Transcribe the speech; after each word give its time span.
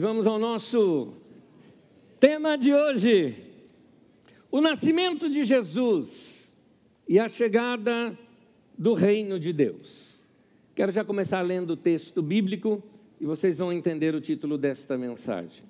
vamos 0.00 0.26
ao 0.26 0.38
nosso 0.38 1.12
tema 2.18 2.56
de 2.56 2.72
hoje: 2.72 3.36
o 4.50 4.60
nascimento 4.60 5.28
de 5.28 5.44
Jesus 5.44 6.50
e 7.06 7.18
a 7.18 7.28
chegada 7.28 8.18
do 8.78 8.94
reino 8.94 9.38
de 9.38 9.52
Deus. 9.52 10.26
Quero 10.74 10.90
já 10.90 11.04
começar 11.04 11.42
lendo 11.42 11.72
o 11.72 11.76
texto 11.76 12.22
bíblico 12.22 12.82
e 13.20 13.26
vocês 13.26 13.58
vão 13.58 13.70
entender 13.70 14.14
o 14.14 14.20
título 14.22 14.56
desta 14.56 14.96
mensagem. 14.96 15.66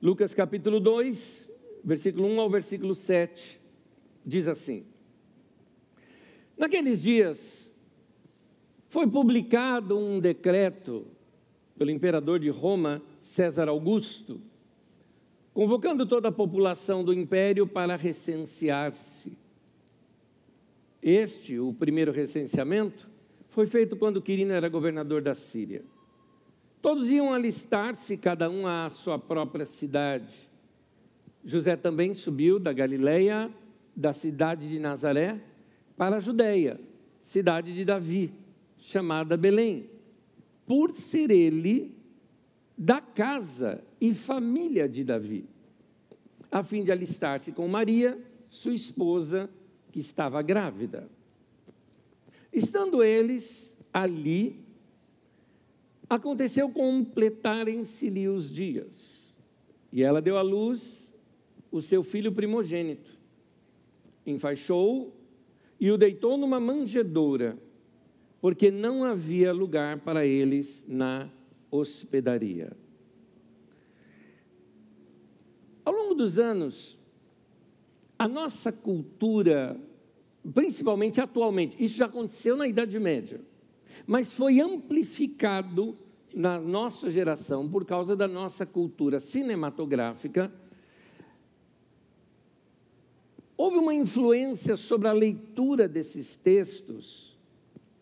Lucas 0.00 0.32
capítulo 0.32 0.80
2, 0.80 1.50
versículo 1.84 2.26
1 2.28 2.40
ao 2.40 2.48
versículo 2.48 2.94
7, 2.94 3.60
diz 4.24 4.48
assim: 4.48 4.86
Naqueles 6.56 7.02
dias 7.02 7.70
foi 8.88 9.06
publicado 9.06 9.98
um 9.98 10.18
decreto 10.18 11.06
pelo 11.76 11.90
imperador 11.90 12.38
de 12.38 12.48
Roma, 12.48 13.02
César 13.20 13.68
Augusto, 13.68 14.40
convocando 15.52 16.06
toda 16.06 16.28
a 16.28 16.32
população 16.32 17.04
do 17.04 17.12
império 17.12 17.66
para 17.66 17.96
recensear-se. 17.96 19.36
Este, 21.02 21.58
o 21.58 21.72
primeiro 21.72 22.12
recenseamento, 22.12 23.10
foi 23.48 23.66
feito 23.66 23.96
quando 23.96 24.22
Quirino 24.22 24.52
era 24.52 24.68
governador 24.68 25.20
da 25.20 25.34
Síria. 25.34 25.82
Todos 26.80 27.10
iam 27.10 27.32
alistar-se, 27.32 28.16
cada 28.16 28.48
um 28.48 28.66
à 28.66 28.88
sua 28.88 29.18
própria 29.18 29.66
cidade. 29.66 30.50
José 31.44 31.76
também 31.76 32.14
subiu 32.14 32.58
da 32.58 32.72
Galileia, 32.72 33.50
da 33.94 34.12
cidade 34.12 34.68
de 34.68 34.78
Nazaré, 34.78 35.40
para 35.96 36.16
a 36.16 36.20
Judéia, 36.20 36.80
cidade 37.22 37.74
de 37.74 37.84
Davi, 37.84 38.32
chamada 38.78 39.36
Belém, 39.36 39.88
por 40.66 40.92
ser 40.92 41.30
ele 41.30 41.94
da 42.76 43.00
casa 43.00 43.82
e 44.00 44.14
família 44.14 44.88
de 44.88 45.04
Davi, 45.04 45.48
a 46.50 46.62
fim 46.62 46.82
de 46.82 46.90
alistar-se 46.90 47.52
com 47.52 47.66
Maria, 47.68 48.18
sua 48.48 48.74
esposa, 48.74 49.50
que 49.90 50.00
estava 50.00 50.40
grávida. 50.42 51.08
Estando 52.52 53.02
eles 53.02 53.76
ali, 53.92 54.64
aconteceu 56.08 56.68
completarem-se-lhe 56.70 58.28
os 58.28 58.50
dias, 58.50 59.34
e 59.92 60.02
ela 60.02 60.20
deu 60.20 60.36
à 60.36 60.42
luz 60.42 61.12
o 61.70 61.80
seu 61.80 62.02
filho 62.02 62.32
primogênito. 62.32 63.18
Enfaixou 64.26 65.14
e 65.80 65.90
o 65.90 65.98
deitou 65.98 66.36
numa 66.36 66.60
manjedoura 66.60 67.58
porque 68.42 68.72
não 68.72 69.04
havia 69.04 69.52
lugar 69.52 70.00
para 70.00 70.26
eles 70.26 70.84
na 70.88 71.30
hospedaria. 71.70 72.76
Ao 75.84 75.94
longo 75.94 76.16
dos 76.16 76.40
anos, 76.40 76.98
a 78.18 78.26
nossa 78.26 78.72
cultura, 78.72 79.80
principalmente 80.52 81.20
atualmente, 81.20 81.76
isso 81.82 81.96
já 81.96 82.06
aconteceu 82.06 82.56
na 82.56 82.66
Idade 82.66 82.98
Média, 82.98 83.40
mas 84.08 84.32
foi 84.32 84.60
amplificado 84.60 85.96
na 86.34 86.58
nossa 86.58 87.08
geração 87.10 87.68
por 87.68 87.84
causa 87.84 88.16
da 88.16 88.26
nossa 88.26 88.66
cultura 88.66 89.20
cinematográfica. 89.20 90.52
Houve 93.56 93.76
uma 93.76 93.94
influência 93.94 94.76
sobre 94.76 95.06
a 95.06 95.12
leitura 95.12 95.86
desses 95.86 96.34
textos 96.34 97.31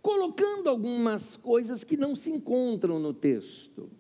colocando 0.02 0.68
algumas 0.68 1.36
coisas 1.36 1.84
que 1.84 1.96
não 1.96 2.16
se 2.16 2.30
encontram 2.30 2.98
no 2.98 3.12
texto. 3.12 3.90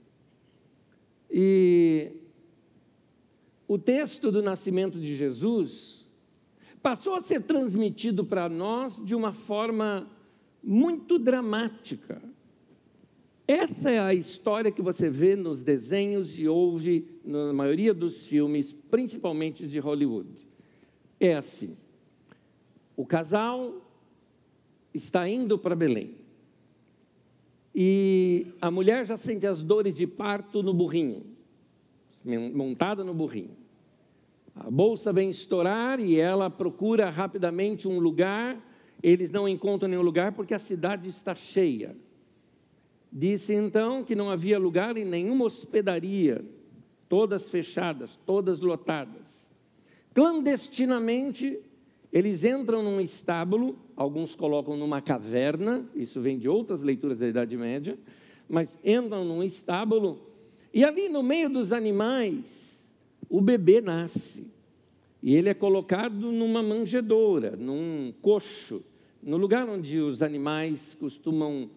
E 1.30 2.12
o 3.68 3.78
texto 3.78 4.32
do 4.32 4.42
nascimento 4.42 4.98
de 4.98 5.14
Jesus 5.14 6.08
passou 6.82 7.14
a 7.14 7.20
ser 7.20 7.42
transmitido 7.42 8.24
para 8.24 8.48
nós 8.48 9.00
de 9.04 9.14
uma 9.14 9.32
forma 9.32 10.10
muito 10.62 11.18
dramática. 11.18 12.22
Essa 13.46 13.90
é 13.90 13.98
a 13.98 14.14
história 14.14 14.70
que 14.70 14.80
você 14.80 15.10
vê 15.10 15.34
nos 15.34 15.60
desenhos 15.60 16.38
e 16.38 16.46
ouve 16.46 17.08
na 17.24 17.52
maioria 17.52 17.92
dos 17.92 18.26
filmes, 18.26 18.72
principalmente 18.72 19.66
de 19.66 19.78
Hollywood. 19.78 20.48
É 21.18 21.34
assim: 21.34 21.76
o 22.96 23.04
casal 23.04 23.74
está 24.92 25.28
indo 25.28 25.58
para 25.58 25.74
Belém. 25.74 26.16
E 27.74 28.48
a 28.60 28.70
mulher 28.70 29.06
já 29.06 29.16
sente 29.16 29.46
as 29.46 29.62
dores 29.62 29.94
de 29.94 30.06
parto 30.06 30.62
no 30.62 30.74
burrinho, 30.74 31.24
montada 32.52 33.04
no 33.04 33.14
burrinho. 33.14 33.56
A 34.54 34.70
bolsa 34.70 35.12
vem 35.12 35.30
estourar 35.30 36.00
e 36.00 36.18
ela 36.18 36.50
procura 36.50 37.08
rapidamente 37.08 37.86
um 37.86 37.98
lugar. 37.98 38.60
Eles 39.02 39.30
não 39.30 39.48
encontram 39.48 39.88
nenhum 39.88 40.02
lugar 40.02 40.32
porque 40.32 40.52
a 40.52 40.58
cidade 40.58 41.08
está 41.08 41.34
cheia. 41.34 41.96
Disse 43.12 43.54
então 43.54 44.04
que 44.04 44.14
não 44.14 44.30
havia 44.30 44.58
lugar 44.58 44.96
em 44.96 45.04
nenhuma 45.04 45.44
hospedaria, 45.44 46.44
todas 47.08 47.48
fechadas, 47.48 48.16
todas 48.26 48.60
lotadas. 48.60 49.26
Clandestinamente, 50.12 51.58
eles 52.12 52.44
entram 52.44 52.82
num 52.82 53.00
estábulo, 53.00 53.78
alguns 53.96 54.34
colocam 54.34 54.76
numa 54.76 55.00
caverna, 55.00 55.88
isso 55.94 56.20
vem 56.20 56.38
de 56.38 56.48
outras 56.48 56.82
leituras 56.82 57.18
da 57.18 57.28
Idade 57.28 57.56
Média, 57.56 57.96
mas 58.48 58.68
entram 58.84 59.24
num 59.24 59.42
estábulo 59.42 60.20
e 60.72 60.84
ali 60.84 61.08
no 61.08 61.22
meio 61.22 61.48
dos 61.48 61.72
animais 61.72 62.78
o 63.28 63.40
bebê 63.40 63.80
nasce. 63.80 64.46
E 65.22 65.34
ele 65.34 65.48
é 65.48 65.54
colocado 65.54 66.32
numa 66.32 66.62
manjedoura, 66.62 67.54
num 67.56 68.12
coxo, 68.22 68.82
no 69.22 69.36
lugar 69.36 69.68
onde 69.68 69.98
os 69.98 70.22
animais 70.22 70.94
costumam 70.94 71.70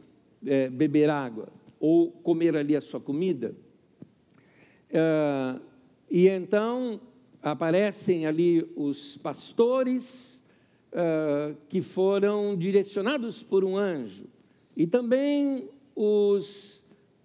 é, 0.46 0.70
beber 0.70 1.10
água 1.10 1.50
ou 1.80 2.10
comer 2.10 2.56
ali 2.56 2.76
a 2.76 2.82
sua 2.82 3.00
comida. 3.00 3.54
É, 4.90 5.60
e 6.10 6.28
então 6.28 7.02
aparecem 7.44 8.26
ali 8.26 8.66
os 8.74 9.18
pastores 9.18 10.42
uh, 10.94 11.56
que 11.68 11.82
foram 11.82 12.56
direcionados 12.56 13.44
por 13.44 13.66
um 13.66 13.76
anjo, 13.76 14.24
e 14.78 14.88
também 14.88 15.68
os 15.94 16.84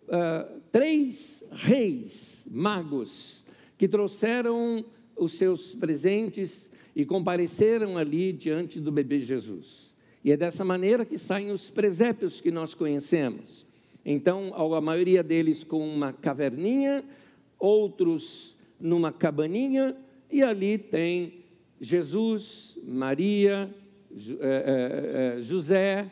uh, 0.09 0.61
três 0.73 1.45
reis 1.53 2.43
magos 2.51 3.45
que 3.79 3.87
trouxeram 3.87 4.85
os 5.17 5.35
seus 5.35 5.75
presentes 5.75 6.69
e 6.97 7.07
compareceram 7.07 7.97
ali 7.97 8.33
diante 8.33 8.81
do 8.81 8.91
bebê 8.91 9.21
Jesus. 9.21 9.95
E 10.25 10.33
é 10.33 10.37
dessa 10.37 10.65
maneira 10.65 11.05
que 11.05 11.17
saem 11.17 11.53
os 11.53 11.71
presépios 11.71 12.41
que 12.41 12.51
nós 12.51 12.75
conhecemos. 12.75 13.65
Então, 14.05 14.53
a 14.75 14.81
maioria 14.81 15.23
deles 15.23 15.63
com 15.63 15.87
uma 15.89 16.13
caverninha, 16.13 17.05
outros 17.59 18.57
numa 18.81 19.13
cabaninha 19.13 19.97
e 20.31 20.43
ali 20.43 20.79
tem 20.79 21.45
Jesus, 21.81 22.79
Maria, 22.85 23.75
eh, 24.11 24.37
eh, 24.41 25.37
eh, 25.39 25.43
José, 25.43 26.11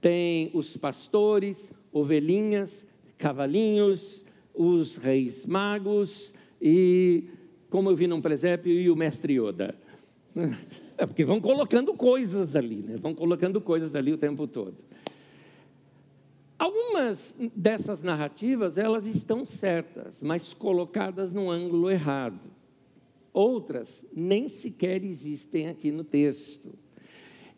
tem 0.00 0.50
os 0.52 0.76
pastores, 0.76 1.72
ovelhinhas, 1.92 2.86
cavalinhos, 3.16 4.24
os 4.54 4.96
reis 4.96 5.46
magos 5.46 6.32
e, 6.60 7.24
como 7.70 7.90
eu 7.90 7.96
vi 7.96 8.06
num 8.06 8.20
presépio, 8.20 8.72
e 8.72 8.90
o 8.90 8.96
mestre 8.96 9.34
Yoda. 9.34 9.74
É 10.98 11.04
porque 11.04 11.26
vão 11.26 11.38
colocando 11.42 11.92
coisas 11.92 12.56
ali, 12.56 12.76
né? 12.76 12.96
vão 12.96 13.14
colocando 13.14 13.60
coisas 13.60 13.94
ali 13.94 14.14
o 14.14 14.16
tempo 14.16 14.46
todo. 14.46 14.78
Algumas 16.58 17.34
dessas 17.54 18.02
narrativas, 18.02 18.78
elas 18.78 19.04
estão 19.04 19.44
certas, 19.44 20.22
mas 20.22 20.54
colocadas 20.54 21.30
no 21.30 21.50
ângulo 21.50 21.90
errado. 21.90 22.40
Outras 23.36 24.02
nem 24.14 24.48
sequer 24.48 25.04
existem 25.04 25.68
aqui 25.68 25.92
no 25.92 26.02
texto. 26.02 26.72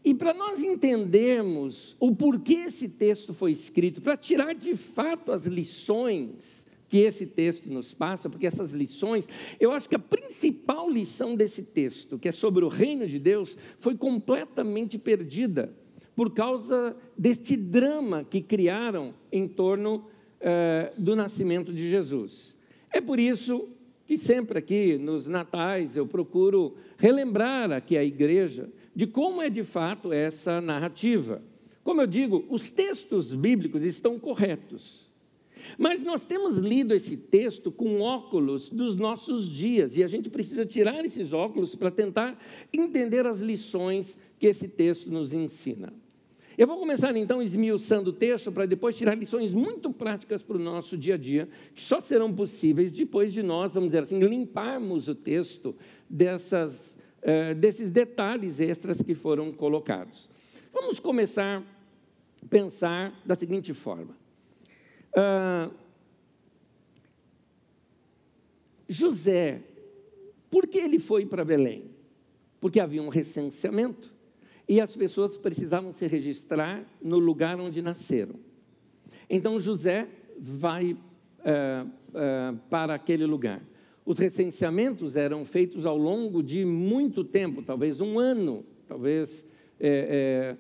E 0.05 0.13
para 0.13 0.35
nós 0.35 0.61
entendermos 0.61 1.97
o 2.01 2.13
porquê 2.17 2.55
esse 2.67 2.89
texto 2.89 3.33
foi 3.33 3.53
escrito, 3.53 4.03
para 4.03 4.17
tirar 4.17 4.57
de 4.57 4.75
fato 4.75 5.31
as 5.31 5.47
lições 5.47 6.65
que 6.89 6.97
esse 6.97 7.27
texto 7.27 7.71
nos 7.71 7.95
passa, 7.95 8.29
porque 8.29 8.45
essas 8.45 8.73
lições, 8.73 9.29
eu 9.61 9.71
acho 9.71 9.89
que 9.89 9.95
a 9.95 10.01
principal 10.01 10.91
lição 10.91 11.37
desse 11.37 11.63
texto, 11.63 12.19
que 12.19 12.27
é 12.27 12.33
sobre 12.33 12.65
o 12.65 12.69
reino 12.69 13.07
de 13.07 13.21
Deus, 13.21 13.57
foi 13.79 13.97
completamente 13.97 14.99
perdida 14.99 15.73
por 16.17 16.35
causa 16.35 16.97
deste 17.17 17.57
drama 17.57 18.25
que 18.29 18.41
criaram 18.41 19.15
em 19.31 19.47
torno 19.47 20.07
eh, 20.41 20.93
do 20.99 21.15
nascimento 21.15 21.73
de 21.73 21.89
Jesus. 21.89 22.59
É 22.91 23.01
por 23.01 23.21
isso 23.21 23.69
que 24.09 24.17
sempre 24.17 24.59
aqui 24.59 24.97
nos 24.97 25.29
natais 25.29 25.95
eu 25.95 26.07
procuro 26.07 26.75
relembrar 26.97 27.71
aqui 27.71 27.95
a 27.95 28.03
igreja 28.03 28.71
de 28.97 29.07
como 29.07 29.43
é 29.43 29.51
de 29.51 29.63
fato 29.63 30.15
essa 30.15 30.63
narrativa. 30.63 31.43
Como 31.85 32.01
eu 32.01 32.07
digo, 32.07 32.43
os 32.49 32.71
textos 32.71 33.35
bíblicos 33.35 33.83
estão 33.83 34.19
corretos. 34.19 35.07
Mas 35.77 36.03
nós 36.03 36.25
temos 36.25 36.57
lido 36.57 36.95
esse 36.95 37.19
texto 37.19 37.71
com 37.71 38.01
óculos 38.01 38.71
dos 38.71 38.97
nossos 38.97 39.47
dias 39.47 39.95
e 39.95 40.03
a 40.03 40.09
gente 40.09 40.31
precisa 40.31 40.65
tirar 40.65 41.05
esses 41.05 41.35
óculos 41.35 41.75
para 41.75 41.91
tentar 41.91 42.43
entender 42.73 43.27
as 43.27 43.41
lições 43.41 44.17
que 44.39 44.47
esse 44.47 44.67
texto 44.69 45.11
nos 45.11 45.35
ensina. 45.35 45.93
Eu 46.59 46.67
vou 46.67 46.77
começar 46.77 47.17
então 47.17 47.41
esmiuçando 47.41 48.11
o 48.11 48.13
texto 48.13 48.51
para 48.51 48.67
depois 48.67 48.97
tirar 48.97 49.15
lições 49.15 49.55
muito 49.55 49.93
práticas 49.93 50.43
para 50.43 50.57
o 50.57 50.59
nosso 50.59 50.99
dia 50.99 51.15
a 51.15 51.17
dia, 51.17 51.49
que 51.73 51.81
só 51.81 52.01
serão 52.01 52.35
possíveis 52.35 52.91
depois 52.91 53.33
de 53.33 53.45
nós, 53.45 53.73
vamos 53.73 53.91
dizer 53.91 54.03
assim, 54.03 54.19
limparmos 54.19 55.07
o 55.07 55.15
texto 55.15 55.77
dessas, 56.11 56.75
uh, 56.75 57.55
desses 57.55 57.93
detalhes 57.93 58.59
extras 58.59 59.01
que 59.01 59.15
foram 59.15 59.53
colocados. 59.53 60.29
Vamos 60.73 60.99
começar 60.99 61.63
a 62.43 62.47
pensar 62.49 63.15
da 63.25 63.37
seguinte 63.37 63.73
forma. 63.73 64.17
Uh, 65.13 65.73
José, 68.89 69.63
por 70.51 70.67
que 70.67 70.79
ele 70.79 70.99
foi 70.99 71.25
para 71.25 71.45
Belém? 71.45 71.85
Porque 72.61 72.81
havia 72.81 73.01
um 73.01 73.11
recenseamento 73.11 74.18
e 74.69 74.81
as 74.81 74.95
pessoas 74.95 75.37
precisavam 75.37 75.93
se 75.93 76.07
registrar 76.07 76.85
no 77.03 77.19
lugar 77.19 77.59
onde 77.59 77.81
nasceram. 77.81 78.35
Então 79.31 79.59
José 79.59 80.07
vai 80.39 80.93
uh, 80.93 80.99
uh, 81.87 82.59
para 82.69 82.95
aquele 82.95 83.25
lugar. 83.25 83.63
Os 84.05 84.19
recenseamentos 84.19 85.17
eram 85.17 85.45
feitos 85.45 85.87
ao 85.87 85.97
longo 85.97 86.43
de 86.43 86.65
muito 86.65 87.25
tempo, 87.25 87.63
talvez 87.63 88.01
um 88.01 88.19
ano, 88.19 88.65
talvez 88.87 89.45
é, 89.79 90.57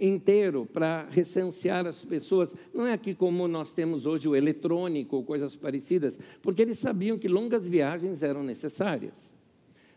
inteiro, 0.00 0.66
para 0.72 1.06
recensear 1.10 1.86
as 1.86 2.02
pessoas. 2.02 2.54
Não 2.72 2.86
é 2.86 2.94
aqui 2.94 3.14
como 3.14 3.46
nós 3.46 3.74
temos 3.74 4.06
hoje 4.06 4.26
o 4.26 4.34
eletrônico 4.34 5.16
ou 5.16 5.22
coisas 5.22 5.54
parecidas, 5.54 6.18
porque 6.40 6.62
eles 6.62 6.78
sabiam 6.78 7.18
que 7.18 7.28
longas 7.28 7.68
viagens 7.68 8.22
eram 8.22 8.42
necessárias. 8.42 9.31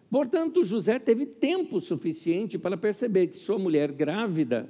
Portanto, 0.10 0.64
José 0.64 1.00
teve 1.00 1.26
tempo 1.26 1.80
suficiente 1.80 2.58
para 2.58 2.78
perceber 2.78 3.28
que 3.28 3.38
sua 3.38 3.58
mulher 3.58 3.92
grávida 3.92 4.70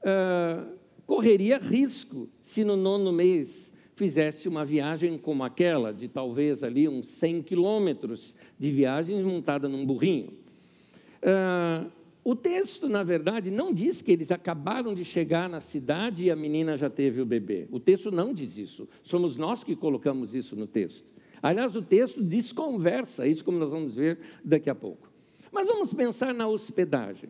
uh, 0.00 0.76
correria 1.06 1.58
risco 1.58 2.28
se 2.42 2.64
no 2.64 2.76
nono 2.76 3.12
mês 3.12 3.72
fizesse 3.94 4.48
uma 4.48 4.64
viagem 4.64 5.16
como 5.16 5.44
aquela, 5.44 5.92
de 5.92 6.08
talvez 6.08 6.62
ali 6.62 6.88
uns 6.88 7.08
100 7.08 7.42
quilômetros 7.42 8.34
de 8.58 8.70
viagem 8.70 9.22
montada 9.22 9.68
num 9.68 9.86
burrinho. 9.86 10.32
Uh, 11.22 11.90
o 12.24 12.34
texto, 12.34 12.88
na 12.88 13.02
verdade, 13.02 13.50
não 13.50 13.72
diz 13.72 14.00
que 14.00 14.10
eles 14.10 14.32
acabaram 14.32 14.94
de 14.94 15.04
chegar 15.04 15.48
na 15.48 15.60
cidade 15.60 16.24
e 16.24 16.30
a 16.30 16.36
menina 16.36 16.74
já 16.76 16.88
teve 16.88 17.20
o 17.20 17.26
bebê. 17.26 17.68
O 17.70 17.78
texto 17.78 18.10
não 18.10 18.32
diz 18.32 18.56
isso. 18.56 18.88
Somos 19.02 19.36
nós 19.36 19.62
que 19.62 19.76
colocamos 19.76 20.34
isso 20.34 20.56
no 20.56 20.66
texto. 20.66 21.13
Aliás, 21.44 21.76
o 21.76 21.82
texto 21.82 22.22
desconversa 22.22 23.26
isso, 23.26 23.44
como 23.44 23.58
nós 23.58 23.70
vamos 23.70 23.94
ver 23.94 24.18
daqui 24.42 24.70
a 24.70 24.74
pouco. 24.74 25.12
Mas 25.52 25.66
vamos 25.66 25.92
pensar 25.92 26.32
na 26.32 26.48
hospedagem. 26.48 27.28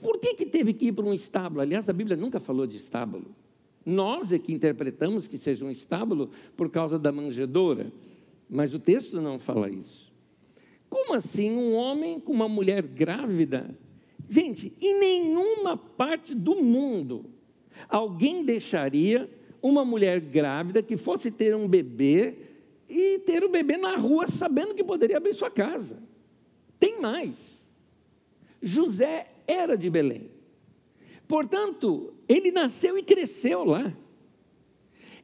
Por 0.00 0.20
que, 0.20 0.34
que 0.34 0.46
teve 0.46 0.72
que 0.72 0.86
ir 0.86 0.92
para 0.92 1.04
um 1.04 1.12
estábulo? 1.12 1.60
Aliás, 1.60 1.88
a 1.88 1.92
Bíblia 1.92 2.16
nunca 2.16 2.38
falou 2.38 2.68
de 2.68 2.76
estábulo. 2.76 3.34
Nós 3.84 4.30
é 4.30 4.38
que 4.38 4.52
interpretamos 4.52 5.26
que 5.26 5.38
seja 5.38 5.64
um 5.64 5.70
estábulo 5.72 6.30
por 6.56 6.70
causa 6.70 7.00
da 7.00 7.10
manjedoura, 7.10 7.92
mas 8.48 8.72
o 8.72 8.78
texto 8.78 9.20
não 9.20 9.40
fala 9.40 9.68
isso. 9.68 10.12
Como 10.88 11.12
assim 11.12 11.50
um 11.50 11.74
homem 11.74 12.20
com 12.20 12.32
uma 12.32 12.48
mulher 12.48 12.80
grávida? 12.80 13.76
Gente, 14.28 14.72
em 14.80 15.00
nenhuma 15.00 15.76
parte 15.76 16.32
do 16.32 16.62
mundo 16.62 17.24
alguém 17.88 18.44
deixaria 18.44 19.28
uma 19.60 19.84
mulher 19.84 20.20
grávida 20.20 20.80
que 20.80 20.96
fosse 20.96 21.28
ter 21.28 21.56
um 21.56 21.66
bebê 21.66 22.54
e 22.88 23.18
ter 23.20 23.42
o 23.44 23.48
bebê 23.48 23.76
na 23.76 23.96
rua 23.96 24.26
sabendo 24.26 24.74
que 24.74 24.84
poderia 24.84 25.16
abrir 25.16 25.34
sua 25.34 25.50
casa. 25.50 26.02
Tem 26.78 27.00
mais. 27.00 27.34
José 28.62 29.28
era 29.46 29.76
de 29.76 29.90
Belém. 29.90 30.30
Portanto, 31.26 32.14
ele 32.28 32.50
nasceu 32.50 32.96
e 32.96 33.02
cresceu 33.02 33.64
lá. 33.64 33.92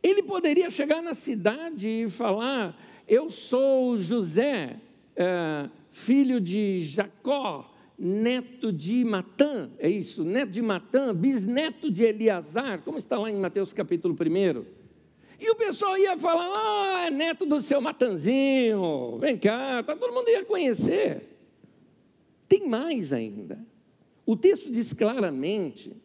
Ele 0.02 0.22
poderia 0.22 0.68
chegar 0.68 1.00
na 1.00 1.14
cidade 1.14 1.88
e 1.88 2.10
falar: 2.10 2.76
Eu 3.06 3.30
sou 3.30 3.96
José, 3.96 4.80
é, 5.14 5.68
filho 5.92 6.40
de 6.40 6.82
Jacó, 6.82 7.72
neto 7.96 8.72
de 8.72 9.04
Matã, 9.04 9.70
é 9.78 9.88
isso, 9.88 10.24
neto 10.24 10.50
de 10.50 10.60
Matã, 10.60 11.14
bisneto 11.14 11.90
de 11.90 12.02
Eliasar, 12.02 12.82
como 12.82 12.98
está 12.98 13.16
lá 13.16 13.30
em 13.30 13.36
Mateus 13.36 13.72
capítulo 13.72 14.14
1. 14.14 14.81
E 15.42 15.50
o 15.50 15.56
pessoal 15.56 15.98
ia 15.98 16.16
falar: 16.16 16.52
ah, 16.56 17.06
é 17.08 17.10
neto 17.10 17.44
do 17.44 17.60
seu 17.60 17.80
Matanzinho, 17.80 19.18
vem 19.18 19.36
cá, 19.36 19.82
tá, 19.82 19.96
todo 19.96 20.14
mundo 20.14 20.28
ia 20.28 20.44
conhecer. 20.44 21.36
Tem 22.48 22.68
mais 22.68 23.12
ainda. 23.12 23.66
O 24.24 24.36
texto 24.36 24.70
diz 24.70 24.92
claramente 24.92 25.96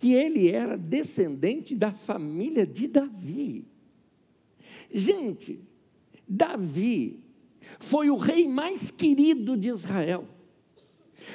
que 0.00 0.12
ele 0.12 0.50
era 0.50 0.76
descendente 0.76 1.72
da 1.76 1.92
família 1.92 2.66
de 2.66 2.88
Davi. 2.88 3.64
Gente, 4.92 5.60
Davi 6.26 7.22
foi 7.78 8.10
o 8.10 8.16
rei 8.16 8.48
mais 8.48 8.90
querido 8.90 9.56
de 9.56 9.68
Israel. 9.68 10.26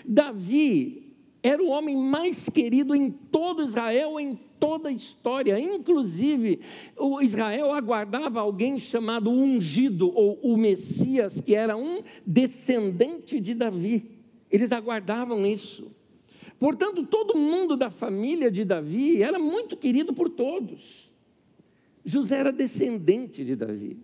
Davi 0.06 1.09
era 1.42 1.64
o 1.64 1.70
homem 1.70 1.96
mais 1.96 2.50
querido 2.50 2.94
em 2.94 3.10
todo 3.10 3.64
Israel, 3.64 4.20
em 4.20 4.38
toda 4.60 4.90
a 4.90 4.92
história. 4.92 5.58
Inclusive, 5.58 6.60
o 6.98 7.22
Israel 7.22 7.72
aguardava 7.72 8.42
alguém 8.42 8.78
chamado 8.78 9.30
ungido, 9.30 10.12
ou 10.14 10.40
o 10.42 10.58
Messias, 10.58 11.40
que 11.40 11.56
era 11.56 11.78
um 11.78 12.04
descendente 12.26 13.40
de 13.40 13.54
Davi. 13.54 14.20
Eles 14.52 14.72
aguardavam 14.72 15.46
isso. 15.46 15.96
Portanto, 16.60 17.06
todo 17.06 17.38
mundo 17.38 17.78
da 17.78 17.90
família 17.90 18.52
de 18.52 18.66
Davi 18.66 19.24
era 19.24 19.40
muito 19.40 19.78
querido 19.78 20.14
por 20.14 20.30
todos. 20.30 21.10
José 22.04 22.38
era 22.38 22.52
descendente 22.52 23.46
de 23.46 23.56
Davi. 23.56 23.98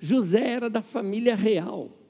José 0.00 0.44
era 0.44 0.68
da 0.68 0.82
família 0.82 1.36
real 1.36 2.03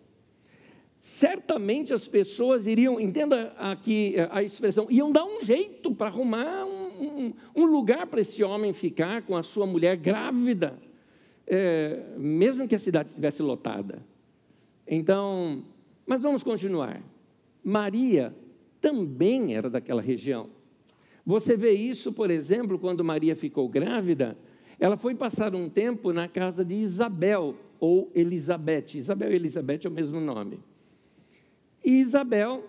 certamente 1.05 1.93
as 1.93 2.09
pessoas 2.09 2.67
iriam, 2.67 2.99
entenda 2.99 3.53
aqui 3.59 4.15
a 4.31 4.43
expressão, 4.43 4.87
iam 4.89 5.13
dar 5.13 5.27
um 5.27 5.43
jeito 5.43 5.95
para 5.95 6.07
arrumar 6.07 6.65
um, 6.65 7.27
um, 7.27 7.33
um 7.55 7.67
lugar 7.67 8.07
para 8.07 8.23
esse 8.23 8.43
homem 8.43 8.73
ficar 8.73 9.21
com 9.21 9.37
a 9.37 9.43
sua 9.43 9.67
mulher 9.67 9.99
grávida, 9.99 10.79
é, 11.47 12.03
mesmo 12.17 12.67
que 12.67 12.75
a 12.75 12.79
cidade 12.79 13.11
estivesse 13.11 13.43
lotada. 13.43 14.03
Então, 14.89 15.63
mas 16.07 16.23
vamos 16.23 16.43
continuar. 16.43 17.03
Maria 17.63 18.35
também 18.81 19.55
era 19.55 19.69
daquela 19.69 20.01
região. 20.01 20.49
Você 21.25 21.55
vê 21.55 21.73
isso, 21.73 22.15
por 22.15 22.31
exemplo, 22.31 22.79
quando 22.79 23.05
Maria 23.05 23.37
ficou 23.37 23.69
grávida, 23.69 24.39
ela 24.81 24.97
foi 24.97 25.15
passar 25.15 25.55
um 25.55 25.69
tempo 25.69 26.15
na 26.15 26.29
casa 26.29 26.65
de 26.65 26.75
Isabel, 26.75 27.55
ou 27.79 28.11
Elizabeth. 28.15 28.95
Isabel 28.95 29.33
e 29.33 29.35
Elizabeth 29.35 29.81
é 29.85 29.89
o 29.89 29.93
mesmo 29.93 30.19
nome. 30.19 30.61
E 31.85 32.01
Isabel, 32.01 32.65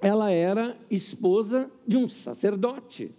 ela 0.00 0.30
era 0.30 0.76
esposa 0.90 1.70
de 1.86 1.96
um 1.96 2.08
sacerdote. 2.08 3.12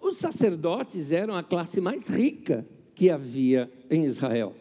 Os 0.00 0.16
sacerdotes 0.16 1.12
eram 1.12 1.36
a 1.36 1.42
classe 1.44 1.80
mais 1.80 2.08
rica 2.08 2.66
que 2.94 3.08
havia 3.08 3.70
em 3.88 4.04
Israel. 4.04 4.54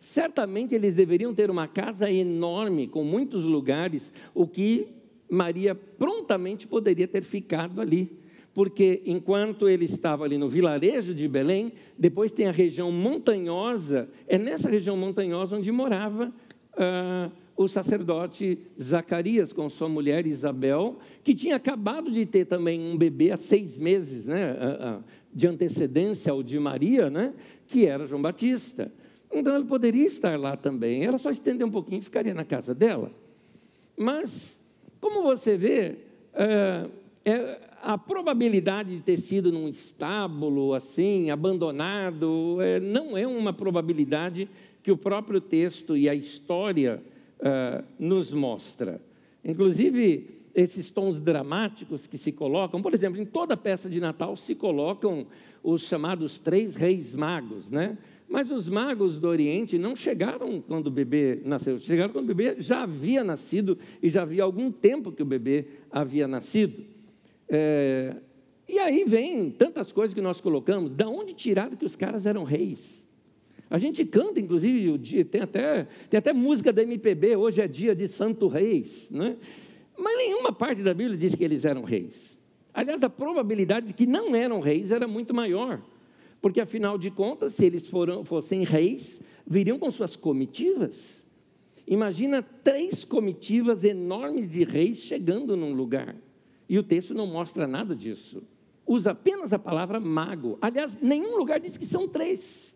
Certamente 0.00 0.74
eles 0.74 0.96
deveriam 0.96 1.34
ter 1.34 1.50
uma 1.50 1.66
casa 1.66 2.10
enorme, 2.10 2.86
com 2.86 3.02
muitos 3.02 3.44
lugares, 3.44 4.12
o 4.34 4.46
que 4.46 4.88
Maria 5.30 5.74
prontamente 5.74 6.66
poderia 6.66 7.08
ter 7.08 7.22
ficado 7.22 7.80
ali. 7.80 8.10
Porque 8.52 9.02
enquanto 9.06 9.68
ele 9.68 9.86
estava 9.86 10.24
ali 10.24 10.38
no 10.38 10.48
vilarejo 10.48 11.14
de 11.14 11.26
Belém, 11.26 11.72
depois 11.98 12.30
tem 12.30 12.46
a 12.46 12.52
região 12.52 12.92
montanhosa, 12.92 14.08
é 14.28 14.38
nessa 14.38 14.68
região 14.68 14.96
montanhosa 14.96 15.56
onde 15.56 15.72
morava 15.72 16.32
uh, 16.74 17.32
o 17.56 17.68
sacerdote 17.68 18.58
Zacarias 18.80 19.52
com 19.52 19.68
sua 19.70 19.88
mulher 19.88 20.26
Isabel, 20.26 20.98
que 21.22 21.34
tinha 21.34 21.56
acabado 21.56 22.10
de 22.10 22.26
ter 22.26 22.46
também 22.46 22.80
um 22.80 22.96
bebê 22.96 23.30
há 23.30 23.36
seis 23.36 23.78
meses, 23.78 24.26
né, 24.26 25.02
de 25.32 25.46
antecedência 25.46 26.32
ao 26.32 26.42
de 26.42 26.58
Maria, 26.58 27.08
né, 27.08 27.32
que 27.66 27.86
era 27.86 28.06
João 28.06 28.20
Batista. 28.20 28.90
Então 29.32 29.54
ele 29.56 29.64
poderia 29.64 30.06
estar 30.06 30.38
lá 30.38 30.56
também. 30.56 31.04
Ela 31.04 31.18
só 31.18 31.30
estender 31.30 31.66
um 31.66 31.70
pouquinho 31.70 31.98
e 31.98 32.04
ficaria 32.04 32.34
na 32.34 32.44
casa 32.44 32.74
dela. 32.74 33.10
Mas, 33.96 34.58
como 35.00 35.22
você 35.22 35.56
vê, 35.56 35.96
é, 36.32 36.86
é, 37.24 37.60
a 37.82 37.98
probabilidade 37.98 38.96
de 38.96 39.02
ter 39.02 39.18
sido 39.18 39.52
num 39.52 39.68
estábulo 39.68 40.74
assim, 40.74 41.30
abandonado, 41.30 42.58
é, 42.60 42.80
não 42.80 43.16
é 43.16 43.26
uma 43.26 43.52
probabilidade 43.52 44.48
que 44.82 44.90
o 44.90 44.96
próprio 44.96 45.40
texto 45.40 45.96
e 45.96 46.08
a 46.08 46.14
história 46.14 47.02
uh, 47.40 47.84
nos 47.98 48.32
mostra. 48.32 49.00
Inclusive, 49.44 50.42
esses 50.54 50.90
tons 50.90 51.20
dramáticos 51.20 52.06
que 52.06 52.16
se 52.16 52.30
colocam, 52.30 52.80
por 52.80 52.94
exemplo, 52.94 53.20
em 53.20 53.26
toda 53.26 53.56
peça 53.56 53.90
de 53.90 54.00
Natal 54.00 54.36
se 54.36 54.54
colocam 54.54 55.26
os 55.62 55.86
chamados 55.86 56.38
três 56.38 56.76
reis 56.76 57.14
magos, 57.14 57.70
né? 57.70 57.98
Mas 58.28 58.50
os 58.50 58.68
magos 58.68 59.18
do 59.18 59.28
Oriente 59.28 59.78
não 59.78 59.94
chegaram 59.94 60.60
quando 60.60 60.86
o 60.86 60.90
bebê 60.90 61.40
nasceu, 61.44 61.78
chegaram 61.78 62.12
quando 62.12 62.24
o 62.24 62.34
bebê 62.34 62.60
já 62.60 62.82
havia 62.82 63.22
nascido 63.22 63.78
e 64.02 64.08
já 64.08 64.22
havia 64.22 64.42
algum 64.42 64.70
tempo 64.70 65.12
que 65.12 65.22
o 65.22 65.26
bebê 65.26 65.66
havia 65.90 66.26
nascido. 66.26 66.84
É, 67.48 68.16
e 68.68 68.78
aí 68.78 69.04
vem 69.04 69.50
tantas 69.50 69.92
coisas 69.92 70.14
que 70.14 70.22
nós 70.22 70.40
colocamos, 70.40 70.90
da 70.90 71.08
onde 71.08 71.34
tiraram 71.34 71.76
que 71.76 71.84
os 71.84 71.96
caras 71.96 72.24
eram 72.24 72.44
reis? 72.44 73.03
A 73.70 73.78
gente 73.78 74.04
canta, 74.04 74.38
inclusive, 74.38 75.24
tem 75.24 75.40
até, 75.40 75.88
tem 76.08 76.18
até 76.18 76.32
música 76.32 76.72
da 76.72 76.82
MPB, 76.82 77.36
hoje 77.36 77.60
é 77.60 77.66
dia 77.66 77.94
de 77.94 78.06
Santo 78.08 78.46
Reis, 78.46 79.08
né? 79.10 79.36
mas 79.96 80.16
nenhuma 80.16 80.52
parte 80.52 80.82
da 80.82 80.92
Bíblia 80.92 81.16
diz 81.16 81.34
que 81.34 81.44
eles 81.44 81.64
eram 81.64 81.82
reis. 81.82 82.14
Aliás, 82.72 83.02
a 83.02 83.08
probabilidade 83.08 83.86
de 83.86 83.92
que 83.92 84.06
não 84.06 84.34
eram 84.34 84.60
reis 84.60 84.90
era 84.90 85.06
muito 85.06 85.32
maior, 85.32 85.80
porque 86.42 86.60
afinal 86.60 86.98
de 86.98 87.10
contas, 87.10 87.54
se 87.54 87.64
eles 87.64 87.86
foram, 87.86 88.24
fossem 88.24 88.64
reis, 88.64 89.20
viriam 89.46 89.78
com 89.78 89.90
suas 89.90 90.16
comitivas. 90.16 91.24
Imagina 91.86 92.42
três 92.42 93.04
comitivas 93.04 93.84
enormes 93.84 94.48
de 94.48 94.64
reis 94.64 94.98
chegando 94.98 95.56
num 95.56 95.72
lugar, 95.72 96.16
e 96.68 96.78
o 96.78 96.82
texto 96.82 97.14
não 97.14 97.26
mostra 97.26 97.66
nada 97.66 97.94
disso. 97.94 98.42
Usa 98.86 99.12
apenas 99.12 99.52
a 99.52 99.58
palavra 99.58 100.00
mago. 100.00 100.58
Aliás, 100.60 100.98
nenhum 101.00 101.36
lugar 101.36 101.60
diz 101.60 101.76
que 101.76 101.86
são 101.86 102.06
três. 102.06 102.73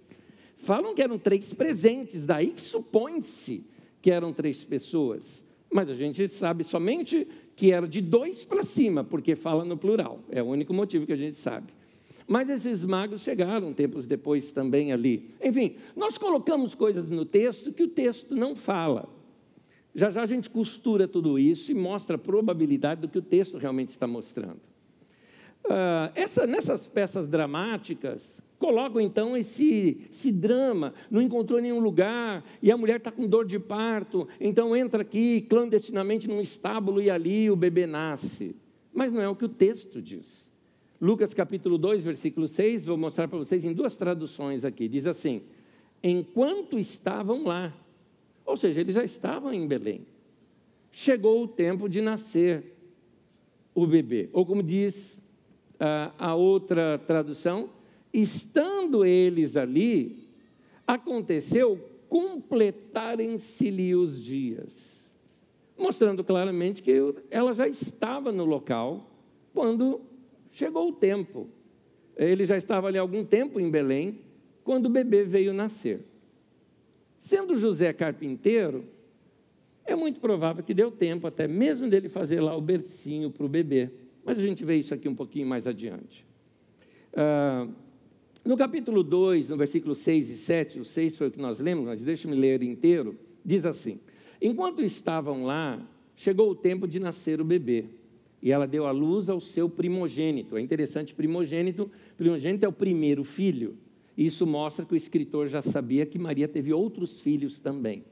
Falam 0.58 0.94
que 0.94 1.02
eram 1.02 1.18
três 1.18 1.52
presentes, 1.54 2.26
daí 2.26 2.50
que 2.50 2.60
supõe-se 2.60 3.64
que 4.02 4.10
eram 4.10 4.32
três 4.32 4.64
pessoas. 4.64 5.22
Mas 5.70 5.88
a 5.88 5.94
gente 5.94 6.28
sabe 6.28 6.64
somente 6.64 7.26
que 7.54 7.72
era 7.72 7.86
de 7.86 8.00
dois 8.00 8.44
para 8.44 8.64
cima, 8.64 9.04
porque 9.04 9.34
fala 9.34 9.64
no 9.64 9.76
plural. 9.76 10.20
É 10.30 10.42
o 10.42 10.46
único 10.46 10.72
motivo 10.72 11.06
que 11.06 11.12
a 11.12 11.16
gente 11.16 11.38
sabe. 11.38 11.72
Mas 12.26 12.50
esses 12.50 12.84
magos 12.84 13.22
chegaram 13.22 13.72
tempos 13.72 14.06
depois 14.06 14.52
também 14.52 14.92
ali. 14.92 15.30
Enfim, 15.42 15.76
nós 15.96 16.18
colocamos 16.18 16.74
coisas 16.74 17.08
no 17.08 17.24
texto 17.24 17.72
que 17.72 17.82
o 17.82 17.88
texto 17.88 18.34
não 18.34 18.54
fala. 18.54 19.08
Já 19.94 20.10
já 20.10 20.22
a 20.22 20.26
gente 20.26 20.50
costura 20.50 21.08
tudo 21.08 21.38
isso 21.38 21.72
e 21.72 21.74
mostra 21.74 22.16
a 22.16 22.18
probabilidade 22.18 23.00
do 23.00 23.08
que 23.08 23.18
o 23.18 23.22
texto 23.22 23.56
realmente 23.56 23.88
está 23.88 24.06
mostrando. 24.06 24.60
Uh, 25.64 26.12
essa, 26.14 26.46
nessas 26.46 26.86
peças 26.86 27.26
dramáticas, 27.26 28.22
colocam 28.58 29.00
então 29.00 29.36
esse, 29.36 30.08
esse 30.10 30.32
drama, 30.32 30.92
não 31.10 31.22
encontrou 31.22 31.60
nenhum 31.60 31.78
lugar, 31.78 32.44
e 32.62 32.70
a 32.70 32.76
mulher 32.76 32.96
está 32.96 33.10
com 33.10 33.26
dor 33.26 33.46
de 33.46 33.58
parto, 33.58 34.28
então 34.40 34.74
entra 34.74 35.02
aqui 35.02 35.42
clandestinamente 35.42 36.26
num 36.26 36.40
estábulo 36.40 37.00
e 37.00 37.08
ali 37.08 37.50
o 37.50 37.56
bebê 37.56 37.86
nasce. 37.86 38.56
Mas 38.92 39.12
não 39.12 39.22
é 39.22 39.28
o 39.28 39.36
que 39.36 39.44
o 39.44 39.48
texto 39.48 40.02
diz. 40.02 40.48
Lucas 41.00 41.32
capítulo 41.32 41.78
2, 41.78 42.02
versículo 42.02 42.48
6, 42.48 42.86
vou 42.86 42.96
mostrar 42.96 43.28
para 43.28 43.38
vocês 43.38 43.64
em 43.64 43.72
duas 43.72 43.96
traduções 43.96 44.64
aqui. 44.64 44.88
Diz 44.88 45.06
assim: 45.06 45.42
Enquanto 46.02 46.76
estavam 46.76 47.44
lá, 47.44 47.72
ou 48.44 48.56
seja, 48.56 48.80
eles 48.80 48.96
já 48.96 49.04
estavam 49.04 49.52
em 49.52 49.64
Belém, 49.66 50.04
chegou 50.90 51.44
o 51.44 51.46
tempo 51.46 51.88
de 51.88 52.00
nascer 52.00 52.74
o 53.72 53.86
bebê. 53.86 54.28
Ou 54.32 54.44
como 54.44 54.60
diz 54.60 55.16
a, 55.78 56.12
a 56.18 56.34
outra 56.34 56.98
tradução, 56.98 57.70
estando 58.12 59.04
eles 59.04 59.56
ali, 59.56 60.28
aconteceu 60.86 61.78
completarem-se-lhe 62.08 63.94
os 63.94 64.22
dias, 64.22 64.72
mostrando 65.76 66.24
claramente 66.24 66.82
que 66.82 66.92
ela 67.30 67.52
já 67.52 67.68
estava 67.68 68.32
no 68.32 68.44
local 68.44 69.10
quando 69.52 70.00
chegou 70.50 70.88
o 70.88 70.92
tempo. 70.92 71.48
Ele 72.16 72.44
já 72.44 72.56
estava 72.56 72.88
ali 72.88 72.98
há 72.98 73.00
algum 73.00 73.24
tempo 73.24 73.60
em 73.60 73.70
Belém, 73.70 74.20
quando 74.64 74.86
o 74.86 74.90
bebê 74.90 75.24
veio 75.24 75.52
nascer. 75.52 76.00
Sendo 77.20 77.56
José 77.56 77.92
carpinteiro, 77.92 78.84
é 79.84 79.94
muito 79.94 80.20
provável 80.20 80.62
que 80.62 80.74
deu 80.74 80.90
tempo 80.90 81.26
até 81.26 81.46
mesmo 81.46 81.88
dele 81.88 82.08
fazer 82.08 82.40
lá 82.40 82.56
o 82.56 82.60
bercinho 82.60 83.30
para 83.30 83.44
o 83.44 83.48
bebê. 83.48 83.90
Mas 84.24 84.38
a 84.38 84.42
gente 84.42 84.64
vê 84.64 84.76
isso 84.76 84.92
aqui 84.92 85.08
um 85.08 85.14
pouquinho 85.14 85.46
mais 85.46 85.66
adiante. 85.66 86.26
Ah, 87.14 87.66
no 88.45 88.57
capítulo 88.57 89.02
2, 89.02 89.49
no 89.49 89.57
versículo 89.57 89.95
6 89.95 90.30
e 90.30 90.37
7, 90.37 90.80
o 90.80 90.85
6 90.85 91.16
foi 91.16 91.28
o 91.28 91.30
que 91.30 91.40
nós 91.40 91.61
lemos, 91.61 91.85
mas 91.85 92.00
deixa-me 92.00 92.35
ler 92.35 92.62
inteiro, 92.62 93.16
diz 93.45 93.64
assim: 93.64 93.99
Enquanto 94.40 94.83
estavam 94.83 95.45
lá, 95.45 95.80
chegou 96.16 96.50
o 96.50 96.54
tempo 96.54 96.87
de 96.87 96.99
nascer 96.99 97.40
o 97.40 97.45
bebê, 97.45 97.87
e 98.42 98.52
ela 98.52 98.66
deu 98.66 98.87
à 98.87 98.90
luz 98.90 99.28
ao 99.28 99.40
seu 99.40 99.68
primogênito. 99.68 100.57
É 100.57 100.61
interessante, 100.61 101.14
primogênito, 101.14 101.90
primogênito 102.16 102.64
é 102.64 102.68
o 102.68 102.73
primeiro 102.73 103.25
filho. 103.25 103.76
Isso 104.16 104.47
mostra 104.47 104.85
que 104.85 104.95
o 104.95 104.97
escritor 104.97 105.49
já 105.49 105.62
sabia 105.62 106.07
que 106.07 106.18
Maria 106.18 106.49
teve 106.49 106.73
outros 106.73 107.21
filhos 107.21 107.61
também. 107.61 108.04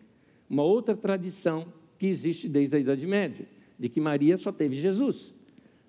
Uma 0.49 0.63
outra 0.63 0.97
tradição 0.97 1.67
que 1.99 2.07
existe 2.07 2.49
desde 2.49 2.77
a 2.77 2.79
Idade 2.79 3.07
Média, 3.07 3.47
de 3.79 3.89
que 3.89 4.01
Maria 4.01 4.37
só 4.37 4.53
teve 4.53 4.77
Jesus 4.77 5.36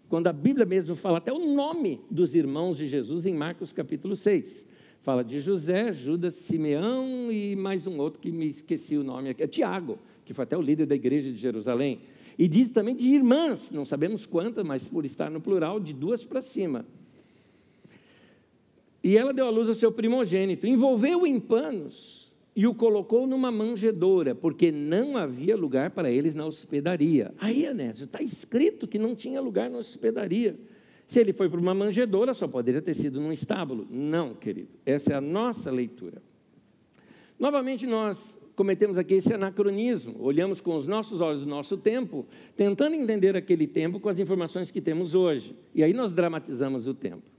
quando 0.09 0.27
a 0.27 0.33
Bíblia 0.33 0.65
mesmo 0.65 0.95
fala 0.95 1.17
até 1.17 1.31
o 1.31 1.53
nome 1.53 1.99
dos 2.09 2.33
irmãos 2.33 2.77
de 2.77 2.87
Jesus 2.87 3.25
em 3.25 3.33
Marcos 3.33 3.73
capítulo 3.73 4.15
6. 4.15 4.65
Fala 5.01 5.23
de 5.23 5.39
José, 5.39 5.91
Judas, 5.91 6.35
Simeão 6.35 7.31
e 7.31 7.55
mais 7.55 7.87
um 7.87 7.97
outro 7.99 8.19
que 8.19 8.31
me 8.31 8.47
esqueci 8.47 8.97
o 8.97 9.03
nome 9.03 9.29
aqui, 9.29 9.43
é 9.43 9.47
Tiago, 9.47 9.97
que 10.25 10.33
foi 10.33 10.43
até 10.43 10.57
o 10.57 10.61
líder 10.61 10.85
da 10.85 10.95
igreja 10.95 11.31
de 11.31 11.37
Jerusalém. 11.37 11.99
E 12.37 12.47
diz 12.47 12.69
também 12.69 12.95
de 12.95 13.05
irmãs, 13.07 13.69
não 13.71 13.85
sabemos 13.85 14.25
quantas, 14.25 14.65
mas 14.65 14.87
por 14.87 15.05
estar 15.05 15.29
no 15.29 15.41
plural, 15.41 15.79
de 15.79 15.93
duas 15.93 16.23
para 16.23 16.41
cima. 16.41 16.85
E 19.03 19.17
ela 19.17 19.33
deu 19.33 19.45
à 19.45 19.49
luz 19.49 19.67
ao 19.67 19.75
seu 19.75 19.91
primogênito, 19.91 20.67
envolveu 20.67 21.25
em 21.25 21.39
panos 21.39 22.26
e 22.57 22.65
o 22.65 22.73
colocou 22.73 23.27
numa 23.27 23.51
manjedoura, 23.51 24.33
porque 24.33 24.71
não 24.71 25.15
havia 25.15 25.55
lugar 25.55 25.91
para 25.91 26.09
eles 26.09 26.33
na 26.33 26.43
hospedaria. 26.43 27.31
Aí, 27.37 27.67
Anésio, 27.67 28.05
está 28.05 28.19
escrito 28.19 28.87
que 28.87 28.97
não 28.97 29.13
tinha 29.13 29.39
lugar 29.39 29.69
na 29.69 29.77
hospedaria. 29.77 30.59
Se 31.05 31.19
ele 31.19 31.33
foi 31.33 31.47
para 31.49 31.59
uma 31.59 31.75
manjedoura, 31.75 32.33
só 32.33 32.47
poderia 32.47 32.81
ter 32.81 32.95
sido 32.95 33.21
num 33.21 33.31
estábulo. 33.31 33.87
Não, 33.91 34.33
querido. 34.33 34.69
Essa 34.83 35.13
é 35.13 35.15
a 35.15 35.21
nossa 35.21 35.69
leitura. 35.69 36.19
Novamente, 37.37 37.85
nós 37.85 38.35
cometemos 38.55 38.97
aqui 38.97 39.13
esse 39.13 39.31
anacronismo. 39.31 40.15
Olhamos 40.17 40.59
com 40.59 40.75
os 40.75 40.87
nossos 40.87 41.21
olhos 41.21 41.41
do 41.41 41.47
nosso 41.47 41.77
tempo, 41.77 42.25
tentando 42.55 42.95
entender 42.95 43.37
aquele 43.37 43.67
tempo 43.67 43.99
com 43.99 44.09
as 44.09 44.17
informações 44.17 44.71
que 44.71 44.81
temos 44.81 45.13
hoje. 45.13 45.55
E 45.75 45.83
aí 45.83 45.93
nós 45.93 46.11
dramatizamos 46.11 46.87
o 46.87 46.95
tempo. 46.95 47.29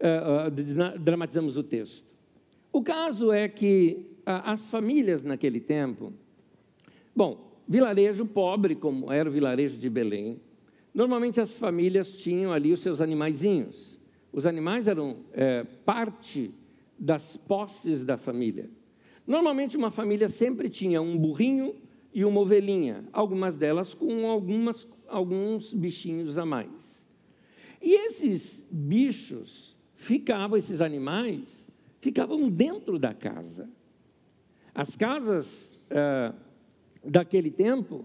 Uh, 0.00 0.48
uh, 0.48 0.98
dramatizamos 0.98 1.58
o 1.58 1.62
texto. 1.62 2.15
O 2.76 2.82
caso 2.82 3.32
é 3.32 3.48
que 3.48 4.04
as 4.26 4.66
famílias 4.66 5.24
naquele 5.24 5.60
tempo, 5.60 6.12
bom, 7.14 7.58
vilarejo 7.66 8.26
pobre, 8.26 8.74
como 8.74 9.10
era 9.10 9.26
o 9.26 9.32
vilarejo 9.32 9.78
de 9.78 9.88
Belém, 9.88 10.38
normalmente 10.92 11.40
as 11.40 11.56
famílias 11.56 12.18
tinham 12.18 12.52
ali 12.52 12.74
os 12.74 12.80
seus 12.80 13.00
animaizinhos. 13.00 13.98
Os 14.30 14.44
animais 14.44 14.86
eram 14.86 15.20
é, 15.32 15.64
parte 15.86 16.50
das 16.98 17.34
posses 17.34 18.04
da 18.04 18.18
família. 18.18 18.68
Normalmente 19.26 19.74
uma 19.74 19.90
família 19.90 20.28
sempre 20.28 20.68
tinha 20.68 21.00
um 21.00 21.16
burrinho 21.16 21.74
e 22.12 22.26
uma 22.26 22.40
ovelhinha, 22.42 23.04
algumas 23.10 23.56
delas 23.56 23.94
com 23.94 24.28
algumas, 24.28 24.86
alguns 25.08 25.72
bichinhos 25.72 26.36
a 26.36 26.44
mais. 26.44 27.06
E 27.80 27.94
esses 28.08 28.62
bichos 28.70 29.74
ficavam, 29.94 30.58
esses 30.58 30.82
animais, 30.82 31.55
ficavam 32.06 32.48
dentro 32.48 33.00
da 33.00 33.12
casa. 33.12 33.68
As 34.72 34.94
casas 34.94 35.68
é, 35.90 36.32
daquele 37.04 37.50
tempo 37.50 38.04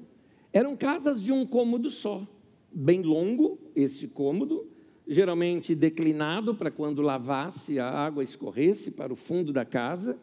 eram 0.52 0.76
casas 0.76 1.22
de 1.22 1.32
um 1.32 1.46
cômodo 1.46 1.88
só, 1.92 2.28
bem 2.72 3.04
longo, 3.04 3.60
esse 3.76 4.08
cômodo, 4.08 4.68
geralmente 5.08 5.76
declinado 5.76 6.56
para 6.56 6.72
quando 6.72 7.00
lavasse 7.00 7.78
a 7.78 7.88
água 7.88 8.24
escorresse 8.24 8.90
para 8.90 9.14
o 9.14 9.16
fundo 9.16 9.54
da 9.54 9.66
casa. 9.66 10.18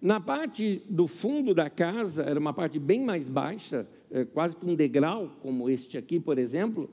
Na 0.00 0.18
parte 0.18 0.82
do 0.90 1.06
fundo 1.06 1.54
da 1.54 1.70
casa, 1.70 2.24
era 2.24 2.40
uma 2.40 2.52
parte 2.52 2.76
bem 2.80 3.04
mais 3.04 3.28
baixa, 3.28 3.86
é, 4.10 4.24
quase 4.24 4.56
que 4.56 4.66
um 4.66 4.74
degrau, 4.74 5.30
como 5.40 5.70
este 5.70 5.96
aqui, 5.96 6.18
por 6.18 6.38
exemplo, 6.38 6.90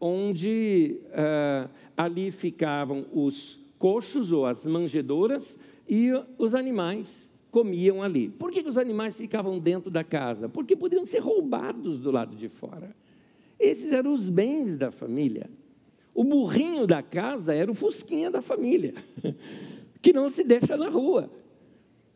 onde 0.00 1.00
é, 1.10 1.68
ali 1.96 2.30
ficavam 2.30 3.04
os 3.12 3.60
coxos 3.82 4.30
ou 4.30 4.46
as 4.46 4.64
manjedouras 4.64 5.56
e 5.88 6.10
os 6.38 6.54
animais 6.54 7.08
comiam 7.50 8.02
ali. 8.02 8.30
Por 8.30 8.50
que, 8.50 8.60
os 8.60 8.78
animais 8.78 9.14
ficavam 9.16 9.58
dentro 9.58 9.90
da 9.90 10.02
casa? 10.02 10.48
Porque 10.48 10.74
poderiam 10.74 11.04
ser 11.04 11.18
roubados 11.18 11.98
do 11.98 12.10
lado 12.10 12.34
de 12.34 12.48
fora. 12.48 12.94
Esses 13.60 13.92
eram 13.92 14.12
os 14.12 14.28
bens 14.28 14.76
da 14.78 14.90
família. 14.90 15.48
O 16.14 16.24
burrinho 16.24 16.86
da 16.86 17.02
casa 17.02 17.54
era 17.54 17.70
o 17.70 17.74
fusquinha 17.74 18.30
da 18.30 18.42
família, 18.42 18.94
que 20.02 20.12
não 20.12 20.28
se 20.28 20.44
deixa 20.44 20.76
na 20.76 20.88
rua. 20.88 21.30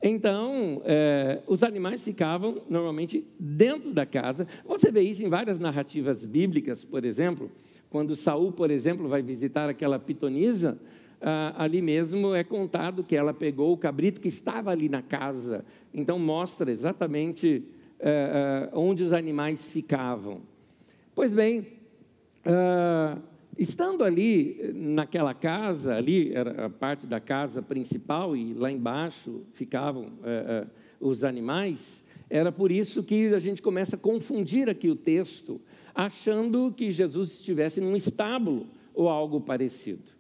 Então, 0.02 0.82
é, 0.84 1.42
os 1.46 1.62
animais 1.62 2.02
ficavam 2.02 2.62
normalmente 2.68 3.26
dentro 3.38 3.92
da 3.92 4.04
casa. 4.04 4.46
Você 4.64 4.90
vê 4.90 5.00
isso 5.00 5.22
em 5.22 5.28
várias 5.28 5.58
narrativas 5.58 6.24
bíblicas, 6.24 6.84
por 6.84 7.04
exemplo, 7.04 7.50
quando 7.88 8.14
Saul, 8.14 8.52
por 8.52 8.70
exemplo, 8.70 9.08
vai 9.08 9.22
visitar 9.22 9.68
aquela 9.68 9.98
pitonisa, 9.98 10.78
ah, 11.20 11.54
ali 11.56 11.80
mesmo 11.80 12.34
é 12.34 12.44
contado 12.44 13.02
que 13.02 13.16
ela 13.16 13.32
pegou 13.32 13.72
o 13.72 13.76
cabrito 13.76 14.20
que 14.20 14.28
estava 14.28 14.70
ali 14.70 14.88
na 14.88 15.02
casa. 15.02 15.64
Então 15.92 16.18
mostra 16.18 16.70
exatamente 16.70 17.64
eh, 17.98 18.68
onde 18.72 19.02
os 19.02 19.12
animais 19.12 19.64
ficavam. 19.66 20.42
Pois 21.14 21.32
bem, 21.32 21.66
ah, 22.44 23.18
estando 23.58 24.04
ali 24.04 24.72
naquela 24.74 25.32
casa, 25.32 25.94
ali 25.94 26.34
era 26.34 26.66
a 26.66 26.70
parte 26.70 27.06
da 27.06 27.20
casa 27.20 27.62
principal 27.62 28.36
e 28.36 28.52
lá 28.52 28.70
embaixo 28.70 29.42
ficavam 29.54 30.12
eh, 30.22 30.66
os 31.00 31.24
animais, 31.24 32.02
era 32.28 32.50
por 32.50 32.72
isso 32.72 33.02
que 33.02 33.28
a 33.28 33.38
gente 33.38 33.62
começa 33.62 33.96
a 33.96 33.98
confundir 33.98 34.68
aqui 34.68 34.88
o 34.88 34.96
texto, 34.96 35.60
achando 35.94 36.72
que 36.76 36.90
Jesus 36.90 37.34
estivesse 37.34 37.80
num 37.80 37.96
estábulo 37.96 38.66
ou 38.92 39.08
algo 39.08 39.40
parecido. 39.40 40.15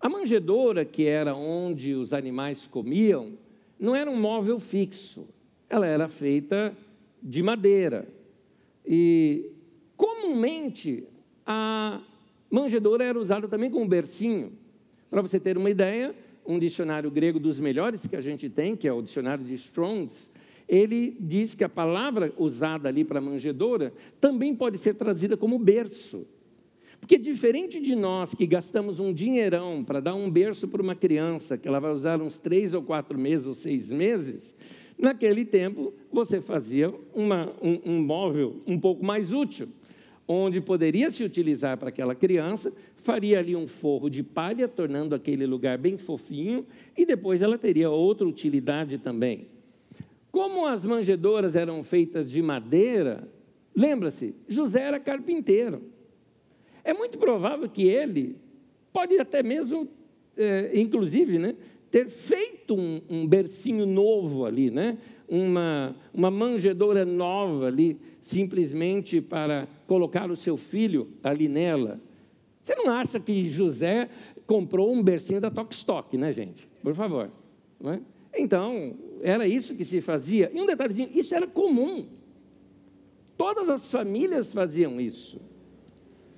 A 0.00 0.08
manjedoura, 0.08 0.84
que 0.84 1.06
era 1.06 1.34
onde 1.34 1.94
os 1.94 2.12
animais 2.12 2.66
comiam, 2.66 3.32
não 3.78 3.94
era 3.94 4.10
um 4.10 4.20
móvel 4.20 4.58
fixo, 4.58 5.26
ela 5.68 5.86
era 5.86 6.08
feita 6.08 6.76
de 7.22 7.42
madeira. 7.42 8.06
E 8.86 9.50
comumente 9.96 11.04
a 11.44 12.00
manjedoura 12.50 13.04
era 13.04 13.18
usada 13.18 13.48
também 13.48 13.70
como 13.70 13.86
bercinho. 13.86 14.52
Para 15.10 15.22
você 15.22 15.40
ter 15.40 15.56
uma 15.56 15.70
ideia, 15.70 16.14
um 16.46 16.58
dicionário 16.58 17.10
grego 17.10 17.40
dos 17.40 17.58
melhores 17.58 18.06
que 18.06 18.16
a 18.16 18.20
gente 18.20 18.48
tem, 18.48 18.76
que 18.76 18.86
é 18.86 18.92
o 18.92 19.02
dicionário 19.02 19.44
de 19.44 19.54
Strongs, 19.54 20.30
ele 20.68 21.16
diz 21.20 21.54
que 21.54 21.64
a 21.64 21.68
palavra 21.68 22.32
usada 22.36 22.88
ali 22.88 23.04
para 23.04 23.20
manjedoura 23.20 23.92
também 24.20 24.54
pode 24.54 24.78
ser 24.78 24.94
trazida 24.94 25.36
como 25.36 25.58
berço. 25.58 26.26
Porque 27.00 27.18
diferente 27.18 27.80
de 27.80 27.94
nós 27.94 28.34
que 28.34 28.46
gastamos 28.46 28.98
um 28.98 29.12
dinheirão 29.12 29.84
para 29.84 30.00
dar 30.00 30.14
um 30.14 30.30
berço 30.30 30.66
para 30.66 30.82
uma 30.82 30.94
criança, 30.94 31.56
que 31.56 31.68
ela 31.68 31.78
vai 31.78 31.92
usar 31.92 32.20
uns 32.20 32.38
três 32.38 32.74
ou 32.74 32.82
quatro 32.82 33.18
meses 33.18 33.46
ou 33.46 33.54
seis 33.54 33.90
meses, 33.90 34.54
naquele 34.98 35.44
tempo 35.44 35.92
você 36.10 36.40
fazia 36.40 36.92
uma, 37.14 37.52
um, 37.62 37.80
um 37.84 38.02
móvel 38.02 38.56
um 38.66 38.78
pouco 38.78 39.04
mais 39.04 39.32
útil, 39.32 39.68
onde 40.26 40.60
poderia 40.60 41.10
se 41.10 41.22
utilizar 41.22 41.78
para 41.78 41.90
aquela 41.90 42.14
criança, 42.14 42.72
faria 42.96 43.38
ali 43.38 43.54
um 43.54 43.68
forro 43.68 44.10
de 44.10 44.22
palha, 44.22 44.66
tornando 44.66 45.14
aquele 45.14 45.46
lugar 45.46 45.78
bem 45.78 45.96
fofinho, 45.96 46.66
e 46.96 47.06
depois 47.06 47.40
ela 47.40 47.56
teria 47.56 47.88
outra 47.88 48.26
utilidade 48.26 48.98
também. 48.98 49.46
Como 50.32 50.66
as 50.66 50.84
manjedouras 50.84 51.54
eram 51.54 51.84
feitas 51.84 52.30
de 52.30 52.42
madeira, 52.42 53.28
lembra-se, 53.74 54.34
José 54.48 54.82
era 54.82 54.98
carpinteiro. 54.98 55.82
É 56.86 56.94
muito 56.94 57.18
provável 57.18 57.68
que 57.68 57.82
ele 57.82 58.36
pode 58.92 59.18
até 59.18 59.42
mesmo, 59.42 59.88
é, 60.36 60.70
inclusive, 60.78 61.36
né, 61.36 61.56
ter 61.90 62.08
feito 62.08 62.76
um, 62.76 63.02
um, 63.10 63.26
bercinho 63.26 63.84
novo 63.84 64.44
ali, 64.44 64.70
né? 64.70 64.96
uma, 65.28 65.96
uma 66.14 66.30
manjedoura 66.30 67.04
nova 67.04 67.66
ali, 67.66 67.98
simplesmente 68.22 69.20
para 69.20 69.66
colocar 69.88 70.30
o 70.30 70.36
seu 70.36 70.56
filho 70.56 71.08
ali 71.24 71.48
nela. 71.48 72.00
Você 72.62 72.76
não 72.76 72.92
acha 72.92 73.18
que 73.18 73.48
José 73.48 74.08
comprou 74.46 74.92
um 74.92 75.02
bercinho 75.02 75.40
da 75.40 75.50
Tokstok, 75.50 76.16
né, 76.16 76.32
gente? 76.32 76.68
Por 76.84 76.94
favor. 76.94 77.32
É? 77.84 77.98
Então, 78.36 78.94
era 79.22 79.48
isso 79.48 79.74
que 79.74 79.84
se 79.84 80.00
fazia. 80.00 80.52
E 80.54 80.60
um 80.60 80.66
detalhezinho, 80.66 81.10
isso 81.12 81.34
era 81.34 81.48
comum. 81.48 82.06
Todas 83.36 83.68
as 83.68 83.90
famílias 83.90 84.52
faziam 84.52 85.00
isso. 85.00 85.40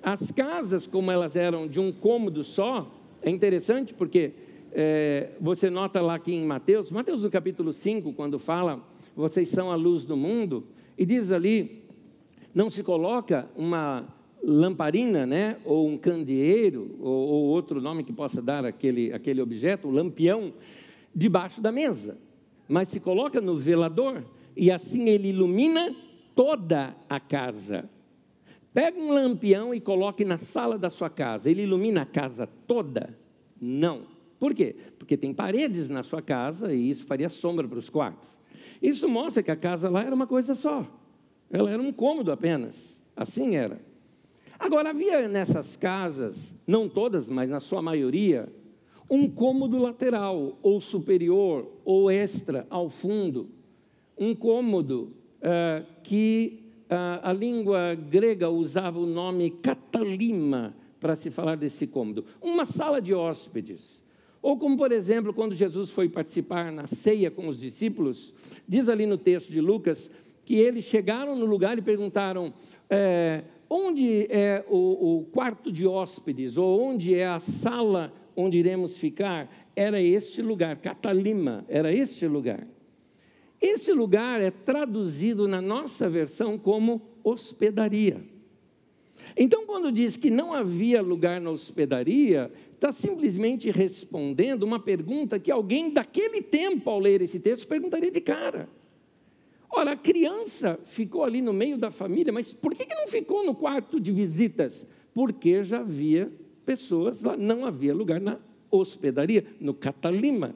As 0.01 0.31
casas, 0.31 0.87
como 0.87 1.11
elas 1.11 1.35
eram 1.35 1.67
de 1.67 1.79
um 1.79 1.91
cômodo 1.91 2.43
só, 2.43 2.89
é 3.21 3.29
interessante 3.29 3.93
porque 3.93 4.31
é, 4.71 5.31
você 5.41 5.69
nota 5.69 6.01
lá 6.01 6.15
aqui 6.15 6.33
em 6.33 6.45
Mateus, 6.45 6.91
Mateus 6.91 7.23
no 7.23 7.29
capítulo 7.29 7.73
5, 7.73 8.13
quando 8.13 8.39
fala, 8.39 8.81
vocês 9.15 9.49
são 9.49 9.71
a 9.71 9.75
luz 9.75 10.05
do 10.05 10.15
mundo, 10.15 10.65
e 10.97 11.05
diz 11.05 11.31
ali, 11.31 11.83
não 12.53 12.69
se 12.69 12.81
coloca 12.81 13.49
uma 13.55 14.07
lamparina, 14.41 15.25
né, 15.25 15.57
ou 15.65 15.89
um 15.89 15.97
candeeiro, 15.97 16.95
ou, 16.99 17.27
ou 17.27 17.43
outro 17.47 17.81
nome 17.81 18.03
que 18.03 18.13
possa 18.13 18.41
dar 18.41 18.63
aquele, 18.63 19.11
aquele 19.11 19.41
objeto, 19.41 19.87
o 19.87 19.91
lampião, 19.91 20.53
debaixo 21.13 21.59
da 21.61 21.71
mesa, 21.71 22.17
mas 22.69 22.87
se 22.87 22.99
coloca 22.99 23.41
no 23.41 23.57
velador, 23.57 24.23
e 24.55 24.71
assim 24.71 25.09
ele 25.09 25.29
ilumina 25.29 25.93
toda 26.33 26.95
a 27.09 27.19
casa. 27.19 27.89
Pega 28.73 28.99
um 28.99 29.11
lampião 29.11 29.73
e 29.73 29.79
coloque 29.79 30.23
na 30.23 30.37
sala 30.37 30.77
da 30.77 30.89
sua 30.89 31.09
casa. 31.09 31.49
Ele 31.49 31.63
ilumina 31.63 32.03
a 32.03 32.05
casa 32.05 32.47
toda? 32.67 33.17
Não. 33.59 34.03
Por 34.39 34.53
quê? 34.53 34.75
Porque 34.97 35.17
tem 35.17 35.33
paredes 35.33 35.89
na 35.89 36.03
sua 36.03 36.21
casa 36.21 36.73
e 36.73 36.89
isso 36.89 37.05
faria 37.05 37.29
sombra 37.29 37.67
para 37.67 37.79
os 37.79 37.89
quartos. 37.89 38.29
Isso 38.81 39.09
mostra 39.09 39.43
que 39.43 39.51
a 39.51 39.55
casa 39.55 39.89
lá 39.89 40.01
era 40.01 40.15
uma 40.15 40.27
coisa 40.27 40.55
só. 40.55 40.87
Ela 41.49 41.71
era 41.71 41.81
um 41.81 41.91
cômodo 41.91 42.31
apenas. 42.31 42.75
Assim 43.15 43.55
era. 43.55 43.81
Agora, 44.57 44.89
havia 44.89 45.27
nessas 45.27 45.75
casas, 45.75 46.37
não 46.67 46.87
todas, 46.87 47.27
mas 47.27 47.49
na 47.49 47.59
sua 47.59 47.81
maioria, 47.81 48.47
um 49.09 49.29
cômodo 49.29 49.77
lateral, 49.77 50.57
ou 50.61 50.79
superior, 50.79 51.71
ou 51.83 52.11
extra, 52.11 52.67
ao 52.69 52.89
fundo. 52.89 53.49
Um 54.17 54.35
cômodo 54.35 55.13
uh, 55.41 55.85
que 56.03 56.68
a, 56.89 57.29
a 57.29 57.33
língua 57.33 57.95
grega 57.95 58.49
usava 58.49 58.99
o 58.99 59.05
nome 59.05 59.51
catalima 59.51 60.75
para 60.99 61.15
se 61.15 61.29
falar 61.29 61.55
desse 61.55 61.87
cômodo. 61.87 62.25
Uma 62.41 62.65
sala 62.65 63.01
de 63.01 63.13
hóspedes. 63.13 64.03
Ou 64.41 64.57
como, 64.57 64.77
por 64.77 64.91
exemplo, 64.91 65.33
quando 65.33 65.53
Jesus 65.53 65.91
foi 65.91 66.09
participar 66.09 66.71
na 66.71 66.87
ceia 66.87 67.29
com 67.29 67.47
os 67.47 67.59
discípulos, 67.59 68.33
diz 68.67 68.87
ali 68.87 69.05
no 69.05 69.17
texto 69.17 69.51
de 69.51 69.61
Lucas 69.61 70.09
que 70.45 70.55
eles 70.55 70.85
chegaram 70.85 71.35
no 71.35 71.45
lugar 71.45 71.77
e 71.77 71.81
perguntaram: 71.81 72.53
é, 72.89 73.43
onde 73.69 74.25
é 74.31 74.65
o, 74.67 75.19
o 75.19 75.25
quarto 75.25 75.71
de 75.71 75.85
hóspedes, 75.85 76.57
ou 76.57 76.81
onde 76.81 77.13
é 77.13 77.27
a 77.27 77.39
sala 77.39 78.13
onde 78.35 78.57
iremos 78.57 78.97
ficar? 78.97 79.49
Era 79.75 80.01
este 80.01 80.41
lugar, 80.41 80.77
Catalima, 80.77 81.65
era 81.67 81.93
este 81.93 82.25
lugar. 82.25 82.65
Esse 83.61 83.91
lugar 83.91 84.41
é 84.41 84.51
traduzido 84.51 85.47
na 85.47 85.61
nossa 85.61 86.09
versão 86.09 86.57
como 86.57 87.01
hospedaria. 87.23 88.23
Então, 89.35 89.65
quando 89.65 89.91
diz 89.91 90.17
que 90.17 90.29
não 90.29 90.53
havia 90.53 91.01
lugar 91.01 91.39
na 91.41 91.49
hospedaria, 91.49 92.51
está 92.73 92.91
simplesmente 92.91 93.69
respondendo 93.69 94.63
uma 94.63 94.79
pergunta 94.79 95.39
que 95.39 95.51
alguém 95.51 95.91
daquele 95.91 96.41
tempo, 96.41 96.89
ao 96.89 96.99
ler 96.99 97.21
esse 97.21 97.39
texto, 97.39 97.67
perguntaria 97.67 98.11
de 98.11 98.21
cara. 98.21 98.69
Ora, 99.69 99.91
a 99.91 99.97
criança 99.97 100.79
ficou 100.85 101.23
ali 101.23 101.41
no 101.41 101.53
meio 101.53 101.77
da 101.77 101.91
família, 101.91 102.33
mas 102.33 102.51
por 102.53 102.73
que 102.73 102.85
não 102.93 103.07
ficou 103.07 103.45
no 103.45 103.53
quarto 103.53 103.99
de 103.99 104.11
visitas? 104.11 104.85
Porque 105.13 105.63
já 105.63 105.79
havia 105.79 106.31
pessoas 106.65 107.21
lá, 107.21 107.37
não 107.37 107.65
havia 107.65 107.93
lugar 107.93 108.19
na 108.19 108.39
hospedaria, 108.71 109.45
no 109.59 109.73
Catalima. 109.73 110.55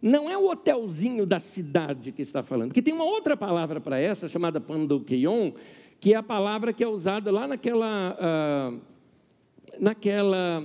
Não 0.00 0.30
é 0.30 0.36
o 0.38 0.48
hotelzinho 0.48 1.26
da 1.26 1.40
cidade 1.40 2.12
que 2.12 2.22
está 2.22 2.42
falando, 2.42 2.72
que 2.72 2.82
tem 2.82 2.94
uma 2.94 3.04
outra 3.04 3.36
palavra 3.36 3.80
para 3.80 3.98
essa, 3.98 4.28
chamada 4.28 4.60
pandokeion, 4.60 5.52
que 6.00 6.14
é 6.14 6.16
a 6.16 6.22
palavra 6.22 6.72
que 6.72 6.84
é 6.84 6.88
usada 6.88 7.32
lá 7.32 7.48
naquela, 7.48 8.16
uh, 8.16 8.80
naquela 9.80 10.64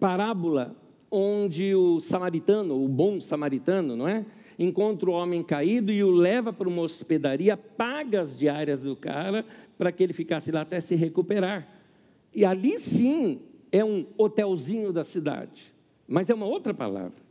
parábola 0.00 0.74
onde 1.10 1.74
o 1.74 2.00
samaritano, 2.00 2.82
o 2.82 2.88
bom 2.88 3.20
samaritano, 3.20 3.94
não 3.94 4.08
é? 4.08 4.24
Encontra 4.58 5.10
o 5.10 5.12
homem 5.12 5.42
caído 5.42 5.92
e 5.92 6.02
o 6.02 6.10
leva 6.10 6.52
para 6.52 6.68
uma 6.68 6.82
hospedaria, 6.82 7.56
paga 7.56 8.22
as 8.22 8.36
diárias 8.36 8.80
do 8.82 8.96
cara 8.96 9.44
para 9.78 9.92
que 9.92 10.02
ele 10.02 10.12
ficasse 10.12 10.50
lá 10.50 10.62
até 10.62 10.80
se 10.80 10.94
recuperar. 10.94 11.68
E 12.34 12.44
ali 12.44 12.78
sim 12.78 13.40
é 13.70 13.84
um 13.84 14.06
hotelzinho 14.16 14.92
da 14.92 15.04
cidade, 15.04 15.72
mas 16.08 16.28
é 16.28 16.34
uma 16.34 16.46
outra 16.46 16.74
palavra. 16.74 17.21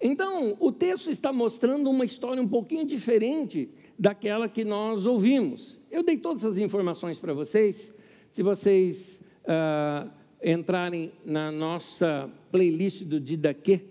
Então, 0.00 0.56
o 0.58 0.72
texto 0.72 1.10
está 1.10 1.30
mostrando 1.32 1.90
uma 1.90 2.04
história 2.04 2.42
um 2.42 2.48
pouquinho 2.48 2.86
diferente 2.86 3.68
daquela 3.98 4.48
que 4.48 4.64
nós 4.64 5.04
ouvimos. 5.04 5.78
Eu 5.90 6.02
dei 6.02 6.16
todas 6.16 6.42
as 6.44 6.56
informações 6.56 7.18
para 7.18 7.34
vocês. 7.34 7.92
Se 8.32 8.42
vocês 8.42 9.20
ah, 9.46 10.08
entrarem 10.42 11.12
na 11.22 11.52
nossa 11.52 12.30
playlist 12.50 13.04
do 13.04 13.20
Didaquê, 13.20 13.82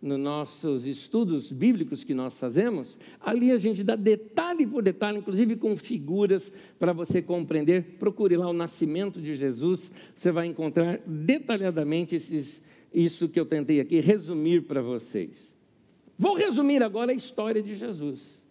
nos 0.00 0.20
nossos 0.20 0.86
estudos 0.86 1.50
bíblicos 1.50 2.04
que 2.04 2.14
nós 2.14 2.38
fazemos, 2.38 2.96
ali 3.20 3.50
a 3.50 3.58
gente 3.58 3.82
dá 3.82 3.96
detalhe 3.96 4.64
por 4.64 4.84
detalhe, 4.84 5.18
inclusive 5.18 5.56
com 5.56 5.76
figuras 5.76 6.52
para 6.78 6.92
você 6.92 7.20
compreender. 7.20 7.96
Procure 7.98 8.36
lá 8.36 8.48
o 8.48 8.52
nascimento 8.52 9.20
de 9.20 9.34
Jesus, 9.34 9.90
você 10.14 10.30
vai 10.30 10.46
encontrar 10.46 11.00
detalhadamente 11.04 12.14
esses, 12.14 12.62
isso 12.94 13.28
que 13.28 13.40
eu 13.40 13.46
tentei 13.46 13.80
aqui 13.80 13.98
resumir 13.98 14.62
para 14.62 14.80
vocês. 14.80 15.55
Vou 16.18 16.34
resumir 16.34 16.82
agora 16.82 17.12
a 17.12 17.14
história 17.14 17.62
de 17.62 17.74
Jesus, 17.74 18.42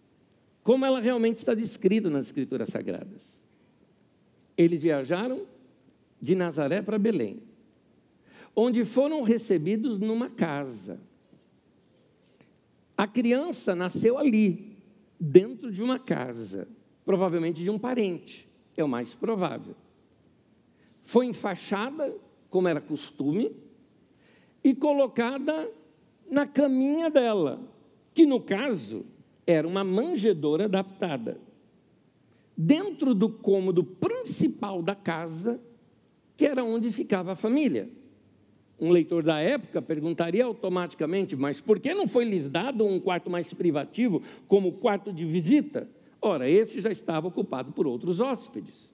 como 0.62 0.84
ela 0.84 1.00
realmente 1.00 1.38
está 1.38 1.54
descrita 1.54 2.08
nas 2.08 2.26
Escrituras 2.26 2.68
Sagradas. 2.68 3.22
Eles 4.56 4.82
viajaram 4.82 5.46
de 6.20 6.34
Nazaré 6.34 6.80
para 6.80 6.98
Belém. 6.98 7.42
onde 8.56 8.86
foram 8.86 9.22
recebidos 9.22 9.98
numa 9.98 10.30
casa. 10.30 10.98
A 12.96 13.06
criança 13.06 13.76
nasceu 13.76 14.16
ali, 14.16 14.78
dentro 15.20 15.70
de 15.70 15.82
uma 15.82 15.98
casa, 15.98 16.66
provavelmente 17.04 17.62
de 17.62 17.68
um 17.68 17.78
parente, 17.78 18.48
é 18.74 18.82
o 18.82 18.88
mais 18.88 19.14
provável. 19.14 19.76
Foi 21.02 21.26
enfaixada, 21.26 22.16
como 22.48 22.66
era 22.66 22.80
costume, 22.80 23.54
e 24.64 24.74
colocada 24.74 25.70
na 26.30 26.46
caminha 26.46 27.10
dela, 27.10 27.60
que 28.12 28.26
no 28.26 28.40
caso 28.40 29.04
era 29.46 29.66
uma 29.66 29.84
manjedoura 29.84 30.64
adaptada. 30.64 31.38
Dentro 32.56 33.14
do 33.14 33.28
cômodo 33.28 33.84
principal 33.84 34.82
da 34.82 34.94
casa, 34.94 35.60
que 36.36 36.46
era 36.46 36.64
onde 36.64 36.90
ficava 36.90 37.32
a 37.32 37.36
família. 37.36 37.88
Um 38.78 38.90
leitor 38.90 39.22
da 39.22 39.40
época 39.40 39.80
perguntaria 39.80 40.44
automaticamente, 40.44 41.34
mas 41.34 41.60
por 41.60 41.78
que 41.78 41.94
não 41.94 42.06
foi 42.06 42.24
lhes 42.24 42.48
dado 42.48 42.84
um 42.84 43.00
quarto 43.00 43.30
mais 43.30 43.52
privativo, 43.54 44.22
como 44.46 44.72
quarto 44.72 45.12
de 45.12 45.24
visita? 45.24 45.88
Ora, 46.20 46.48
esse 46.48 46.80
já 46.80 46.90
estava 46.90 47.28
ocupado 47.28 47.72
por 47.72 47.86
outros 47.86 48.20
hóspedes. 48.20 48.92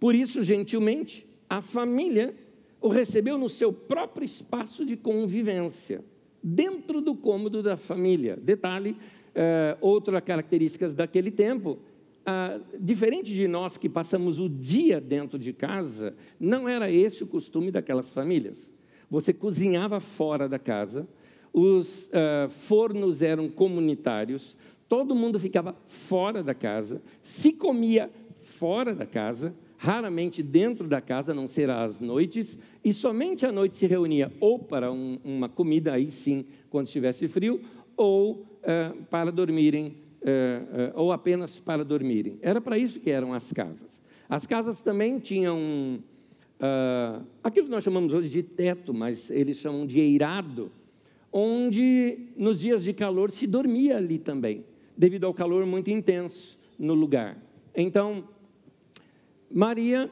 Por 0.00 0.14
isso, 0.14 0.42
gentilmente, 0.42 1.26
a 1.48 1.60
família 1.60 2.34
o 2.80 2.88
recebeu 2.88 3.36
no 3.36 3.48
seu 3.48 3.72
próprio 3.72 4.24
espaço 4.24 4.84
de 4.84 4.96
convivência, 4.96 6.04
dentro 6.42 7.00
do 7.00 7.14
cômodo 7.14 7.62
da 7.62 7.76
família. 7.76 8.36
Detalhe, 8.36 8.96
é, 9.34 9.76
outra 9.80 10.20
característica 10.20 10.88
daquele 10.88 11.30
tempo, 11.30 11.78
ah, 12.26 12.60
diferente 12.78 13.32
de 13.32 13.48
nós 13.48 13.78
que 13.78 13.88
passamos 13.88 14.38
o 14.38 14.48
dia 14.48 15.00
dentro 15.00 15.38
de 15.38 15.52
casa, 15.52 16.14
não 16.38 16.68
era 16.68 16.90
esse 16.90 17.22
o 17.22 17.26
costume 17.26 17.70
daquelas 17.70 18.10
famílias. 18.10 18.68
Você 19.10 19.32
cozinhava 19.32 20.00
fora 20.00 20.48
da 20.48 20.58
casa, 20.58 21.08
os 21.52 22.08
ah, 22.12 22.48
fornos 22.50 23.22
eram 23.22 23.48
comunitários, 23.48 24.56
todo 24.88 25.14
mundo 25.14 25.38
ficava 25.38 25.74
fora 25.86 26.42
da 26.42 26.54
casa, 26.54 27.00
se 27.22 27.52
comia 27.52 28.10
fora 28.58 28.94
da 28.94 29.06
casa, 29.06 29.54
raramente 29.78 30.42
dentro 30.42 30.86
da 30.88 31.00
casa, 31.00 31.32
não 31.32 31.48
ser 31.48 31.70
às 31.70 31.98
noites, 32.00 32.58
e 32.84 32.92
somente 32.92 33.46
à 33.46 33.52
noite 33.52 33.76
se 33.76 33.86
reunia 33.86 34.30
ou 34.40 34.58
para 34.58 34.92
um, 34.92 35.18
uma 35.24 35.48
comida, 35.48 35.94
aí 35.94 36.10
sim, 36.10 36.44
quando 36.68 36.88
estivesse 36.88 37.28
frio, 37.28 37.60
ou 37.96 38.44
é, 38.62 38.92
para 39.08 39.30
dormirem, 39.30 39.96
é, 40.20 40.62
é, 40.72 40.92
ou 40.94 41.12
apenas 41.12 41.60
para 41.60 41.84
dormirem. 41.84 42.38
Era 42.42 42.60
para 42.60 42.76
isso 42.76 42.98
que 42.98 43.08
eram 43.08 43.32
as 43.32 43.52
casas. 43.52 43.88
As 44.28 44.46
casas 44.46 44.82
também 44.82 45.18
tinham 45.20 46.00
uh, 46.60 47.24
aquilo 47.42 47.66
que 47.66 47.72
nós 47.72 47.82
chamamos 47.82 48.12
hoje 48.12 48.28
de 48.28 48.42
teto, 48.42 48.92
mas 48.92 49.30
eles 49.30 49.56
chamam 49.56 49.86
de 49.86 50.00
eirado, 50.00 50.70
onde 51.32 52.26
nos 52.36 52.60
dias 52.60 52.84
de 52.84 52.92
calor 52.92 53.30
se 53.30 53.46
dormia 53.46 53.96
ali 53.96 54.18
também, 54.18 54.64
devido 54.96 55.24
ao 55.24 55.32
calor 55.32 55.64
muito 55.64 55.88
intenso 55.88 56.58
no 56.78 56.94
lugar. 56.94 57.38
Então, 57.74 58.24
Maria, 59.50 60.10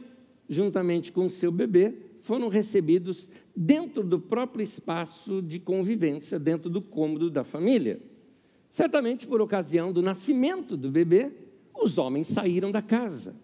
juntamente 0.48 1.12
com 1.12 1.28
seu 1.28 1.50
bebê, 1.50 1.94
foram 2.22 2.48
recebidos 2.48 3.28
dentro 3.54 4.02
do 4.02 4.18
próprio 4.18 4.62
espaço 4.62 5.40
de 5.40 5.58
convivência, 5.58 6.38
dentro 6.38 6.68
do 6.68 6.82
cômodo 6.82 7.30
da 7.30 7.44
família. 7.44 8.00
Certamente 8.70 9.26
por 9.26 9.40
ocasião 9.40 9.92
do 9.92 10.02
nascimento 10.02 10.76
do 10.76 10.90
bebê, 10.90 11.30
os 11.74 11.98
homens 11.98 12.28
saíram 12.28 12.70
da 12.70 12.82
casa, 12.82 13.34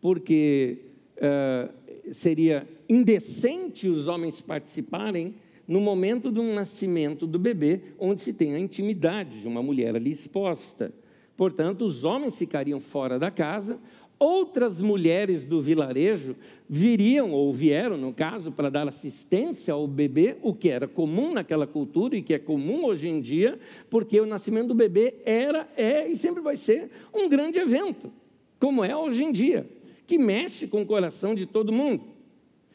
porque 0.00 0.78
uh, 1.16 2.12
seria 2.12 2.66
indecente 2.88 3.88
os 3.88 4.06
homens 4.06 4.40
participarem 4.40 5.34
no 5.66 5.80
momento 5.80 6.30
do 6.30 6.42
nascimento 6.42 7.26
do 7.26 7.38
bebê, 7.38 7.80
onde 7.98 8.20
se 8.20 8.32
tem 8.32 8.54
a 8.54 8.58
intimidade 8.58 9.40
de 9.40 9.48
uma 9.48 9.62
mulher 9.62 9.94
ali 9.96 10.10
exposta. 10.10 10.92
Portanto, 11.36 11.84
os 11.84 12.04
homens 12.04 12.36
ficariam 12.36 12.80
fora 12.80 13.18
da 13.18 13.30
casa, 13.30 13.78
Outras 14.18 14.80
mulheres 14.80 15.44
do 15.44 15.62
vilarejo 15.62 16.34
viriam, 16.68 17.30
ou 17.30 17.52
vieram, 17.52 17.96
no 17.96 18.12
caso, 18.12 18.50
para 18.50 18.68
dar 18.68 18.88
assistência 18.88 19.72
ao 19.72 19.86
bebê, 19.86 20.36
o 20.42 20.52
que 20.52 20.68
era 20.68 20.88
comum 20.88 21.32
naquela 21.32 21.68
cultura 21.68 22.16
e 22.16 22.22
que 22.22 22.34
é 22.34 22.38
comum 22.38 22.84
hoje 22.84 23.08
em 23.08 23.20
dia, 23.20 23.60
porque 23.88 24.20
o 24.20 24.26
nascimento 24.26 24.68
do 24.68 24.74
bebê 24.74 25.14
era, 25.24 25.68
é 25.76 26.08
e 26.08 26.16
sempre 26.16 26.42
vai 26.42 26.56
ser 26.56 26.90
um 27.14 27.28
grande 27.28 27.60
evento, 27.60 28.12
como 28.58 28.84
é 28.84 28.96
hoje 28.96 29.22
em 29.22 29.30
dia, 29.30 29.70
que 30.04 30.18
mexe 30.18 30.66
com 30.66 30.82
o 30.82 30.86
coração 30.86 31.32
de 31.32 31.46
todo 31.46 31.72
mundo. 31.72 32.02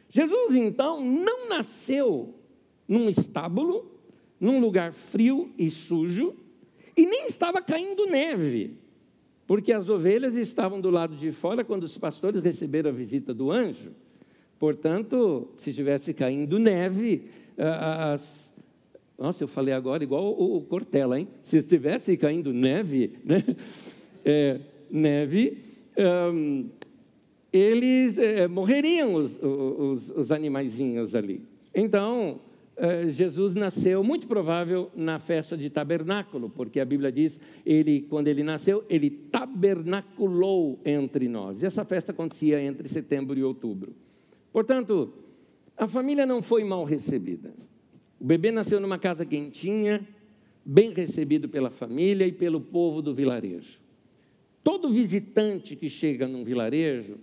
Jesus, 0.10 0.56
então, 0.56 1.03
não 1.03 1.49
nasceu 1.49 2.34
num 2.88 3.10
estábulo, 3.10 3.91
num 4.39 4.62
lugar 4.62 4.93
frio 4.93 5.51
e 5.58 5.69
sujo, 5.69 6.34
e 6.95 7.06
nem 7.06 7.27
estava 7.27 7.62
caindo 7.62 8.06
neve 8.06 8.82
porque 9.53 9.71
as 9.71 9.87
ovelhas 9.87 10.35
estavam 10.35 10.81
do 10.81 10.89
lado 10.89 11.15
de 11.15 11.31
fora 11.31 11.63
quando 11.63 11.83
os 11.83 11.95
pastores 11.95 12.43
receberam 12.43 12.89
a 12.89 12.91
visita 12.91 13.35
do 13.35 13.51
anjo. 13.51 13.91
Portanto, 14.57 15.47
se 15.59 15.69
estivesse 15.69 16.11
caindo 16.11 16.57
neve, 16.57 17.29
as... 17.55 18.33
nossa, 19.15 19.43
eu 19.43 19.47
falei 19.47 19.71
agora 19.71 20.03
igual 20.03 20.31
o 20.31 20.59
Cortella, 20.61 21.19
hein? 21.19 21.27
Se 21.43 21.57
estivesse 21.57 22.17
caindo 22.17 22.51
neve, 22.51 23.13
né? 23.23 23.43
É, 24.25 24.59
neve, 24.89 25.59
um, 26.33 26.69
eles 27.51 28.17
é, 28.17 28.47
morreriam 28.47 29.13
os, 29.13 29.37
os, 29.39 30.09
os 30.09 30.31
animaizinhos 30.31 31.13
ali. 31.13 31.43
Então, 31.75 32.39
Jesus 33.12 33.53
nasceu, 33.53 34.03
muito 34.03 34.27
provável, 34.27 34.89
na 34.95 35.19
festa 35.19 35.55
de 35.55 35.69
tabernáculo, 35.69 36.49
porque 36.49 36.79
a 36.79 36.86
Bíblia 36.86 37.12
diz, 37.12 37.39
ele, 37.65 38.01
quando 38.09 38.27
ele 38.27 38.43
nasceu, 38.43 38.83
ele 38.89 39.09
tabernaculou 39.09 40.79
entre 40.83 41.27
nós. 41.27 41.62
E 41.62 41.65
essa 41.65 41.86
festa 41.86 42.12
acontecia 42.12 42.62
entre 42.62 42.89
setembro 42.89 43.38
e 43.38 43.43
outubro. 43.43 43.93
Portanto, 44.51 45.13
a 45.77 45.88
família 45.88 46.25
não 46.25 46.41
foi 46.41 46.63
mal 46.63 46.83
recebida. 46.83 47.53
O 48.19 48.25
bebê 48.25 48.51
nasceu 48.51 48.79
numa 48.79 48.97
casa 48.97 49.25
quentinha, 49.25 50.07
bem 50.65 50.93
recebido 50.93 51.49
pela 51.49 51.69
família 51.69 52.25
e 52.25 52.31
pelo 52.31 52.59
povo 52.59 53.01
do 53.01 53.13
vilarejo. 53.13 53.79
Todo 54.63 54.91
visitante 54.91 55.75
que 55.75 55.89
chega 55.89 56.27
num 56.27 56.43
vilarejo, 56.43 57.17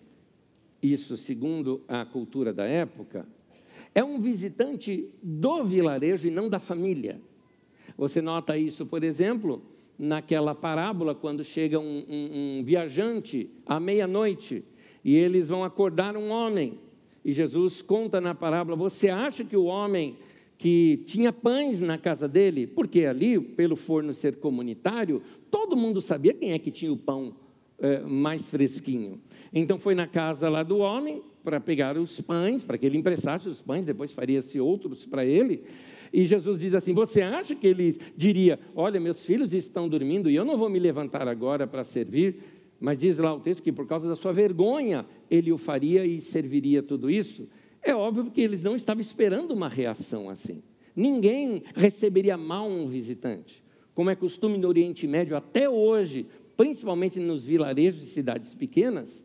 isso 0.82 1.16
segundo 1.16 1.82
a 1.88 2.04
cultura 2.04 2.52
da 2.52 2.64
época, 2.66 3.26
é 3.94 4.02
um 4.04 4.20
visitante 4.20 5.08
do 5.22 5.64
vilarejo 5.64 6.28
e 6.28 6.30
não 6.30 6.48
da 6.48 6.58
família. 6.58 7.20
Você 7.96 8.20
nota 8.20 8.56
isso, 8.56 8.86
por 8.86 9.02
exemplo, 9.02 9.62
naquela 9.98 10.54
parábola, 10.54 11.14
quando 11.14 11.44
chega 11.44 11.78
um, 11.78 12.04
um, 12.08 12.58
um 12.58 12.64
viajante 12.64 13.50
à 13.66 13.78
meia-noite 13.78 14.64
e 15.04 15.14
eles 15.16 15.48
vão 15.48 15.64
acordar 15.64 16.16
um 16.16 16.30
homem. 16.30 16.78
E 17.24 17.32
Jesus 17.32 17.82
conta 17.82 18.20
na 18.20 18.34
parábola: 18.34 18.76
Você 18.76 19.08
acha 19.08 19.44
que 19.44 19.56
o 19.56 19.64
homem 19.64 20.16
que 20.56 20.98
tinha 21.06 21.32
pães 21.32 21.80
na 21.80 21.96
casa 21.96 22.28
dele, 22.28 22.66
porque 22.66 23.06
ali, 23.06 23.40
pelo 23.40 23.76
forno 23.76 24.12
ser 24.12 24.36
comunitário, 24.36 25.22
todo 25.50 25.76
mundo 25.76 26.00
sabia 26.00 26.34
quem 26.34 26.52
é 26.52 26.58
que 26.58 26.70
tinha 26.70 26.92
o 26.92 26.96
pão 26.96 27.34
é, 27.78 28.00
mais 28.00 28.46
fresquinho. 28.46 29.18
Então 29.52 29.78
foi 29.78 29.94
na 29.94 30.06
casa 30.06 30.48
lá 30.48 30.62
do 30.62 30.78
homem, 30.78 31.22
para 31.42 31.58
pegar 31.58 31.96
os 31.96 32.20
pães, 32.20 32.62
para 32.62 32.76
que 32.78 32.86
ele 32.86 32.98
emprestasse 32.98 33.48
os 33.48 33.62
pães, 33.62 33.86
depois 33.86 34.12
faria-se 34.12 34.60
outros 34.60 35.06
para 35.06 35.24
ele. 35.24 35.62
E 36.12 36.26
Jesus 36.26 36.60
diz 36.60 36.74
assim: 36.74 36.92
Você 36.92 37.22
acha 37.22 37.54
que 37.54 37.66
ele 37.66 37.98
diria: 38.16 38.58
Olha, 38.74 39.00
meus 39.00 39.24
filhos 39.24 39.52
estão 39.54 39.88
dormindo 39.88 40.30
e 40.30 40.34
eu 40.34 40.44
não 40.44 40.58
vou 40.58 40.68
me 40.68 40.78
levantar 40.78 41.26
agora 41.28 41.66
para 41.66 41.84
servir? 41.84 42.36
Mas 42.78 42.98
diz 42.98 43.18
lá 43.18 43.34
o 43.34 43.40
texto 43.40 43.62
que 43.62 43.72
por 43.72 43.86
causa 43.86 44.08
da 44.08 44.16
sua 44.16 44.32
vergonha 44.32 45.04
ele 45.30 45.52
o 45.52 45.58
faria 45.58 46.04
e 46.04 46.20
serviria 46.20 46.82
tudo 46.82 47.10
isso. 47.10 47.48
É 47.82 47.94
óbvio 47.94 48.30
que 48.30 48.40
eles 48.40 48.62
não 48.62 48.74
estavam 48.74 49.00
esperando 49.00 49.52
uma 49.52 49.68
reação 49.68 50.28
assim. 50.28 50.62
Ninguém 50.96 51.62
receberia 51.74 52.36
mal 52.36 52.68
um 52.68 52.86
visitante. 52.86 53.62
Como 53.94 54.10
é 54.10 54.14
costume 54.14 54.58
no 54.58 54.68
Oriente 54.68 55.06
Médio 55.06 55.36
até 55.36 55.68
hoje, 55.68 56.26
principalmente 56.56 57.18
nos 57.18 57.44
vilarejos 57.44 58.00
de 58.00 58.06
cidades 58.08 58.54
pequenas, 58.54 59.22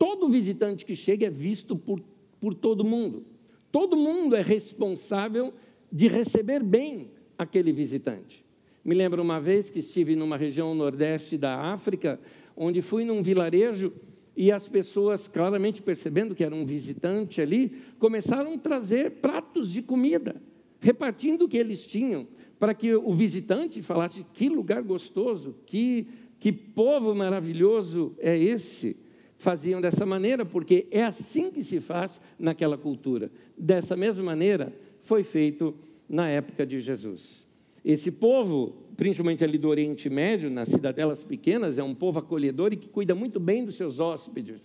Todo 0.00 0.30
visitante 0.30 0.86
que 0.86 0.96
chega 0.96 1.26
é 1.26 1.30
visto 1.30 1.76
por, 1.76 2.00
por 2.40 2.54
todo 2.54 2.82
mundo. 2.82 3.22
Todo 3.70 3.98
mundo 3.98 4.34
é 4.34 4.40
responsável 4.40 5.52
de 5.92 6.08
receber 6.08 6.62
bem 6.62 7.10
aquele 7.36 7.70
visitante. 7.70 8.42
Me 8.82 8.94
lembro 8.94 9.20
uma 9.20 9.38
vez 9.38 9.68
que 9.68 9.80
estive 9.80 10.16
numa 10.16 10.38
região 10.38 10.74
nordeste 10.74 11.36
da 11.36 11.54
África, 11.54 12.18
onde 12.56 12.80
fui 12.80 13.04
num 13.04 13.22
vilarejo 13.22 13.92
e 14.34 14.50
as 14.50 14.70
pessoas, 14.70 15.28
claramente 15.28 15.82
percebendo 15.82 16.34
que 16.34 16.44
era 16.44 16.54
um 16.54 16.64
visitante 16.64 17.42
ali, 17.42 17.70
começaram 17.98 18.54
a 18.54 18.58
trazer 18.58 19.10
pratos 19.20 19.70
de 19.70 19.82
comida, 19.82 20.40
repartindo 20.80 21.42
o 21.42 21.48
que 21.48 21.58
eles 21.58 21.84
tinham, 21.84 22.26
para 22.58 22.72
que 22.72 22.94
o 22.94 23.12
visitante 23.12 23.82
falasse: 23.82 24.24
que 24.32 24.48
lugar 24.48 24.82
gostoso, 24.82 25.56
que, 25.66 26.06
que 26.38 26.50
povo 26.50 27.14
maravilhoso 27.14 28.14
é 28.18 28.38
esse 28.38 28.96
faziam 29.40 29.80
dessa 29.80 30.04
maneira, 30.04 30.44
porque 30.44 30.86
é 30.90 31.02
assim 31.02 31.50
que 31.50 31.64
se 31.64 31.80
faz 31.80 32.20
naquela 32.38 32.76
cultura. 32.76 33.30
Dessa 33.56 33.96
mesma 33.96 34.22
maneira 34.22 34.70
foi 35.02 35.24
feito 35.24 35.74
na 36.06 36.28
época 36.28 36.66
de 36.66 36.78
Jesus. 36.78 37.46
Esse 37.82 38.10
povo, 38.10 38.76
principalmente 38.98 39.42
ali 39.42 39.56
do 39.56 39.68
Oriente 39.68 40.10
Médio, 40.10 40.50
nas 40.50 40.68
cidadelas 40.68 41.24
pequenas, 41.24 41.78
é 41.78 41.82
um 41.82 41.94
povo 41.94 42.18
acolhedor 42.18 42.74
e 42.74 42.76
que 42.76 42.86
cuida 42.86 43.14
muito 43.14 43.40
bem 43.40 43.64
dos 43.64 43.76
seus 43.76 43.98
hóspedes. 43.98 44.60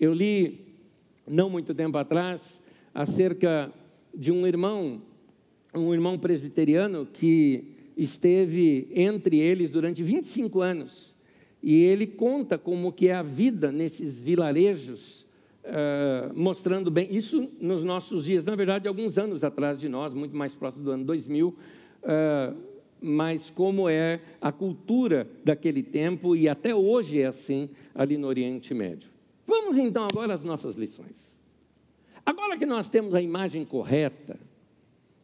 Eu 0.00 0.14
li, 0.14 0.60
não 1.28 1.50
muito 1.50 1.74
tempo 1.74 1.98
atrás, 1.98 2.40
acerca 2.94 3.70
de 4.14 4.32
um 4.32 4.46
irmão, 4.46 5.02
um 5.74 5.92
irmão 5.92 6.18
presbiteriano 6.18 7.04
que 7.04 7.64
esteve 7.94 8.88
entre 8.94 9.38
eles 9.38 9.70
durante 9.70 10.02
25 10.02 10.62
anos. 10.62 11.14
E 11.66 11.82
ele 11.82 12.06
conta 12.06 12.56
como 12.56 12.92
que 12.92 13.08
é 13.08 13.14
a 13.14 13.24
vida 13.24 13.72
nesses 13.72 14.20
vilarejos, 14.20 15.26
uh, 15.64 16.32
mostrando 16.32 16.92
bem, 16.92 17.12
isso 17.12 17.52
nos 17.60 17.82
nossos 17.82 18.24
dias, 18.24 18.44
na 18.44 18.54
verdade, 18.54 18.86
alguns 18.86 19.18
anos 19.18 19.42
atrás 19.42 19.76
de 19.76 19.88
nós, 19.88 20.14
muito 20.14 20.36
mais 20.36 20.54
próximo 20.54 20.84
do 20.84 20.92
ano 20.92 21.04
2000, 21.04 21.48
uh, 21.48 22.56
mas 23.00 23.50
como 23.50 23.88
é 23.88 24.20
a 24.40 24.52
cultura 24.52 25.28
daquele 25.44 25.82
tempo 25.82 26.36
e 26.36 26.48
até 26.48 26.72
hoje 26.72 27.20
é 27.20 27.26
assim 27.26 27.68
ali 27.92 28.16
no 28.16 28.28
Oriente 28.28 28.72
Médio. 28.72 29.10
Vamos 29.44 29.76
então 29.76 30.06
agora 30.08 30.34
às 30.34 30.44
nossas 30.44 30.76
lições. 30.76 31.16
Agora 32.24 32.56
que 32.56 32.64
nós 32.64 32.88
temos 32.88 33.12
a 33.12 33.20
imagem 33.20 33.64
correta, 33.64 34.38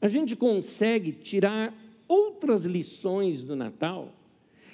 a 0.00 0.08
gente 0.08 0.34
consegue 0.34 1.12
tirar 1.12 1.72
outras 2.08 2.64
lições 2.64 3.44
do 3.44 3.54
Natal 3.54 4.12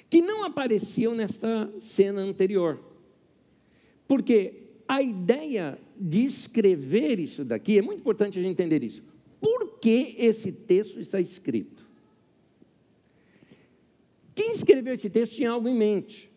que 0.09 0.21
não 0.21 0.43
apareciam 0.43 1.13
nesta 1.13 1.71
cena 1.81 2.21
anterior. 2.21 2.79
Porque 4.07 4.53
a 4.87 5.01
ideia 5.01 5.77
de 5.99 6.23
escrever 6.23 7.19
isso 7.19 7.45
daqui, 7.45 7.77
é 7.77 7.81
muito 7.81 7.99
importante 7.99 8.39
a 8.39 8.41
gente 8.41 8.53
entender 8.53 8.83
isso. 8.83 9.03
Por 9.39 9.79
que 9.79 10.15
esse 10.17 10.51
texto 10.51 10.99
está 10.99 11.21
escrito? 11.21 11.87
Quem 14.33 14.53
escreveu 14.53 14.93
esse 14.93 15.09
texto 15.09 15.35
tinha 15.35 15.51
algo 15.51 15.67
em 15.67 15.75
mente. 15.75 16.29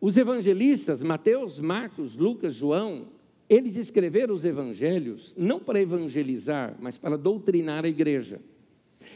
Os 0.00 0.16
evangelistas, 0.16 1.02
Mateus, 1.02 1.58
Marcos, 1.58 2.16
Lucas, 2.16 2.54
João, 2.54 3.08
eles 3.48 3.76
escreveram 3.76 4.34
os 4.34 4.44
evangelhos 4.44 5.34
não 5.36 5.60
para 5.60 5.80
evangelizar, 5.80 6.76
mas 6.80 6.96
para 6.96 7.18
doutrinar 7.18 7.84
a 7.84 7.88
igreja. 7.88 8.40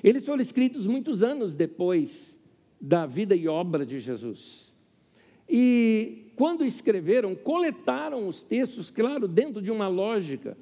Eles 0.02 0.26
foram 0.26 0.42
escritos 0.42 0.86
muitos 0.86 1.22
anos 1.22 1.54
depois 1.54 2.35
da 2.80 3.06
vida 3.06 3.34
e 3.34 3.48
obra 3.48 3.84
de 3.84 4.00
Jesus. 4.00 4.74
E 5.48 6.30
quando 6.36 6.64
escreveram, 6.64 7.34
coletaram 7.34 8.28
os 8.28 8.42
textos, 8.42 8.90
claro, 8.90 9.26
dentro 9.26 9.62
de 9.62 9.70
uma 9.70 9.88
lógica. 9.88 10.56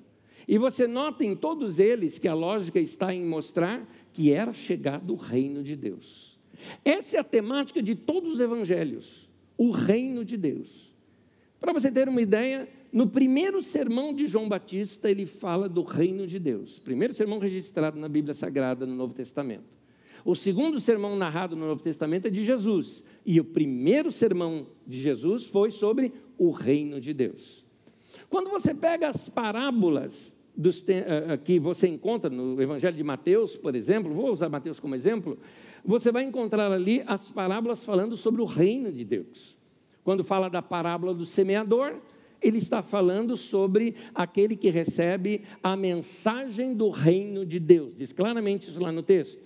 E 0.47 0.59
você 0.59 0.87
nota 0.87 1.25
em 1.25 1.35
todos 1.35 1.79
eles 1.79 2.19
que 2.19 2.29
a 2.29 2.35
lógica 2.35 2.79
está 2.79 3.15
em 3.15 3.25
mostrar 3.25 3.89
que 4.13 4.31
era 4.31 4.53
chegado 4.53 5.13
o 5.13 5.17
reino 5.17 5.63
de 5.63 5.75
Deus. 5.75 6.39
Essa 6.85 7.17
é 7.17 7.21
a 7.21 7.25
temática 7.25 7.83
de 7.83 7.95
todos 7.95 8.35
os 8.35 8.41
evangelhos, 8.41 9.29
o 9.57 9.71
reino 9.71 10.25
de 10.25 10.37
Deus. 10.37 10.93
Para 11.61 11.73
você 11.73 11.91
ter 11.91 12.09
uma 12.09 12.21
ideia, 12.21 12.69
no 12.93 13.09
primeiro 13.09 13.63
sermão 13.63 14.13
de 14.13 14.27
João 14.27 14.49
Batista, 14.49 15.11
ele 15.11 15.27
fala 15.27 15.69
do 15.69 15.83
reino 15.83 16.27
de 16.27 16.39
Deus. 16.39 16.79
Primeiro 16.79 17.15
sermão 17.15 17.39
registrado 17.39 17.99
na 17.99 18.09
Bíblia 18.09 18.35
Sagrada 18.35 18.87
no 18.87 18.95
Novo 18.95 19.15
Testamento. 19.15 19.84
O 20.25 20.35
segundo 20.35 20.81
sermão 20.81 21.17
narrado 21.17 21.55
no 21.55 21.67
Novo 21.67 21.83
Testamento 21.83 22.27
é 22.27 22.31
de 22.31 22.45
Jesus. 22.45 23.03
E 23.27 23.39
o 23.39 23.45
primeiro 23.45 24.11
sermão 24.11 24.67
de 24.87 25.01
Jesus 25.01 25.45
foi 25.45 25.71
sobre 25.71 26.13
o 26.39 26.51
reino 26.51 27.01
de 27.01 27.13
Deus. 27.13 27.63
Quando 28.31 28.51
você 28.51 28.75
pega 28.75 29.09
as 29.09 29.29
parábolas 29.29 30.35
dos, 30.57 30.81
uh, 30.81 31.39
que 31.45 31.59
você 31.59 31.87
encontra 31.87 32.31
no 32.31 32.61
Evangelho 32.61 32.97
de 32.97 33.05
Mateus, 33.05 33.57
por 33.57 33.75
exemplo, 33.75 34.15
vou 34.15 34.33
usar 34.33 34.49
Mateus 34.49 34.81
como 34.81 34.95
exemplo, 34.95 35.39
você 35.85 36.11
vai 36.11 36.25
encontrar 36.25 36.73
ali 36.73 37.03
as 37.07 37.31
parábolas 37.31 37.85
falando 37.85 38.17
sobre 38.17 38.41
o 38.41 38.47
reino 38.47 38.91
de 38.91 39.05
Deus. 39.05 39.55
Quando 40.03 40.25
fala 40.25 40.49
da 40.49 40.63
parábola 40.63 41.13
do 41.13 41.27
semeador, 41.27 41.97
ele 42.41 42.59
está 42.59 42.83
falando 42.83 43.37
sobre 43.37 43.95
aquele 44.15 44.57
que 44.57 44.71
recebe 44.71 45.43
a 45.63 45.77
mensagem 45.77 46.75
do 46.75 46.91
reino 46.91 47.45
de 47.45 47.59
Deus. 47.59 47.95
Diz 47.97 48.13
claramente 48.13 48.69
isso 48.69 48.81
lá 48.81 48.93
no 48.93 49.03
texto. 49.03 49.45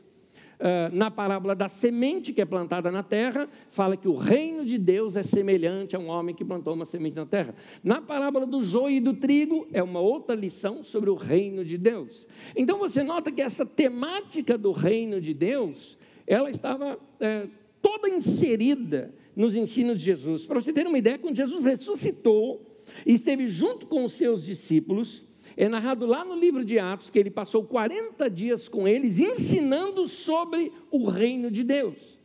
Uh, 0.59 0.93
na 0.93 1.09
parábola 1.09 1.55
da 1.55 1.69
semente 1.69 2.33
que 2.33 2.41
é 2.41 2.45
plantada 2.45 2.91
na 2.91 3.03
terra, 3.03 3.49
fala 3.71 3.97
que 3.97 4.09
o 4.09 4.17
reino 4.17 4.65
de 4.65 4.77
Deus 4.77 5.15
é 5.15 5.23
semelhante 5.23 5.95
a 5.95 5.99
um 5.99 6.09
homem 6.09 6.35
que 6.35 6.45
plantou 6.45 6.75
uma 6.75 6.85
semente 6.85 7.15
na 7.15 7.25
terra. 7.25 7.55
Na 7.83 8.03
parábola 8.03 8.45
do 8.45 8.63
joio 8.63 8.97
e 8.97 9.01
do 9.01 9.15
trigo, 9.15 9.69
é 9.73 9.83
uma 9.83 10.01
outra 10.01 10.35
lição 10.35 10.83
sobre 10.83 11.11
o 11.11 11.15
reino 11.15 11.65
de 11.65 11.79
Deus. 11.79 12.27
Então 12.57 12.79
você 12.79 13.05
nota 13.05 13.31
que 13.31 13.41
essa 13.41 13.65
temática 13.65 14.59
do 14.59 14.73
reino 14.73 15.21
de 15.21 15.33
Deus, 15.33 15.97
ela 16.27 16.51
estava 16.51 16.99
é, 17.21 17.47
toda 17.81 18.09
inserida 18.09 19.15
nos 19.37 19.55
ensinos 19.55 19.99
de 19.99 20.07
Jesus. 20.07 20.45
Para 20.45 20.61
você 20.61 20.73
ter 20.73 20.87
uma 20.87 20.99
ideia, 20.99 21.19
quando 21.19 21.37
Jesus 21.37 21.65
ressuscitou, 21.65 22.69
e 23.05 23.13
esteve 23.15 23.47
junto 23.47 23.87
com 23.87 24.05
os 24.05 24.13
seus 24.13 24.45
discípulos. 24.45 25.25
É 25.61 25.69
narrado 25.69 26.07
lá 26.07 26.25
no 26.25 26.37
livro 26.37 26.65
de 26.65 26.79
Atos 26.79 27.11
que 27.11 27.19
ele 27.19 27.33
passou 27.33 27.65
40 27.65 28.31
dias 28.31 28.69
com 28.69 28.87
eles 28.87 29.19
ensinando 29.19 30.07
sobre 30.07 30.71
o 30.89 31.11
reino 31.11 31.51
de 31.51 31.65
Deus. 31.65 32.17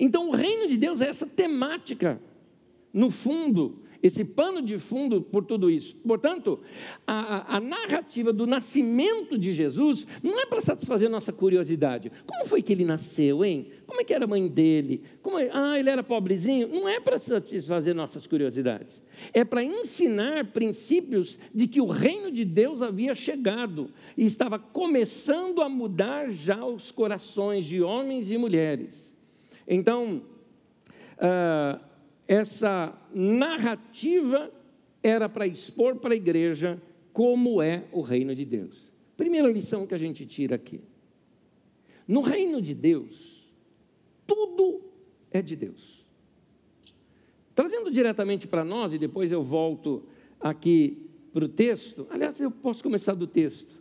Então, 0.00 0.30
o 0.30 0.32
reino 0.32 0.66
de 0.66 0.76
Deus 0.76 1.00
é 1.00 1.06
essa 1.06 1.24
temática, 1.24 2.20
no 2.92 3.08
fundo, 3.08 3.81
esse 4.02 4.24
pano 4.24 4.60
de 4.60 4.78
fundo 4.78 5.22
por 5.22 5.44
tudo 5.44 5.70
isso. 5.70 5.94
Portanto, 5.96 6.60
a, 7.06 7.56
a 7.56 7.60
narrativa 7.60 8.32
do 8.32 8.46
nascimento 8.46 9.38
de 9.38 9.52
Jesus 9.52 10.06
não 10.22 10.40
é 10.40 10.44
para 10.44 10.60
satisfazer 10.60 11.08
nossa 11.08 11.32
curiosidade. 11.32 12.10
Como 12.26 12.44
foi 12.44 12.62
que 12.62 12.72
ele 12.72 12.84
nasceu, 12.84 13.44
hein? 13.44 13.68
Como 13.86 14.00
é 14.00 14.04
que 14.04 14.12
era 14.12 14.24
a 14.24 14.28
mãe 14.28 14.48
dele? 14.48 15.02
Como 15.22 15.38
é? 15.38 15.50
Ah, 15.52 15.78
ele 15.78 15.88
era 15.88 16.02
pobrezinho? 16.02 16.66
Não 16.66 16.88
é 16.88 16.98
para 16.98 17.18
satisfazer 17.18 17.94
nossas 17.94 18.26
curiosidades. 18.26 19.00
É 19.32 19.44
para 19.44 19.62
ensinar 19.62 20.46
princípios 20.46 21.38
de 21.54 21.68
que 21.68 21.80
o 21.80 21.86
reino 21.86 22.32
de 22.32 22.44
Deus 22.44 22.82
havia 22.82 23.14
chegado 23.14 23.90
e 24.16 24.24
estava 24.24 24.58
começando 24.58 25.62
a 25.62 25.68
mudar 25.68 26.30
já 26.30 26.64
os 26.64 26.90
corações 26.90 27.66
de 27.66 27.80
homens 27.80 28.32
e 28.32 28.38
mulheres. 28.38 29.14
Então, 29.68 30.22
uh, 31.18 31.91
essa 32.32 32.98
narrativa 33.12 34.50
era 35.02 35.28
para 35.28 35.46
expor 35.46 35.96
para 35.96 36.14
a 36.14 36.16
igreja 36.16 36.80
como 37.12 37.60
é 37.60 37.84
o 37.92 38.00
reino 38.00 38.34
de 38.34 38.46
Deus. 38.46 38.90
Primeira 39.18 39.52
lição 39.52 39.86
que 39.86 39.94
a 39.94 39.98
gente 39.98 40.24
tira 40.24 40.56
aqui. 40.56 40.80
No 42.08 42.22
reino 42.22 42.62
de 42.62 42.74
Deus, 42.74 43.52
tudo 44.26 44.80
é 45.30 45.42
de 45.42 45.54
Deus. 45.54 46.06
Trazendo 47.54 47.90
diretamente 47.90 48.48
para 48.48 48.64
nós, 48.64 48.94
e 48.94 48.98
depois 48.98 49.30
eu 49.30 49.42
volto 49.42 50.02
aqui 50.40 51.06
para 51.34 51.44
o 51.44 51.48
texto, 51.48 52.06
aliás, 52.08 52.40
eu 52.40 52.50
posso 52.50 52.82
começar 52.82 53.12
do 53.12 53.26
texto. 53.26 53.78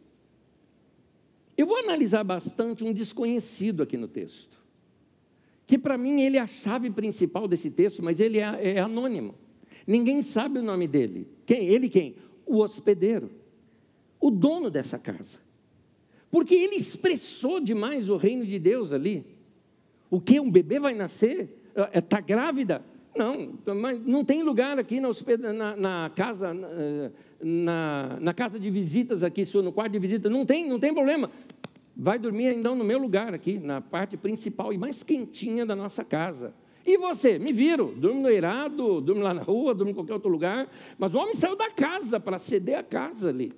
Eu 1.57 1.65
vou 1.65 1.77
analisar 1.77 2.25
bastante 2.25 2.83
um 2.83 2.91
desconhecido 2.91 3.81
aqui 3.81 3.95
no 3.95 4.09
texto 4.09 4.60
que 5.71 5.77
para 5.77 5.97
mim 5.97 6.19
ele 6.19 6.35
é 6.35 6.41
a 6.41 6.47
chave 6.47 6.89
principal 6.89 7.47
desse 7.47 7.71
texto, 7.71 8.03
mas 8.03 8.19
ele 8.19 8.39
é, 8.39 8.73
é 8.75 8.79
anônimo. 8.81 9.35
Ninguém 9.87 10.21
sabe 10.21 10.59
o 10.59 10.61
nome 10.61 10.85
dele. 10.85 11.29
Quem? 11.45 11.65
Ele 11.65 11.87
quem? 11.87 12.17
O 12.45 12.57
hospedeiro, 12.57 13.31
o 14.19 14.29
dono 14.29 14.69
dessa 14.69 14.99
casa. 14.99 15.39
Porque 16.29 16.53
ele 16.53 16.75
expressou 16.75 17.61
demais 17.61 18.09
o 18.09 18.17
reino 18.17 18.45
de 18.45 18.59
Deus 18.59 18.91
ali. 18.91 19.25
O 20.09 20.19
que? 20.19 20.41
Um 20.41 20.51
bebê 20.51 20.77
vai 20.77 20.93
nascer? 20.93 21.63
Está 21.93 22.17
é, 22.17 22.21
grávida? 22.21 22.83
Não, 23.15 23.57
mas 23.73 24.05
não 24.05 24.25
tem 24.25 24.43
lugar 24.43 24.77
aqui 24.77 24.99
na, 24.99 25.09
na, 25.53 25.75
na 25.77 26.11
casa, 26.13 26.53
na, 27.41 28.17
na, 28.19 28.33
casa 28.33 28.59
de 28.59 28.69
visitas 28.69 29.23
aqui, 29.23 29.43
no 29.55 29.71
quarto 29.71 29.93
de 29.93 29.99
visita. 29.99 30.29
Não 30.29 30.45
tem, 30.45 30.67
não 30.67 30.81
tem 30.81 30.93
problema 30.93 31.31
vai 31.95 32.17
dormir 32.17 32.53
então 32.53 32.75
no 32.75 32.83
meu 32.83 32.99
lugar 32.99 33.33
aqui, 33.33 33.59
na 33.59 33.81
parte 33.81 34.17
principal 34.17 34.71
e 34.73 34.77
mais 34.77 35.03
quentinha 35.03 35.65
da 35.65 35.75
nossa 35.75 36.03
casa. 36.03 36.53
E 36.85 36.97
você? 36.97 37.37
Me 37.37 37.53
viram, 37.53 37.93
durmo 37.93 38.21
no 38.21 38.29
eirado, 38.29 39.01
durmo 39.01 39.21
lá 39.21 39.33
na 39.33 39.43
rua, 39.43 39.73
durmo 39.73 39.91
em 39.91 39.93
qualquer 39.93 40.13
outro 40.13 40.29
lugar, 40.29 40.67
mas 40.97 41.13
o 41.13 41.19
homem 41.19 41.35
saiu 41.35 41.55
da 41.55 41.69
casa 41.69 42.19
para 42.19 42.39
ceder 42.39 42.77
a 42.77 42.83
casa 42.83 43.29
ali. 43.29 43.53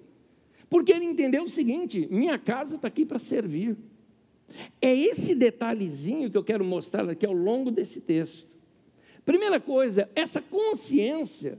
Porque 0.70 0.92
ele 0.92 1.06
entendeu 1.06 1.44
o 1.44 1.50
seguinte: 1.50 2.08
minha 2.12 2.38
casa 2.38 2.76
está 2.76 2.88
aqui 2.88 3.06
para 3.06 3.20
servir. 3.20 3.78
É 4.82 4.94
esse 4.94 5.34
detalhezinho 5.34 6.30
que 6.30 6.38
eu 6.38 6.44
quero 6.44 6.66
mostrar 6.66 7.10
aqui 7.10 7.26
ao 7.26 7.34
longo 7.34 7.72
desse 7.72 8.02
texto. 8.02 8.48
Primeira 9.26 9.60
coisa, 9.60 10.10
essa 10.16 10.42
consciência 10.42 11.58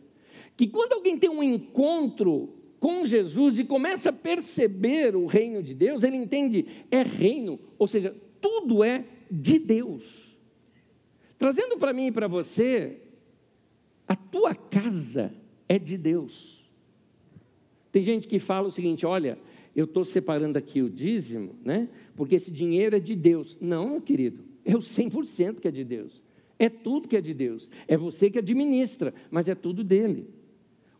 que 0.56 0.68
quando 0.68 0.92
alguém 0.92 1.18
tem 1.18 1.30
um 1.30 1.42
encontro 1.42 2.50
com 2.84 3.06
Jesus 3.06 3.58
e 3.58 3.64
começa 3.64 4.10
a 4.10 4.12
perceber 4.12 5.16
o 5.16 5.24
reino 5.24 5.62
de 5.62 5.74
Deus, 5.74 6.02
ele 6.02 6.18
entende, 6.18 6.66
é 6.90 7.00
reino, 7.00 7.58
ou 7.78 7.88
seja, 7.88 8.14
tudo 8.42 8.84
é 8.84 9.06
de 9.30 9.58
Deus. 9.58 10.36
Trazendo 11.38 11.78
para 11.78 11.94
mim 11.94 12.08
e 12.08 12.12
para 12.12 12.28
você, 12.28 12.98
a 14.06 14.14
tua 14.14 14.54
casa 14.54 15.32
é 15.66 15.78
de 15.78 15.96
Deus. 15.96 16.62
Tem 17.90 18.02
gente 18.02 18.28
que 18.28 18.38
fala 18.38 18.68
o 18.68 18.70
seguinte: 18.70 19.06
olha, 19.06 19.38
eu 19.74 19.86
estou 19.86 20.04
separando 20.04 20.58
aqui 20.58 20.82
o 20.82 20.90
dízimo, 20.90 21.56
né? 21.64 21.88
Porque 22.14 22.34
esse 22.34 22.50
dinheiro 22.50 22.96
é 22.96 23.00
de 23.00 23.16
Deus. 23.16 23.56
Não, 23.62 23.92
meu 23.92 24.02
querido, 24.02 24.44
é 24.62 24.76
o 24.76 24.80
100% 24.80 25.58
que 25.58 25.68
é 25.68 25.70
de 25.70 25.84
Deus. 25.84 26.22
É 26.58 26.68
tudo 26.68 27.08
que 27.08 27.16
é 27.16 27.22
de 27.22 27.32
Deus. 27.32 27.66
É 27.88 27.96
você 27.96 28.28
que 28.28 28.40
administra, 28.40 29.14
mas 29.30 29.48
é 29.48 29.54
tudo 29.54 29.82
dele. 29.82 30.28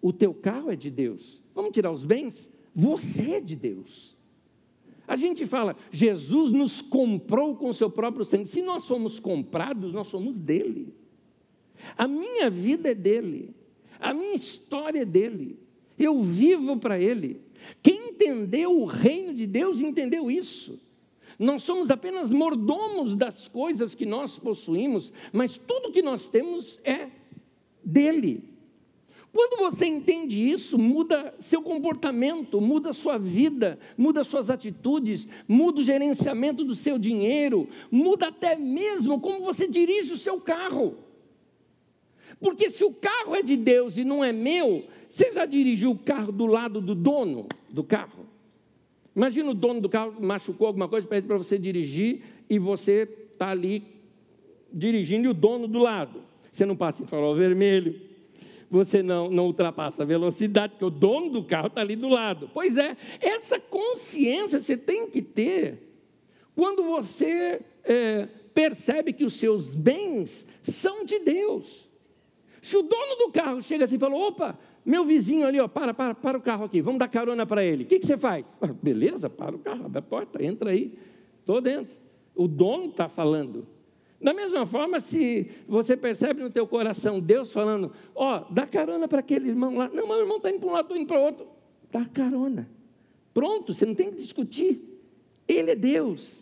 O 0.01 0.14
teu 0.14 0.33
carro 0.33 0.70
é 0.70 0.77
de 0.77 0.90
Deus. 0.90 1.43
Vamos 1.55 1.73
tirar 1.73 1.93
os 1.93 2.05
bens? 2.05 2.49
Você 2.75 3.33
é 3.33 3.40
de 3.40 3.55
Deus. 3.55 4.14
A 5.07 5.17
gente 5.17 5.47
fala, 5.47 5.77
Jesus 5.93 6.51
nos 6.51 6.81
comprou 6.81 7.55
com 7.57 7.69
o 7.69 7.75
seu 7.75 7.90
próprio 7.90 8.25
sangue. 8.25 8.49
Se 8.49 8.62
nós 8.62 8.85
somos 8.85 9.21
comprados, 9.21 9.93
nós 9.93 10.07
somos 10.09 10.40
dele. 10.40 10.95
A 11.97 12.09
minha 12.09 12.49
vida 12.49 12.90
é 12.90 12.95
dele. 12.95 13.55
A 14.01 14.14
minha 14.14 14.35
história 14.35 15.03
é 15.03 15.05
dele. 15.05 15.59
Eu 15.99 16.23
vivo 16.23 16.79
para 16.79 16.99
ele. 16.99 17.40
Quem 17.83 18.09
entendeu 18.09 18.81
o 18.81 18.87
reino 18.87 19.35
de 19.35 19.47
Deus 19.47 19.79
entendeu 19.79 20.31
isso. 20.31 20.81
Nós 21.38 21.62
somos 21.62 21.90
apenas 21.90 22.31
mordomos 22.31 23.14
das 23.17 23.49
coisas 23.49 23.95
que 23.95 24.07
nós 24.07 24.38
possuímos, 24.38 25.12
mas 25.33 25.59
tudo 25.59 25.90
que 25.90 26.03
nós 26.03 26.29
temos 26.29 26.81
é 26.85 27.11
dele. 27.85 28.54
Quando 29.35 29.59
você 29.59 29.85
entende 29.85 30.49
isso, 30.49 30.79
muda 30.79 31.35
seu 31.40 31.61
comportamento, 31.61 32.61
muda 32.61 32.92
sua 32.92 33.18
vida, 33.18 33.81
muda 33.99 34.23
suas 34.23 34.49
atitudes, 34.49 35.27
muda 35.49 35.81
o 35.81 35.85
gerenciamento 35.85 36.62
do 36.62 36.73
seu 36.73 36.97
dinheiro, 36.97 37.68
muda 37.90 38.29
até 38.29 38.55
mesmo 38.55 39.20
como 39.20 39.40
você 39.40 39.66
dirige 39.66 40.12
o 40.12 40.16
seu 40.16 40.40
carro. 40.40 40.94
Porque 42.38 42.70
se 42.70 42.85
o 42.85 42.92
carro 42.92 43.35
é 43.35 43.42
de 43.42 43.57
Deus 43.57 43.97
e 43.97 44.05
não 44.05 44.23
é 44.23 44.31
meu, 44.31 44.85
você 45.11 45.33
já 45.33 45.44
dirigiu 45.44 45.90
o 45.90 45.99
carro 45.99 46.31
do 46.31 46.47
lado 46.47 46.81
do 46.81 46.94
dono 46.94 47.49
do 47.68 47.83
carro? 47.83 48.27
Imagina 49.16 49.51
o 49.51 49.55
dono 49.55 49.81
do 49.81 49.88
carro 49.88 50.14
machucou 50.20 50.68
alguma 50.68 50.88
coisa, 50.88 51.09
pede 51.09 51.27
para 51.27 51.38
você 51.38 51.59
dirigir 51.59 52.23
e 52.49 52.57
você 52.57 53.09
está 53.33 53.49
ali 53.49 53.83
dirigindo 54.73 55.27
e 55.27 55.29
o 55.29 55.35
dono 55.35 55.66
do 55.66 55.81
lado. 55.81 56.23
Você 56.53 56.64
não 56.64 56.77
passa 56.77 57.03
em 57.03 57.07
farol 57.07 57.35
vermelho, 57.35 58.13
você 58.75 59.03
não, 59.03 59.31
não 59.31 59.47
ultrapassa 59.47 60.03
a 60.03 60.07
velocidade, 60.07 60.73
porque 60.73 60.85
o 60.85 60.91
dono 60.91 61.31
do 61.31 61.45
carro 61.45 61.69
está 61.69 61.81
ali 61.81 61.97
do 61.97 62.09
lado. 62.09 62.51
Pois 62.53 62.77
é, 62.77 62.97
essa 63.21 63.59
consciência 63.59 64.61
você 64.61 64.77
tem 64.77 65.09
que 65.09 65.23
ter 65.23 65.95
quando 66.55 66.85
você 66.85 67.61
é, 67.85 68.29
percebe 68.53 69.13
que 69.13 69.25
os 69.25 69.35
seus 69.35 69.75
bens 69.75 70.47
são 70.63 71.05
de 71.05 71.19
Deus. 71.19 71.89
Se 72.63 72.77
o 72.77 72.83
dono 72.83 73.17
do 73.17 73.31
carro 73.31 73.63
chega 73.63 73.85
assim 73.85 73.97
e 73.97 73.99
fala: 73.99 74.15
opa, 74.15 74.59
meu 74.85 75.05
vizinho 75.05 75.47
ali, 75.47 75.61
ó, 75.61 75.69
para, 75.69 75.93
para, 75.93 76.15
para 76.15 76.39
o 76.39 76.41
carro 76.41 76.65
aqui, 76.65 76.81
vamos 76.81 76.99
dar 76.99 77.09
carona 77.09 77.45
para 77.45 77.65
ele. 77.65 77.85
O 77.85 77.87
que, 77.87 77.99
que 77.99 78.07
você 78.07 78.17
faz? 78.17 78.45
Ah, 78.61 78.67
beleza, 78.67 79.29
para 79.29 79.55
o 79.55 79.59
carro, 79.59 79.87
abre 79.87 79.99
a 79.99 80.03
porta, 80.03 80.45
entra 80.45 80.71
aí. 80.71 80.97
Estou 81.41 81.61
dentro. 81.61 81.95
O 82.35 82.49
dono 82.49 82.87
está 82.87 83.09
falando. 83.09 83.67
Da 84.25 84.33
mesma 84.33 84.65
forma, 84.65 85.01
se 85.01 85.51
você 85.69 85.95
percebe 85.95 86.43
no 86.43 86.49
teu 86.49 86.67
coração 86.67 87.21
Deus 87.21 87.53
falando, 87.53 87.93
ó, 88.15 88.45
dá 88.51 88.67
carona 88.67 89.07
para 89.07 89.21
aquele 89.21 89.51
irmão 89.51 89.77
lá. 89.77 89.91
Não, 89.93 90.09
meu 90.09 90.19
irmão 90.19 90.39
está 90.39 90.49
indo 90.49 90.61
para 90.61 90.69
um 90.69 90.73
lado, 90.73 90.85
estou 90.85 90.97
indo 90.97 91.07
para 91.07 91.21
o 91.21 91.23
outro. 91.23 91.47
Dá 91.93 92.07
carona. 92.07 92.67
Pronto, 93.35 93.75
você 93.75 93.85
não 93.85 93.95
tem 93.95 94.11
que 94.11 94.17
discutir. 94.17 94.83
Ele 95.47 95.73
é 95.73 95.75
Deus. 95.75 96.33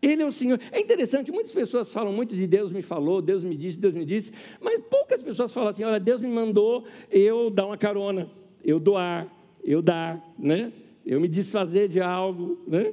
Ele 0.00 0.22
é 0.22 0.26
o 0.26 0.30
Senhor. 0.30 0.60
É 0.70 0.80
interessante, 0.80 1.32
muitas 1.32 1.50
pessoas 1.50 1.92
falam 1.92 2.12
muito 2.12 2.36
de 2.36 2.46
Deus 2.46 2.70
me 2.70 2.82
falou, 2.82 3.20
Deus 3.20 3.42
me 3.42 3.56
disse, 3.56 3.80
Deus 3.80 3.94
me 3.94 4.04
disse, 4.04 4.30
mas 4.60 4.80
poucas 4.88 5.20
pessoas 5.20 5.52
falam 5.52 5.70
assim: 5.70 5.82
olha, 5.82 5.98
Deus 5.98 6.20
me 6.20 6.28
mandou 6.28 6.86
eu 7.10 7.50
dar 7.50 7.66
uma 7.66 7.76
carona, 7.76 8.30
eu 8.64 8.78
doar, 8.78 9.26
eu 9.64 9.82
dar, 9.82 10.24
né? 10.38 10.72
eu 11.08 11.18
me 11.20 11.26
desfazer 11.26 11.88
de 11.88 12.00
algo. 12.00 12.60
Né? 12.66 12.92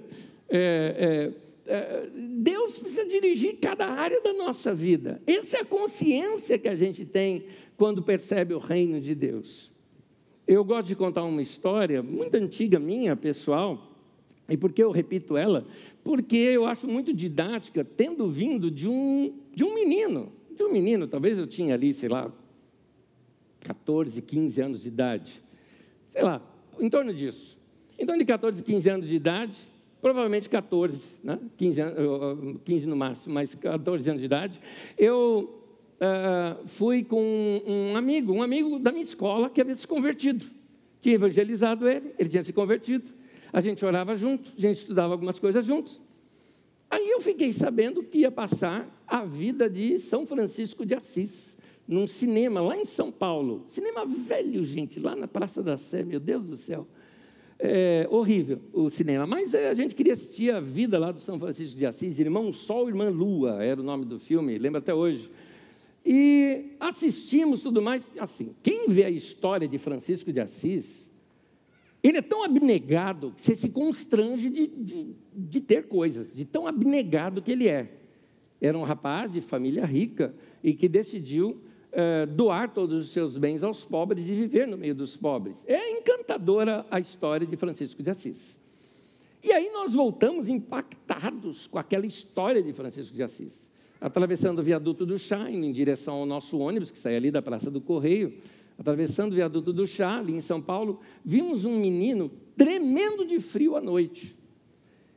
É, 0.49 1.31
é, 1.31 1.44
Deus 2.39 2.77
precisa 2.77 3.05
dirigir 3.05 3.57
cada 3.59 3.87
área 3.87 4.21
da 4.21 4.33
nossa 4.33 4.73
vida. 4.73 5.21
Essa 5.25 5.57
é 5.57 5.61
a 5.61 5.65
consciência 5.65 6.57
que 6.57 6.67
a 6.67 6.75
gente 6.75 7.05
tem 7.05 7.45
quando 7.75 8.03
percebe 8.03 8.53
o 8.53 8.59
reino 8.59 9.01
de 9.01 9.15
Deus. 9.15 9.71
Eu 10.47 10.63
gosto 10.63 10.87
de 10.87 10.95
contar 10.95 11.23
uma 11.23 11.41
história 11.41 12.03
muito 12.03 12.35
antiga 12.35 12.79
minha, 12.79 13.15
pessoal, 13.15 13.91
e 14.47 14.55
por 14.55 14.71
que 14.71 14.83
eu 14.83 14.91
repito 14.91 15.35
ela? 15.35 15.65
porque 16.05 16.37
eu 16.37 16.67
acho 16.67 16.87
muito 16.87 17.11
didática, 17.11 17.83
tendo 17.83 18.29
vindo 18.29 18.69
de 18.69 18.87
um, 18.87 19.33
de 19.55 19.63
um 19.63 19.73
menino, 19.73 20.31
de 20.55 20.63
um 20.63 20.71
menino, 20.71 21.07
talvez 21.07 21.35
eu 21.35 21.47
tinha 21.47 21.73
ali, 21.73 21.95
sei 21.95 22.07
lá, 22.07 22.31
14, 23.61 24.21
15 24.21 24.61
anos 24.61 24.83
de 24.83 24.87
idade, 24.87 25.41
sei 26.11 26.21
lá, 26.21 26.39
em 26.79 26.87
torno 26.91 27.11
disso. 27.11 27.57
Em 27.97 28.05
torno 28.05 28.19
de 28.19 28.25
14, 28.25 28.61
15 28.61 28.87
anos 28.87 29.07
de 29.07 29.15
idade, 29.15 29.57
provavelmente 30.05 30.47
14, 30.47 31.01
né? 31.23 31.39
15, 31.57 31.81
15 32.63 32.85
no 32.85 32.95
máximo, 32.95 33.33
mas 33.33 33.55
14 33.55 34.07
anos 34.07 34.21
de 34.21 34.25
idade, 34.27 34.59
eu 34.95 35.49
uh, 35.95 36.67
fui 36.67 37.03
com 37.03 37.63
um 37.65 37.97
amigo, 37.97 38.31
um 38.31 38.43
amigo 38.43 38.77
da 38.77 38.91
minha 38.91 39.01
escola 39.03 39.49
que 39.49 39.59
havia 39.59 39.73
se 39.73 39.87
convertido. 39.87 40.45
Tinha 41.01 41.15
evangelizado 41.15 41.89
ele, 41.89 42.13
ele 42.19 42.29
tinha 42.29 42.43
se 42.43 42.53
convertido 42.53 43.11
a 43.55 43.61
gente 43.61 43.85
orava 43.85 44.17
junto, 44.17 44.51
a 44.57 44.59
gente 44.59 44.79
estudava 44.79 45.13
algumas 45.13 45.39
coisas 45.39 45.65
juntos. 45.65 46.01
Aí 46.89 47.09
eu 47.09 47.21
fiquei 47.21 47.53
sabendo 47.53 48.03
que 48.03 48.17
ia 48.19 48.29
passar 48.29 48.85
a 49.07 49.23
vida 49.23 49.69
de 49.69 49.97
São 49.97 50.27
Francisco 50.27 50.85
de 50.85 50.93
Assis, 50.93 51.55
num 51.87 52.05
cinema 52.05 52.59
lá 52.61 52.75
em 52.75 52.83
São 52.83 53.13
Paulo. 53.13 53.65
Cinema 53.69 54.05
velho, 54.05 54.65
gente, 54.65 54.99
lá 54.99 55.15
na 55.15 55.25
Praça 55.25 55.63
da 55.63 55.77
Sé, 55.77 56.03
meu 56.03 56.19
Deus 56.19 56.49
do 56.49 56.57
céu. 56.57 56.85
É, 57.57 58.05
horrível 58.11 58.59
o 58.73 58.89
cinema, 58.89 59.25
mas 59.25 59.53
é, 59.53 59.69
a 59.69 59.73
gente 59.73 59.95
queria 59.95 60.11
assistir 60.11 60.53
a 60.53 60.59
vida 60.59 60.99
lá 60.99 61.09
do 61.09 61.21
São 61.21 61.39
Francisco 61.39 61.77
de 61.77 61.85
Assis, 61.85 62.19
Irmão 62.19 62.51
Sol, 62.51 62.89
Irmã 62.89 63.07
Lua, 63.09 63.63
era 63.63 63.79
o 63.79 63.83
nome 63.83 64.03
do 64.03 64.19
filme, 64.19 64.57
lembro 64.57 64.79
até 64.79 64.93
hoje. 64.93 65.29
E 66.05 66.75
assistimos 66.79 67.63
tudo 67.63 67.81
mais, 67.81 68.03
assim, 68.19 68.53
quem 68.61 68.89
vê 68.89 69.05
a 69.05 69.09
história 69.09 69.67
de 69.69 69.77
Francisco 69.77 70.33
de 70.33 70.41
Assis, 70.41 70.85
ele 72.03 72.19
é 72.19 72.21
tão 72.21 72.43
abnegado 72.43 73.31
que 73.31 73.41
você 73.41 73.55
se 73.55 73.69
constrange 73.69 74.49
de, 74.51 74.67
de, 74.67 75.15
de, 75.33 75.61
ter 75.61 75.87
coisas, 75.87 76.31
de 76.35 76.45
tão 76.45 76.67
abnegado 76.67 77.41
que 77.41 77.51
ele 77.51 77.67
é. 77.67 77.89
Era 78.61 78.77
um 78.77 78.83
rapaz 78.83 79.31
de 79.31 79.41
família 79.41 79.83
rica 79.85 80.35
e 80.63 80.75
que 80.75 80.87
decidiu 80.87 81.59
eh, 81.97 82.25
doar 82.25 82.73
todos 82.73 83.05
os 83.05 83.09
seus 83.11 83.37
bens 83.37 83.63
aos 83.63 83.85
pobres 83.85 84.27
e 84.27 84.35
viver 84.35 84.67
no 84.67 84.77
meio 84.77 84.93
dos 84.93 85.15
pobres. 85.15 85.55
É 85.65 85.91
encantadora 85.91 86.85
a 86.91 86.99
história 86.99 87.47
de 87.47 87.55
Francisco 87.55 88.03
de 88.03 88.09
Assis. 88.09 88.57
E 89.41 89.53
aí 89.53 89.69
nós 89.71 89.93
voltamos 89.93 90.49
impactados 90.49 91.67
com 91.67 91.79
aquela 91.79 92.05
história 92.05 92.61
de 92.61 92.73
Francisco 92.73 93.15
de 93.15 93.23
Assis. 93.23 93.53
Atravessando 94.01 94.59
o 94.59 94.63
viaduto 94.63 95.05
do 95.05 95.17
Chá, 95.17 95.49
indo 95.49 95.65
em 95.65 95.71
direção 95.71 96.15
ao 96.15 96.25
nosso 96.25 96.59
ônibus, 96.59 96.91
que 96.91 96.97
sai 96.97 97.15
ali 97.15 97.31
da 97.31 97.41
Praça 97.41 97.71
do 97.71 97.79
Correio, 97.79 98.33
atravessando 98.77 99.31
o 99.31 99.35
viaduto 99.35 99.71
do 99.71 99.87
Chá, 99.87 100.17
ali 100.17 100.33
em 100.33 100.41
São 100.41 100.61
Paulo, 100.61 100.99
vimos 101.23 101.63
um 101.63 101.79
menino 101.79 102.29
tremendo 102.57 103.25
de 103.25 103.39
frio 103.39 103.77
à 103.77 103.81
noite. 103.81 104.35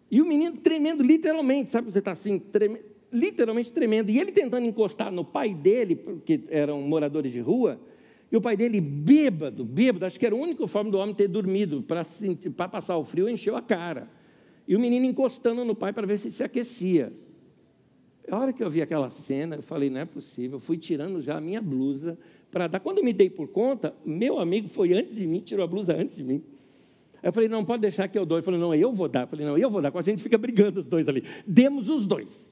E 0.09 0.23
o 0.23 0.27
menino 0.27 0.57
tremendo 0.59 1.03
literalmente, 1.03 1.71
sabe? 1.71 1.91
Você 1.91 1.99
está 1.99 2.13
assim, 2.13 2.39
treme, 2.39 2.79
literalmente 3.13 3.73
tremendo. 3.73 4.11
E 4.11 4.19
ele 4.19 4.33
tentando 4.33 4.67
encostar 4.67 5.11
no 5.11 5.25
pai 5.25 5.55
dele, 5.55 5.97
porque 5.97 6.41
eram 6.49 6.81
moradores 6.83 7.33
de 7.33 7.41
rua, 7.41 7.81
e 8.31 8.37
o 8.37 8.41
pai 8.41 8.57
dele 8.57 8.81
bêbado, 8.81 9.65
bêbado, 9.65 10.05
acho 10.05 10.19
que 10.21 10.27
era 10.27 10.35
a 10.35 10.39
única 10.39 10.67
forma 10.67 10.91
do 10.91 10.99
homem 10.99 11.15
ter 11.15 11.29
dormido, 11.29 11.83
para 11.83 12.69
passar 12.69 12.97
o 12.99 13.05
frio, 13.05 13.29
encheu 13.29 13.57
a 13.57 13.63
cara. 13.63 14.09
E 14.67 14.77
o 14.77 14.81
menino 14.81 15.07
encostando 15.07 15.65
no 15.65 15.75
pai 15.75 15.93
para 15.93 16.07
ver 16.07 16.19
se 16.19 16.31
se 16.31 16.45
aquecia. 16.45 17.13
A 18.31 18.39
hora 18.39 18.53
que 18.53 18.63
eu 18.63 18.69
vi 18.69 18.83
aquela 18.83 19.09
cena, 19.09 19.57
eu 19.57 19.63
falei, 19.63 19.89
não 19.89 20.01
é 20.01 20.05
possível, 20.05 20.57
eu 20.57 20.61
fui 20.61 20.77
tirando 20.77 21.23
já 21.23 21.39
a 21.39 21.41
minha 21.41 21.63
blusa, 21.63 22.19
para 22.51 22.67
dar. 22.67 22.81
Quando 22.81 23.03
me 23.03 23.15
dei 23.15 23.31
por 23.31 23.49
conta, 23.49 23.95
meu 24.05 24.39
amigo 24.39 24.69
foi 24.69 24.93
antes 24.93 25.15
de 25.15 25.27
mim, 25.27 25.41
tirou 25.41 25.65
a 25.65 25.67
blusa 25.67 25.95
antes 25.95 26.17
de 26.17 26.23
mim. 26.23 26.43
Eu 27.23 27.33
falei, 27.33 27.49
não, 27.49 27.65
pode 27.65 27.81
deixar 27.81 28.07
que 28.09 28.19
eu 28.19 28.25
dou. 28.25 28.39
Ele 28.39 28.45
falou, 28.45 28.61
não, 28.61 28.75
eu 28.75 28.93
vou 28.93 29.09
dar. 29.09 29.23
Eu 29.23 29.27
falei, 29.27 29.45
não, 29.45 29.59
eu 29.59 29.71
vou 29.71 29.83
dar. 29.83 29.91
A 29.95 30.03
gente 30.03 30.23
fica 30.23 30.39
brigando 30.39 30.81
os 30.81 30.87
dois 30.87 31.09
ali. 31.09 31.25
Demos 31.47 31.89
os 31.89 32.07
dois. 32.07 32.48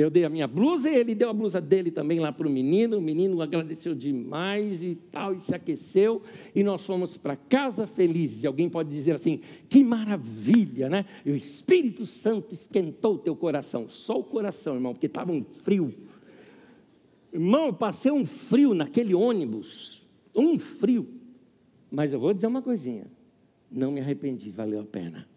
Eu 0.00 0.10
dei 0.10 0.24
a 0.24 0.28
minha 0.28 0.46
blusa 0.46 0.88
e 0.88 0.94
ele 0.94 1.14
deu 1.14 1.28
a 1.28 1.32
blusa 1.32 1.60
dele 1.60 1.90
também 1.90 2.18
lá 2.18 2.32
para 2.32 2.46
o 2.46 2.50
menino. 2.50 2.98
O 2.98 3.02
menino 3.02 3.40
agradeceu 3.42 3.94
demais 3.94 4.82
e 4.82 4.94
tal, 5.10 5.34
e 5.34 5.40
se 5.40 5.54
aqueceu. 5.54 6.22
E 6.54 6.62
nós 6.62 6.84
fomos 6.84 7.16
para 7.16 7.36
casa 7.36 7.86
felizes. 7.86 8.44
Alguém 8.44 8.68
pode 8.68 8.88
dizer 8.88 9.16
assim: 9.16 9.40
que 9.68 9.84
maravilha, 9.84 10.88
né? 10.88 11.04
E 11.24 11.30
o 11.30 11.36
Espírito 11.36 12.06
Santo 12.06 12.54
esquentou 12.54 13.14
o 13.14 13.18
teu 13.18 13.36
coração. 13.36 13.88
Só 13.88 14.18
o 14.18 14.24
coração, 14.24 14.74
irmão, 14.74 14.94
porque 14.94 15.06
estava 15.06 15.32
um 15.32 15.44
frio. 15.44 15.92
Irmão, 17.32 17.66
eu 17.66 17.72
passei 17.72 18.10
um 18.10 18.24
frio 18.24 18.74
naquele 18.74 19.14
ônibus, 19.14 20.06
um 20.34 20.58
frio. 20.58 21.06
Mas 21.90 22.12
eu 22.12 22.20
vou 22.20 22.32
dizer 22.32 22.46
uma 22.46 22.62
coisinha: 22.62 23.06
não 23.70 23.92
me 23.92 24.00
arrependi, 24.00 24.50
valeu 24.50 24.80
a 24.80 24.84
pena. 24.84 25.28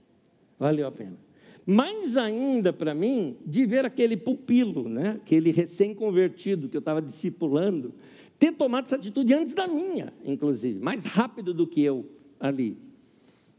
Valeu 0.58 0.88
a 0.88 0.92
pena. 0.92 1.23
Mais 1.66 2.18
ainda 2.18 2.74
para 2.74 2.94
mim, 2.94 3.38
de 3.46 3.66
ver 3.66 3.86
aquele 3.86 4.18
pupilo, 4.18 4.90
né? 4.90 5.20
aquele 5.24 5.52
recém-convertido 5.52 6.68
que 6.68 6.76
eu 6.76 6.80
estava 6.80 7.02
discipulando, 7.02 7.94
ter 8.38 8.52
tomado 8.52 8.86
essa 8.86 8.96
atitude 8.96 9.34
antes 9.34 9.54
da 9.54 9.68
minha, 9.68 10.12
inclusive, 10.26 10.80
mais 10.80 11.06
rápido 11.06 11.54
do 11.54 11.66
que 11.66 11.82
eu 11.82 12.06
ali. 12.40 12.78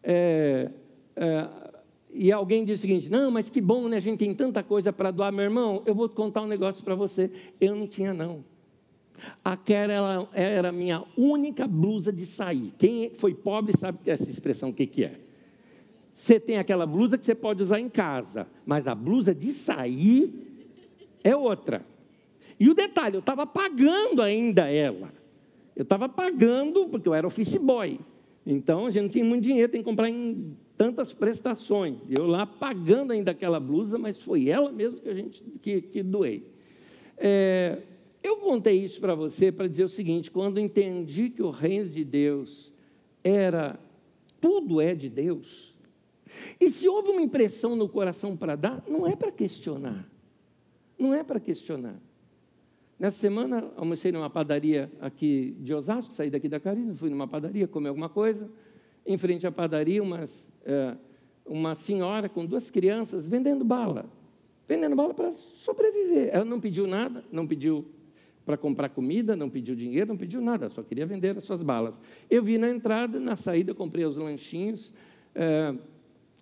É, 0.03 0.71
é, 1.17 1.49
e 2.13 2.31
alguém 2.31 2.65
diz 2.65 2.79
o 2.79 2.83
seguinte: 2.83 3.11
não, 3.11 3.31
mas 3.31 3.49
que 3.49 3.61
bom, 3.61 3.89
né? 3.89 3.97
A 3.97 4.01
gente 4.01 4.19
tem 4.19 4.35
tanta 4.35 4.63
coisa 4.63 4.93
para 4.93 5.11
doar, 5.11 5.33
meu 5.33 5.45
irmão. 5.45 5.83
Eu 5.87 5.95
vou 5.95 6.09
contar 6.09 6.43
um 6.43 6.47
negócio 6.47 6.85
para 6.85 6.95
você. 6.95 7.31
Eu 7.61 7.75
não 7.75 7.87
tinha, 7.87 8.13
não. 8.13 8.45
Aquela 9.43 10.29
era 10.33 10.69
a 10.69 10.73
minha 10.73 11.05
única 11.17 11.67
blusa 11.67 12.13
de 12.13 12.27
sair. 12.27 12.73
Quem 12.79 13.11
foi 13.11 13.35
pobre 13.35 13.75
sabe 13.79 13.99
essa 14.07 14.29
expressão 14.29 14.69
o 14.69 14.75
que, 14.75 14.87
que 14.87 15.05
é. 15.05 15.21
Você 16.15 16.39
tem 16.39 16.59
aquela 16.59 16.87
blusa 16.87 17.19
que 17.19 17.27
você 17.27 17.35
pode 17.35 17.63
usar 17.63 17.81
em 17.81 17.89
casa, 17.89 18.47
mas 18.65 18.87
a 18.87 18.95
blusa 18.95 19.35
de 19.35 19.53
sair 19.53 20.33
é 21.23 21.35
outra. 21.35 21.85
E 22.59 22.71
o 22.71 22.75
detalhe, 22.75 23.17
eu 23.17 23.21
estava 23.21 23.47
pagando 23.47 24.23
ainda 24.23 24.71
ela. 24.71 25.13
Eu 25.75 25.83
estava 25.83 26.09
pagando, 26.09 26.87
porque 26.89 27.09
eu 27.09 27.15
era 27.15 27.27
office 27.27 27.57
boy. 27.57 27.99
Então 28.47 28.87
a 28.87 28.91
gente 28.91 29.03
não 29.03 29.09
tinha 29.09 29.25
muito 29.25 29.43
dinheiro, 29.43 29.71
tem 29.71 29.81
que 29.81 29.85
comprar 29.85 30.09
em 30.09 30.57
tantas 30.77 31.13
prestações. 31.13 31.97
Eu 32.09 32.27
lá 32.27 32.47
pagando 32.47 33.13
ainda 33.13 33.33
aquela 33.33 33.59
blusa, 33.59 33.99
mas 33.99 34.23
foi 34.23 34.49
ela 34.49 34.71
mesmo 34.71 35.01
que 35.01 35.09
a 35.09 35.15
gente 35.15 35.43
que, 35.61 35.81
que 35.81 36.03
doei. 36.03 36.47
É, 37.17 37.79
eu 38.23 38.37
contei 38.37 38.85
isso 38.85 39.01
para 39.01 39.15
você 39.15 39.51
para 39.51 39.67
dizer 39.67 39.85
o 39.85 39.89
seguinte: 39.89 40.31
quando 40.31 40.61
entendi 40.61 41.31
que 41.31 41.43
o 41.43 41.51
reino 41.51 41.89
de 41.89 42.05
Deus 42.05 42.73
era 43.23 43.79
tudo 44.41 44.81
é 44.81 44.95
de 44.95 45.09
Deus, 45.09 45.74
e 46.61 46.71
se 46.71 46.89
houve 46.89 47.11
uma 47.11 47.23
impressão 47.23 47.77
no 47.77 47.89
coração 47.89 48.37
para 48.37 48.57
dar, 48.57 48.83
não 48.89 49.07
é 49.07 49.17
para 49.17 49.31
questionar. 49.31 50.09
Não 50.99 51.13
é 51.13 51.23
para 51.23 51.41
questionar. 51.41 51.97
Nessa 52.99 53.19
semana, 53.19 53.71
almocei 53.77 54.13
numa 54.13 54.31
padaria 54.31 54.91
aqui 55.01 55.57
de 55.61 55.75
Osasco, 55.75 56.15
saí 56.15 56.31
daqui 56.31 56.49
da 56.49 56.61
Carisma, 56.61 56.95
fui 56.95 57.11
numa 57.11 57.27
padaria, 57.27 57.67
comer 57.67 57.89
alguma 57.89 58.09
coisa. 58.09 58.49
Em 59.05 59.19
frente 59.19 59.47
à 59.47 59.53
padaria, 59.53 60.03
umas, 60.03 60.31
é, 60.65 60.95
uma 61.45 61.75
senhora 61.75 62.29
com 62.29 62.47
duas 62.47 62.71
crianças 62.71 63.27
vendendo 63.27 63.65
bala. 63.65 64.07
Vendendo 64.69 64.95
bala 64.95 65.13
para 65.13 65.33
sobreviver. 65.33 66.31
Ela 66.33 66.45
não 66.45 66.61
pediu 66.61 66.87
nada, 66.87 67.25
não 67.31 67.47
pediu 67.47 67.85
para 68.47 68.57
comprar 68.57 68.91
comida, 68.91 69.35
não 69.35 69.49
pediu 69.49 69.75
dinheiro, 69.75 70.09
não 70.09 70.17
pediu 70.17 70.41
nada, 70.41 70.69
só 70.69 70.83
queria 70.83 71.07
vender 71.07 71.37
as 71.37 71.45
suas 71.45 71.63
balas. 71.63 71.99
Eu 72.31 72.43
vi 72.43 72.59
na 72.59 72.69
entrada, 72.69 73.19
na 73.19 73.37
saída, 73.37 73.75
comprei 73.75 74.05
os 74.05 74.17
lanchinhos, 74.17 74.93
é, 75.35 75.75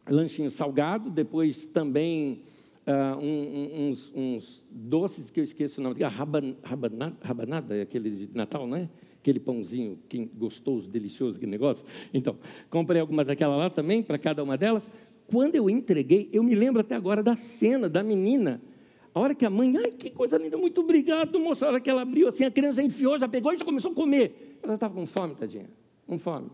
lanchinho 0.08 0.50
salgado, 0.50 1.10
depois 1.10 1.66
também 1.66 2.42
uh, 2.86 3.18
um, 3.24 3.88
uns, 3.88 4.12
uns, 4.14 4.64
doces 4.70 5.30
que 5.30 5.40
eu 5.40 5.44
esqueço 5.44 5.80
o 5.80 5.84
nome, 5.84 6.02
raban, 6.02 6.54
rabanada, 6.62 7.16
rabanada, 7.22 7.76
é 7.76 7.82
aquele 7.82 8.10
de 8.10 8.30
Natal, 8.34 8.66
não 8.66 8.76
é? 8.76 8.88
Aquele 9.20 9.38
pãozinho 9.38 9.98
que, 10.08 10.24
gostoso, 10.34 10.88
delicioso, 10.88 11.36
aquele 11.36 11.52
negócio. 11.52 11.84
Então, 12.12 12.36
comprei 12.68 13.00
algumas 13.00 13.26
daquela 13.26 13.56
lá 13.56 13.70
também, 13.70 14.02
para 14.02 14.18
cada 14.18 14.42
uma 14.42 14.58
delas. 14.58 14.88
Quando 15.28 15.54
eu 15.54 15.70
entreguei, 15.70 16.28
eu 16.32 16.42
me 16.42 16.54
lembro 16.54 16.80
até 16.80 16.96
agora 16.96 17.22
da 17.22 17.36
cena 17.36 17.88
da 17.88 18.02
menina. 18.02 18.60
A 19.14 19.20
hora 19.20 19.34
que 19.34 19.44
a 19.44 19.50
mãe, 19.50 19.76
ai, 19.76 19.92
que 19.92 20.10
coisa 20.10 20.36
linda, 20.36 20.56
muito 20.56 20.80
obrigado, 20.80 21.38
moça. 21.38 21.66
A 21.66 21.68
hora 21.68 21.80
que 21.80 21.88
ela 21.88 22.02
abriu 22.02 22.28
assim, 22.28 22.44
a 22.44 22.50
criança 22.50 22.82
enfiou, 22.82 23.18
já 23.18 23.28
pegou 23.28 23.52
e 23.52 23.58
já 23.58 23.64
começou 23.64 23.92
a 23.92 23.94
comer. 23.94 24.58
Ela 24.62 24.74
estava 24.74 24.94
com 24.94 25.06
fome, 25.06 25.34
tadinha, 25.34 25.70
com 26.06 26.18
fome. 26.18 26.50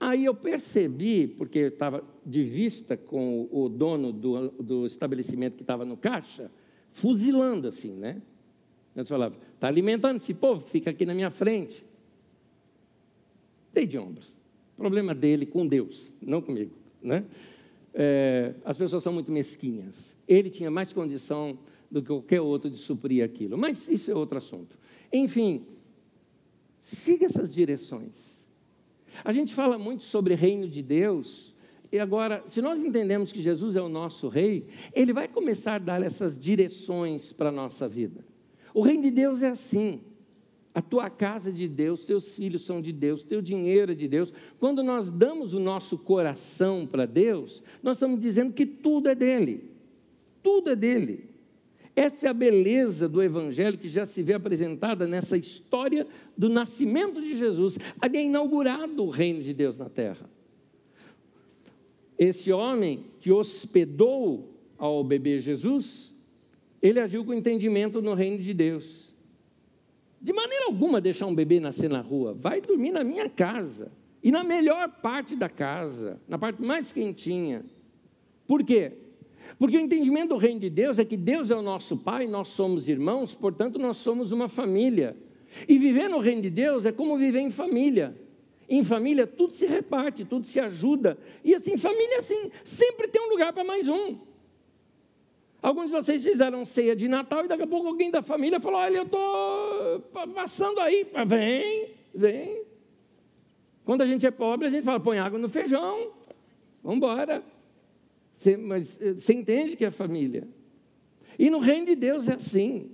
Aí 0.00 0.24
eu 0.24 0.34
percebi, 0.34 1.26
porque 1.26 1.58
eu 1.58 1.68
estava 1.68 2.04
de 2.24 2.44
vista 2.44 2.96
com 2.96 3.48
o 3.50 3.68
dono 3.68 4.12
do, 4.12 4.50
do 4.50 4.86
estabelecimento 4.86 5.56
que 5.56 5.62
estava 5.62 5.84
no 5.84 5.96
caixa, 5.96 6.50
fuzilando 6.92 7.66
assim, 7.66 7.92
né? 7.92 8.22
Eu 8.94 9.04
falava, 9.06 9.36
está 9.54 9.66
alimentando 9.66 10.16
esse 10.16 10.34
povo, 10.34 10.64
fica 10.66 10.90
aqui 10.90 11.04
na 11.04 11.14
minha 11.14 11.30
frente. 11.30 11.84
Dei 13.72 13.86
de 13.86 13.98
ombros. 13.98 14.32
Problema 14.76 15.14
dele 15.14 15.46
com 15.46 15.66
Deus, 15.66 16.12
não 16.20 16.40
comigo, 16.40 16.72
né? 17.02 17.24
É, 17.92 18.54
as 18.64 18.76
pessoas 18.76 19.02
são 19.02 19.12
muito 19.12 19.32
mesquinhas. 19.32 19.94
Ele 20.26 20.50
tinha 20.50 20.70
mais 20.70 20.92
condição 20.92 21.58
do 21.90 22.00
que 22.00 22.08
qualquer 22.08 22.40
outro 22.40 22.70
de 22.70 22.78
suprir 22.78 23.24
aquilo. 23.24 23.56
Mas 23.58 23.88
isso 23.88 24.10
é 24.10 24.14
outro 24.14 24.38
assunto. 24.38 24.78
Enfim, 25.12 25.64
siga 26.82 27.26
essas 27.26 27.52
direções. 27.52 28.27
A 29.24 29.32
gente 29.32 29.54
fala 29.54 29.78
muito 29.78 30.04
sobre 30.04 30.34
reino 30.34 30.68
de 30.68 30.82
Deus, 30.82 31.54
e 31.90 31.98
agora, 31.98 32.44
se 32.46 32.60
nós 32.60 32.78
entendemos 32.82 33.32
que 33.32 33.40
Jesus 33.40 33.74
é 33.74 33.80
o 33.80 33.88
nosso 33.88 34.28
rei, 34.28 34.66
ele 34.92 35.12
vai 35.12 35.26
começar 35.26 35.76
a 35.76 35.78
dar 35.78 36.02
essas 36.02 36.38
direções 36.38 37.32
para 37.32 37.48
a 37.48 37.52
nossa 37.52 37.88
vida. 37.88 38.24
O 38.74 38.82
reino 38.82 39.02
de 39.02 39.10
Deus 39.10 39.42
é 39.42 39.48
assim. 39.48 40.00
A 40.74 40.82
tua 40.82 41.08
casa 41.08 41.48
é 41.48 41.52
de 41.52 41.66
Deus, 41.66 42.04
seus 42.04 42.36
filhos 42.36 42.64
são 42.64 42.80
de 42.80 42.92
Deus, 42.92 43.24
teu 43.24 43.40
dinheiro 43.40 43.92
é 43.92 43.94
de 43.94 44.06
Deus. 44.06 44.32
Quando 44.58 44.82
nós 44.82 45.10
damos 45.10 45.54
o 45.54 45.58
nosso 45.58 45.96
coração 45.98 46.86
para 46.86 47.06
Deus, 47.06 47.62
nós 47.82 47.96
estamos 47.96 48.20
dizendo 48.20 48.52
que 48.52 48.66
tudo 48.66 49.08
é 49.08 49.14
dele. 49.14 49.70
Tudo 50.42 50.70
é 50.70 50.76
dele. 50.76 51.27
Essa 51.98 52.28
é 52.28 52.30
a 52.30 52.32
beleza 52.32 53.08
do 53.08 53.20
Evangelho 53.20 53.76
que 53.76 53.88
já 53.88 54.06
se 54.06 54.22
vê 54.22 54.34
apresentada 54.34 55.04
nessa 55.04 55.36
história 55.36 56.06
do 56.36 56.48
nascimento 56.48 57.20
de 57.20 57.36
Jesus. 57.36 57.76
Ali 58.00 58.20
inaugurado 58.20 59.02
o 59.02 59.10
reino 59.10 59.42
de 59.42 59.52
Deus 59.52 59.76
na 59.76 59.88
terra. 59.88 60.30
Esse 62.16 62.52
homem 62.52 63.06
que 63.18 63.32
hospedou 63.32 64.48
ao 64.78 65.02
bebê 65.02 65.40
Jesus, 65.40 66.14
ele 66.80 67.00
agiu 67.00 67.24
com 67.24 67.34
entendimento 67.34 68.00
no 68.00 68.14
reino 68.14 68.38
de 68.38 68.54
Deus. 68.54 69.12
De 70.22 70.32
maneira 70.32 70.66
alguma 70.66 71.00
deixar 71.00 71.26
um 71.26 71.34
bebê 71.34 71.58
nascer 71.58 71.90
na 71.90 72.00
rua. 72.00 72.32
Vai 72.32 72.60
dormir 72.60 72.92
na 72.92 73.02
minha 73.02 73.28
casa. 73.28 73.90
E 74.22 74.30
na 74.30 74.44
melhor 74.44 74.88
parte 75.02 75.34
da 75.34 75.48
casa, 75.48 76.20
na 76.28 76.38
parte 76.38 76.62
mais 76.62 76.92
quentinha. 76.92 77.64
Por 78.46 78.62
quê? 78.62 78.92
Porque 79.58 79.76
o 79.76 79.80
entendimento 79.80 80.30
do 80.30 80.36
reino 80.36 80.60
de 80.60 80.70
Deus 80.70 80.98
é 80.98 81.04
que 81.04 81.16
Deus 81.16 81.50
é 81.50 81.56
o 81.56 81.62
nosso 81.62 81.96
Pai, 81.96 82.26
nós 82.26 82.48
somos 82.48 82.88
irmãos, 82.88 83.34
portanto, 83.34 83.78
nós 83.78 83.96
somos 83.96 84.30
uma 84.30 84.48
família. 84.48 85.16
E 85.68 85.76
viver 85.78 86.08
no 86.08 86.18
reino 86.18 86.42
de 86.42 86.50
Deus 86.50 86.86
é 86.86 86.92
como 86.92 87.18
viver 87.18 87.40
em 87.40 87.50
família. 87.50 88.16
Em 88.68 88.84
família, 88.84 89.26
tudo 89.26 89.54
se 89.54 89.66
reparte, 89.66 90.24
tudo 90.24 90.46
se 90.46 90.60
ajuda. 90.60 91.18
E 91.42 91.54
assim, 91.54 91.76
família, 91.76 92.20
assim, 92.20 92.52
sempre 92.64 93.08
tem 93.08 93.20
um 93.20 93.30
lugar 93.30 93.52
para 93.52 93.64
mais 93.64 93.88
um. 93.88 94.18
Alguns 95.60 95.86
de 95.86 95.92
vocês 95.92 96.22
fizeram 96.22 96.64
ceia 96.64 96.94
de 96.94 97.08
Natal 97.08 97.44
e 97.44 97.48
daqui 97.48 97.64
a 97.64 97.66
pouco 97.66 97.88
alguém 97.88 98.10
da 98.10 98.22
família 98.22 98.60
falou: 98.60 98.78
Olha, 98.78 98.98
eu 98.98 99.02
estou 99.02 100.00
passando 100.34 100.78
aí. 100.80 101.04
Vem, 101.26 101.88
vem. 102.14 102.62
Quando 103.84 104.02
a 104.02 104.06
gente 104.06 104.24
é 104.24 104.30
pobre, 104.30 104.68
a 104.68 104.70
gente 104.70 104.84
fala: 104.84 105.00
põe 105.00 105.18
água 105.18 105.38
no 105.38 105.48
feijão. 105.48 106.12
Vamos 106.82 106.98
embora. 106.98 107.42
Você, 108.38 108.56
mas 108.56 108.96
eh, 109.00 109.14
você 109.14 109.34
entende 109.34 109.76
que 109.76 109.84
é 109.84 109.90
família. 109.90 110.46
E 111.36 111.50
no 111.50 111.58
reino 111.58 111.86
de 111.86 111.96
Deus 111.96 112.28
é 112.28 112.34
assim. 112.34 112.92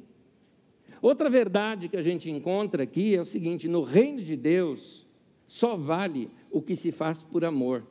Outra 1.03 1.29
verdade 1.29 1.87
que 1.87 1.99
a 1.99 2.03
gente 2.03 2.31
encontra 2.31 2.83
aqui 2.83 3.15
é 3.15 3.21
o 3.21 3.27
seguinte: 3.27 3.69
no 3.69 3.83
reino 3.83 4.23
de 4.23 4.37
Deus 4.37 5.07
só 5.47 5.77
vale 5.77 6.31
o 6.51 6.63
que 6.63 6.75
se 6.75 6.91
faz 6.91 7.23
por 7.23 7.45
amor. 7.45 7.87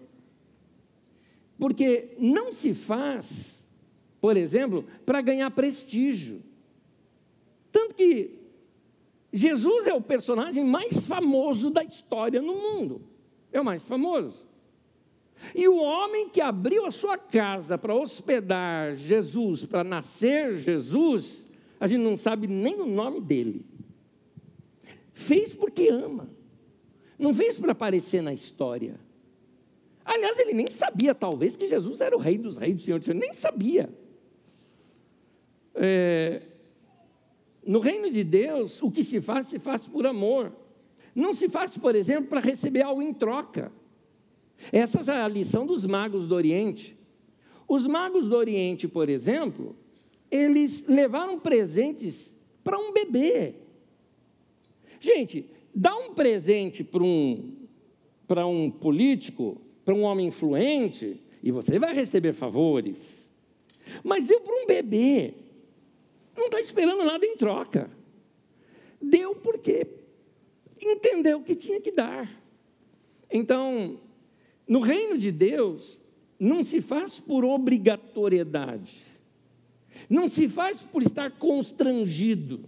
Porque 1.59 2.15
não 2.17 2.51
se 2.51 2.73
faz, 2.73 3.63
por 4.19 4.35
exemplo, 4.35 4.83
para 5.05 5.21
ganhar 5.21 5.51
prestígio. 5.51 6.41
Tanto 7.71 7.93
que 7.93 8.39
Jesus 9.31 9.85
é 9.85 9.93
o 9.93 10.01
personagem 10.01 10.65
mais 10.65 10.97
famoso 11.05 11.69
da 11.69 11.83
história 11.83 12.41
no 12.41 12.55
mundo. 12.55 13.01
É 13.51 13.61
o 13.61 13.65
mais 13.65 13.83
famoso. 13.83 14.42
E 15.53 15.67
o 15.67 15.77
homem 15.77 16.29
que 16.29 16.41
abriu 16.41 16.85
a 16.85 16.91
sua 16.91 17.17
casa 17.17 17.77
para 17.77 17.95
hospedar 17.95 18.95
Jesus, 18.95 19.65
para 19.65 19.83
nascer 19.83 20.57
Jesus, 20.57 21.47
a 21.79 21.87
gente 21.87 22.01
não 22.01 22.15
sabe 22.15 22.47
nem 22.47 22.79
o 22.79 22.85
nome 22.85 23.19
dele. 23.19 23.65
Fez 25.13 25.53
porque 25.53 25.89
ama. 25.89 26.29
Não 27.17 27.33
fez 27.33 27.57
para 27.57 27.71
aparecer 27.71 28.21
na 28.21 28.33
história. 28.33 28.99
Aliás, 30.03 30.37
ele 30.39 30.53
nem 30.53 30.67
sabia, 30.69 31.15
talvez, 31.15 31.55
que 31.55 31.67
Jesus 31.67 32.01
era 32.01 32.15
o 32.15 32.19
rei 32.19 32.37
dos 32.37 32.57
reis, 32.57 32.75
do 32.75 32.81
Senhor 32.81 32.99
do 32.99 33.05
Senhor. 33.05 33.17
Nem 33.17 33.33
sabia. 33.33 33.89
É, 35.75 36.41
no 37.65 37.79
reino 37.79 38.09
de 38.09 38.23
Deus, 38.23 38.81
o 38.81 38.91
que 38.91 39.03
se 39.03 39.21
faz, 39.21 39.47
se 39.47 39.59
faz 39.59 39.87
por 39.87 40.05
amor. 40.05 40.51
Não 41.15 41.33
se 41.33 41.47
faz, 41.47 41.77
por 41.77 41.95
exemplo, 41.95 42.29
para 42.29 42.39
receber 42.39 42.81
algo 42.81 43.01
em 43.01 43.13
troca. 43.13 43.71
Essa 44.71 44.99
é 45.11 45.21
a 45.21 45.27
lição 45.27 45.65
dos 45.65 45.85
magos 45.85 46.27
do 46.27 46.35
Oriente. 46.35 46.95
Os 47.67 47.87
magos 47.87 48.27
do 48.27 48.35
Oriente, 48.35 48.87
por 48.87 49.09
exemplo, 49.09 49.75
eles 50.29 50.83
levaram 50.87 51.39
presentes 51.39 52.31
para 52.63 52.77
um 52.77 52.91
bebê. 52.91 53.55
Gente, 54.99 55.45
dá 55.73 55.95
um 55.95 56.13
presente 56.13 56.83
para 56.83 57.03
um, 57.03 57.57
um 58.29 58.71
político, 58.71 59.61
para 59.83 59.93
um 59.93 60.03
homem 60.03 60.27
influente, 60.27 61.21
e 61.41 61.51
você 61.51 61.77
vai 61.77 61.93
receber 61.93 62.33
favores. 62.33 62.97
Mas 64.03 64.25
deu 64.25 64.39
para 64.41 64.55
um 64.55 64.65
bebê, 64.65 65.33
não 66.35 66.45
está 66.45 66.61
esperando 66.61 67.03
nada 67.03 67.25
em 67.25 67.35
troca. 67.35 67.91
Deu 69.01 69.35
porque 69.35 69.85
entendeu 70.81 71.41
que 71.41 71.55
tinha 71.55 71.81
que 71.81 71.91
dar. 71.91 72.29
Então, 73.29 73.99
no 74.67 74.79
reino 74.79 75.17
de 75.17 75.31
Deus, 75.31 75.99
não 76.39 76.63
se 76.63 76.81
faz 76.81 77.19
por 77.19 77.43
obrigatoriedade, 77.43 79.01
não 80.09 80.27
se 80.27 80.47
faz 80.47 80.81
por 80.81 81.01
estar 81.01 81.31
constrangido. 81.31 82.61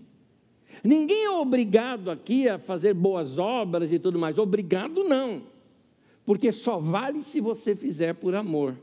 Ninguém 0.83 1.25
é 1.25 1.29
obrigado 1.29 2.11
aqui 2.11 2.47
a 2.47 2.59
fazer 2.59 2.93
boas 2.93 3.37
obras 3.37 3.91
e 3.91 3.99
tudo 3.99 4.19
mais, 4.19 4.37
obrigado 4.37 5.03
não, 5.03 5.43
porque 6.25 6.51
só 6.51 6.77
vale 6.77 7.23
se 7.23 7.39
você 7.41 7.75
fizer 7.75 8.13
por 8.15 8.35
amor. 8.35 8.75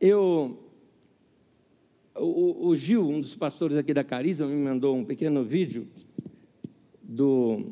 Eu, 0.00 0.58
o, 2.16 2.68
o 2.68 2.76
Gil, 2.76 3.08
um 3.08 3.20
dos 3.20 3.36
pastores 3.36 3.76
aqui 3.76 3.94
da 3.94 4.02
Carisma, 4.02 4.46
me 4.46 4.56
mandou 4.56 4.96
um 4.96 5.04
pequeno 5.04 5.44
vídeo 5.44 5.86
do, 7.02 7.66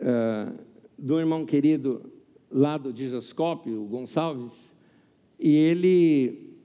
uh, 0.00 0.65
do 0.98 1.18
irmão 1.18 1.44
querido 1.44 2.12
lá 2.50 2.78
do 2.78 2.92
Digiscópio, 2.92 3.84
Gonçalves, 3.84 4.52
e 5.38 5.54
ele 5.54 6.56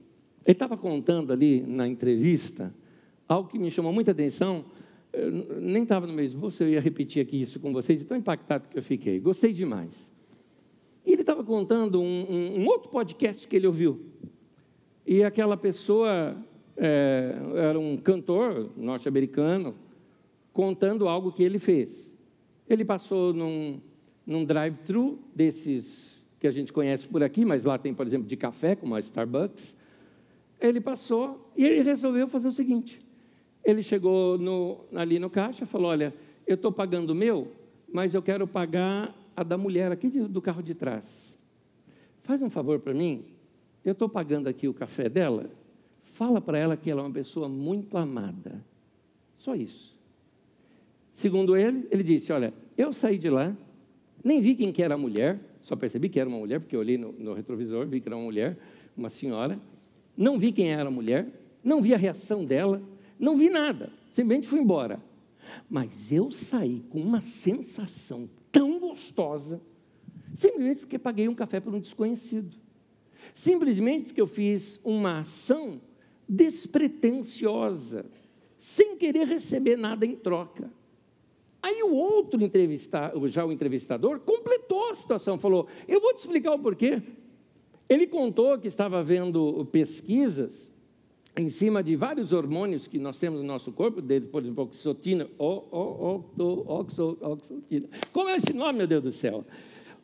estava 0.46 0.76
contando 0.76 1.32
ali 1.32 1.60
na 1.60 1.86
entrevista 1.86 2.74
algo 3.28 3.48
que 3.48 3.58
me 3.58 3.70
chamou 3.70 3.92
muita 3.92 4.10
atenção. 4.10 4.64
Eu 5.12 5.60
nem 5.60 5.82
estava 5.82 6.06
no 6.06 6.12
meu 6.12 6.24
esboço, 6.24 6.62
eu 6.62 6.70
ia 6.70 6.80
repetir 6.80 7.22
aqui 7.22 7.40
isso 7.40 7.60
com 7.60 7.72
vocês, 7.72 8.04
tão 8.04 8.16
impactado 8.16 8.68
que 8.68 8.78
eu 8.78 8.82
fiquei. 8.82 9.20
Gostei 9.20 9.52
demais. 9.52 10.10
E 11.04 11.12
ele 11.12 11.22
estava 11.22 11.44
contando 11.44 12.00
um, 12.00 12.26
um, 12.30 12.60
um, 12.60 12.66
outro 12.66 12.88
podcast 12.88 13.46
que 13.46 13.56
ele 13.56 13.66
ouviu. 13.66 14.00
E 15.06 15.22
aquela 15.22 15.56
pessoa 15.56 16.36
é, 16.76 17.34
era 17.56 17.78
um 17.78 17.96
cantor 17.96 18.70
norte-americano 18.76 19.74
contando 20.52 21.08
algo 21.08 21.32
que 21.32 21.42
ele 21.42 21.58
fez. 21.58 21.90
Ele 22.68 22.84
passou 22.84 23.34
num, 23.34 23.80
num 24.26 24.44
drive-thru 24.44 25.18
desses 25.34 26.12
que 26.38 26.46
a 26.46 26.50
gente 26.50 26.72
conhece 26.72 27.06
por 27.06 27.22
aqui, 27.22 27.44
mas 27.44 27.64
lá 27.64 27.78
tem, 27.78 27.94
por 27.94 28.06
exemplo, 28.06 28.26
de 28.26 28.36
café, 28.36 28.74
como 28.74 28.94
a 28.94 29.00
Starbucks. 29.00 29.74
Ele 30.60 30.80
passou 30.80 31.52
e 31.56 31.64
ele 31.64 31.82
resolveu 31.82 32.26
fazer 32.28 32.48
o 32.48 32.52
seguinte: 32.52 32.98
ele 33.64 33.82
chegou 33.82 34.38
no, 34.38 34.84
ali 34.94 35.18
no 35.18 35.30
caixa 35.30 35.64
e 35.64 35.66
falou: 35.66 35.90
Olha, 35.90 36.14
eu 36.46 36.54
estou 36.54 36.72
pagando 36.72 37.10
o 37.10 37.14
meu, 37.14 37.52
mas 37.92 38.14
eu 38.14 38.22
quero 38.22 38.46
pagar 38.46 39.14
a 39.36 39.42
da 39.42 39.56
mulher 39.56 39.92
aqui 39.92 40.08
de, 40.08 40.20
do 40.22 40.42
carro 40.42 40.62
de 40.62 40.74
trás. 40.74 41.36
Faz 42.22 42.42
um 42.42 42.50
favor 42.50 42.78
para 42.80 42.94
mim, 42.94 43.24
eu 43.84 43.92
estou 43.92 44.08
pagando 44.08 44.48
aqui 44.48 44.68
o 44.68 44.74
café 44.74 45.08
dela, 45.08 45.50
fala 46.14 46.40
para 46.40 46.58
ela 46.58 46.76
que 46.76 46.90
ela 46.90 47.02
é 47.02 47.04
uma 47.04 47.12
pessoa 47.12 47.48
muito 47.48 47.96
amada. 47.96 48.64
Só 49.38 49.54
isso. 49.54 49.96
Segundo 51.14 51.56
ele, 51.56 51.86
ele 51.90 52.02
disse: 52.02 52.32
Olha, 52.32 52.52
eu 52.76 52.92
saí 52.92 53.18
de 53.18 53.30
lá, 53.30 53.56
nem 54.24 54.40
vi 54.40 54.54
quem 54.54 54.72
que 54.72 54.82
era 54.82 54.94
a 54.94 54.98
mulher, 54.98 55.40
só 55.62 55.76
percebi 55.76 56.08
que 56.08 56.18
era 56.18 56.28
uma 56.28 56.38
mulher, 56.38 56.60
porque 56.60 56.74
eu 56.74 56.80
olhei 56.80 56.98
no, 56.98 57.12
no 57.12 57.34
retrovisor, 57.34 57.86
vi 57.86 58.00
que 58.00 58.08
era 58.08 58.16
uma 58.16 58.24
mulher, 58.24 58.58
uma 58.96 59.08
senhora. 59.08 59.58
Não 60.16 60.38
vi 60.38 60.52
quem 60.52 60.70
era 60.70 60.88
a 60.88 60.90
mulher, 60.90 61.26
não 61.62 61.80
vi 61.80 61.94
a 61.94 61.96
reação 61.96 62.44
dela, 62.44 62.82
não 63.18 63.36
vi 63.36 63.48
nada, 63.48 63.90
simplesmente 64.12 64.48
fui 64.48 64.60
embora. 64.60 65.00
Mas 65.68 66.10
eu 66.12 66.30
saí 66.30 66.82
com 66.88 67.00
uma 67.00 67.20
sensação 67.20 68.28
tão 68.50 68.78
gostosa, 68.78 69.60
simplesmente 70.34 70.80
porque 70.80 70.98
paguei 70.98 71.28
um 71.28 71.34
café 71.34 71.60
por 71.60 71.74
um 71.74 71.80
desconhecido. 71.80 72.56
Simplesmente 73.34 74.06
porque 74.06 74.20
eu 74.20 74.26
fiz 74.26 74.80
uma 74.84 75.20
ação 75.20 75.80
despretensiosa, 76.28 78.06
sem 78.58 78.96
querer 78.96 79.26
receber 79.26 79.76
nada 79.76 80.04
em 80.04 80.16
troca. 80.16 80.70
Aí 81.62 81.82
o 81.82 81.94
outro 81.94 82.42
entrevistador, 82.42 83.28
já 83.28 83.44
o 83.44 83.52
entrevistador, 83.52 84.18
completou 84.20 84.90
a 84.90 84.94
situação, 84.96 85.38
falou: 85.38 85.68
Eu 85.86 86.00
vou 86.00 86.12
te 86.12 86.18
explicar 86.18 86.52
o 86.52 86.58
porquê. 86.58 87.00
Ele 87.88 88.06
contou 88.06 88.58
que 88.58 88.66
estava 88.66 89.02
vendo 89.02 89.66
pesquisas 89.70 90.68
em 91.36 91.48
cima 91.48 91.82
de 91.82 91.94
vários 91.94 92.32
hormônios 92.32 92.86
que 92.86 92.98
nós 92.98 93.18
temos 93.18 93.40
no 93.40 93.46
nosso 93.46 93.72
corpo, 93.72 94.02
por 94.30 94.42
exemplo, 94.42 94.64
oxotina, 94.64 95.28
oxotina. 95.38 97.88
Como 98.12 98.28
é 98.28 98.36
esse 98.36 98.52
nome, 98.52 98.78
meu 98.78 98.86
Deus 98.86 99.02
do 99.02 99.12
céu? 99.12 99.44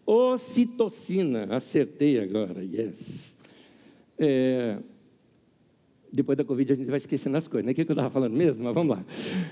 Ocitocina, 0.07 1.55
acertei 1.55 2.21
agora, 2.21 2.65
yes. 2.65 3.37
É, 4.19 4.79
depois 6.11 6.39
da 6.39 6.45
Covid 6.45 6.73
a 6.73 6.77
gente 6.77 6.89
vai 6.89 6.99
esquecendo 6.99 7.37
as 7.37 7.47
coisas, 7.47 7.67
né? 7.67 7.73
O 7.73 7.75
que 7.75 7.83
eu 7.83 7.93
estava 7.93 8.09
falando 8.09 8.35
mesmo? 8.35 8.65
Mas 8.65 8.75
vamos 8.75 8.97
lá. 8.97 9.05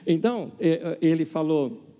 Então, 0.06 0.52
é, 0.58 0.96
ele 1.02 1.26
falou 1.26 1.95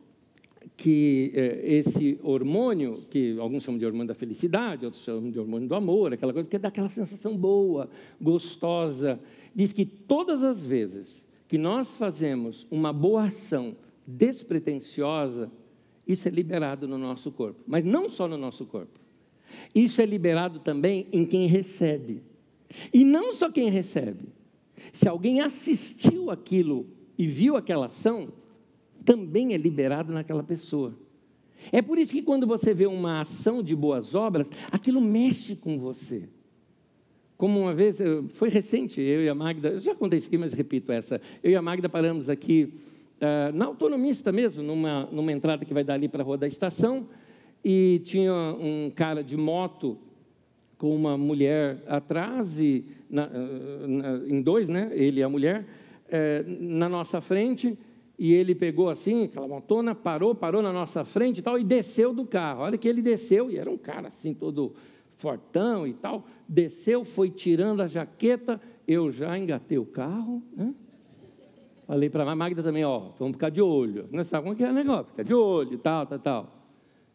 que 0.77 1.33
é, 1.35 1.61
esse 1.65 2.19
hormônio, 2.23 3.03
que 3.11 3.39
alguns 3.39 3.63
chamam 3.63 3.79
de 3.79 3.87
hormônio 3.87 4.09
da 4.09 4.15
felicidade, 4.15 4.85
outros 4.85 5.03
chamam 5.03 5.31
de 5.31 5.39
hormônio 5.39 5.67
do 5.67 5.75
amor, 5.75 6.13
aquela 6.13 6.33
coisa 6.33 6.49
que 6.49 6.59
dá 6.59 6.69
aquela 6.69 6.91
sensação 6.91 7.37
boa, 7.37 7.89
gostosa, 8.21 9.19
diz 9.55 9.73
que 9.73 9.87
todas 9.87 10.45
as 10.45 10.63
vezes 10.63 11.25
que 11.49 11.57
nós 11.57 11.97
fazemos 11.97 12.67
uma 12.71 12.93
boa 12.93 13.25
ação 13.25 13.77
despretensiosa, 14.07 15.51
isso 16.07 16.29
é 16.29 16.31
liberado 16.31 16.87
no 16.87 16.99
nosso 16.99 17.33
corpo. 17.33 17.61
Mas 17.67 17.85
não 17.85 18.09
só 18.09 18.29
no 18.29 18.37
nosso 18.37 18.67
corpo. 18.67 19.01
Isso 19.75 20.03
é 20.03 20.07
liberado 20.07 20.61
também 20.61 21.07
em 21.13 21.25
quem 21.25 21.47
recebe. 21.47 22.23
E 22.93 23.05
não 23.05 23.33
só 23.33 23.51
quem 23.51 23.71
recebe. 23.71 24.29
Se 24.93 25.09
alguém 25.09 25.41
assistiu 25.41 26.31
aquilo 26.31 26.87
e 27.17 27.27
viu 27.27 27.57
aquela 27.57 27.87
ação, 27.87 28.33
também 29.07 29.55
é 29.55 29.57
liberado 29.57 30.13
naquela 30.13 30.43
pessoa. 30.43 30.93
É 31.73 31.81
por 31.81 31.97
isso 31.97 32.13
que 32.13 32.21
quando 32.21 32.47
você 32.47 32.75
vê 32.75 32.87
uma 32.87 33.23
ação 33.23 33.63
de 33.63 33.75
boas 33.75 34.15
obras, 34.15 34.51
aquilo 34.71 35.01
mexe 35.01 35.57
com 35.57 35.79
você. 35.79 36.29
Como 37.37 37.61
uma 37.61 37.75
vez, 37.75 37.99
foi 38.35 38.49
recente, 38.49 39.01
eu 39.01 39.23
e 39.23 39.29
a 39.29 39.35
Magda, 39.35 39.69
eu 39.69 39.81
já 39.81 39.95
contei 39.95 40.19
isso 40.19 40.29
aqui, 40.29 40.37
mas 40.37 40.53
repito 40.53 40.91
essa. 40.91 41.21
Eu 41.43 41.53
e 41.53 41.57
a 41.57 41.63
Magda 41.63 41.89
paramos 41.89 42.29
aqui 42.29 42.75
uh, 43.21 43.55
na 43.55 43.67
autonomista 43.67 44.33
mesmo, 44.33 44.63
numa, 44.63 45.07
numa 45.13 45.33
entrada 45.33 45.65
que 45.65 45.73
vai 45.73 45.85
dar 45.85 45.95
ali 45.95 46.09
para 46.09 46.23
a 46.23 46.25
rua 46.25 46.37
da 46.37 46.49
estação, 46.49 47.07
e 47.65 48.01
tinha 48.05 48.33
um 48.33 48.91
cara 48.95 49.23
de 49.23 49.37
moto 49.37 49.99
com 50.79 50.95
uma 50.95 51.17
mulher 51.17 51.83
atrás, 51.87 52.59
e 52.59 52.85
na, 53.09 53.29
na, 53.29 54.17
em 54.27 54.41
dois, 54.41 54.69
né? 54.69 54.91
Ele 54.93 55.21
e 55.21 55.23
a 55.23 55.29
mulher, 55.29 55.67
é, 56.09 56.45
na 56.47 56.89
nossa 56.89 57.21
frente, 57.21 57.77
e 58.19 58.33
ele 58.33 58.55
pegou 58.55 58.89
assim, 58.89 59.25
aquela 59.25 59.47
motona, 59.47 59.95
parou, 59.95 60.35
parou 60.35 60.63
na 60.63 60.73
nossa 60.73 61.05
frente 61.05 61.39
e 61.39 61.43
tal, 61.43 61.59
e 61.59 61.65
desceu 61.65 62.13
do 62.13 62.25
carro. 62.25 62.63
Olha 62.63 62.79
que 62.79 62.89
ele 62.89 63.03
desceu, 63.03 63.51
e 63.51 63.59
era 63.59 63.71
um 63.71 63.77
cara 63.77 64.09
assim, 64.09 64.33
todo 64.33 64.75
fortão 65.17 65.87
e 65.87 65.95
tal, 65.95 66.27
desceu, 66.49 67.05
foi 67.05 67.31
tirando 67.31 67.81
a 67.81 67.87
jaqueta, 67.87 68.61
eu 68.87 69.11
já 69.11 69.37
engatei 69.39 69.79
o 69.79 69.87
carro, 69.87 70.43
né? 70.55 70.75
Falei 71.87 72.11
para 72.11 72.29
a 72.29 72.35
Magda 72.35 72.63
também, 72.63 72.85
ó, 72.85 73.11
vamos 73.19 73.35
ficar 73.35 73.49
de 73.49 73.63
olho. 73.63 74.09
Não 74.11 74.25
sabe 74.25 74.43
como 74.43 74.55
é 74.55 74.57
que 74.57 74.65
é 74.65 74.71
o 74.71 74.75
negócio, 74.75 75.07
fica 75.07 75.23
de 75.23 75.33
olho 75.33 75.75
e 75.75 75.79
tal, 75.79 76.05
tal, 76.05 76.19
tal. 76.19 76.57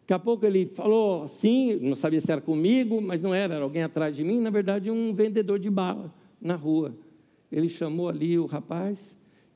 Daqui 0.02 0.14
a 0.14 0.20
pouco 0.20 0.46
ele 0.46 0.66
falou 0.66 1.28
sim, 1.28 1.76
não 1.82 1.96
sabia 1.96 2.22
se 2.22 2.32
era 2.32 2.42
comigo, 2.42 3.02
mas 3.02 3.22
não 3.22 3.34
era, 3.34 3.56
era 3.56 3.64
alguém 3.64 3.84
atrás 3.84 4.16
de 4.16 4.24
mim, 4.24 4.40
na 4.40 4.50
verdade 4.50 4.90
um 4.90 5.14
vendedor 5.14 5.60
de 5.60 5.70
bala 5.70 6.14
na 6.42 6.56
rua. 6.56 6.96
Ele 7.52 7.68
chamou 7.68 8.08
ali 8.08 8.40
o 8.40 8.46
rapaz, 8.46 8.98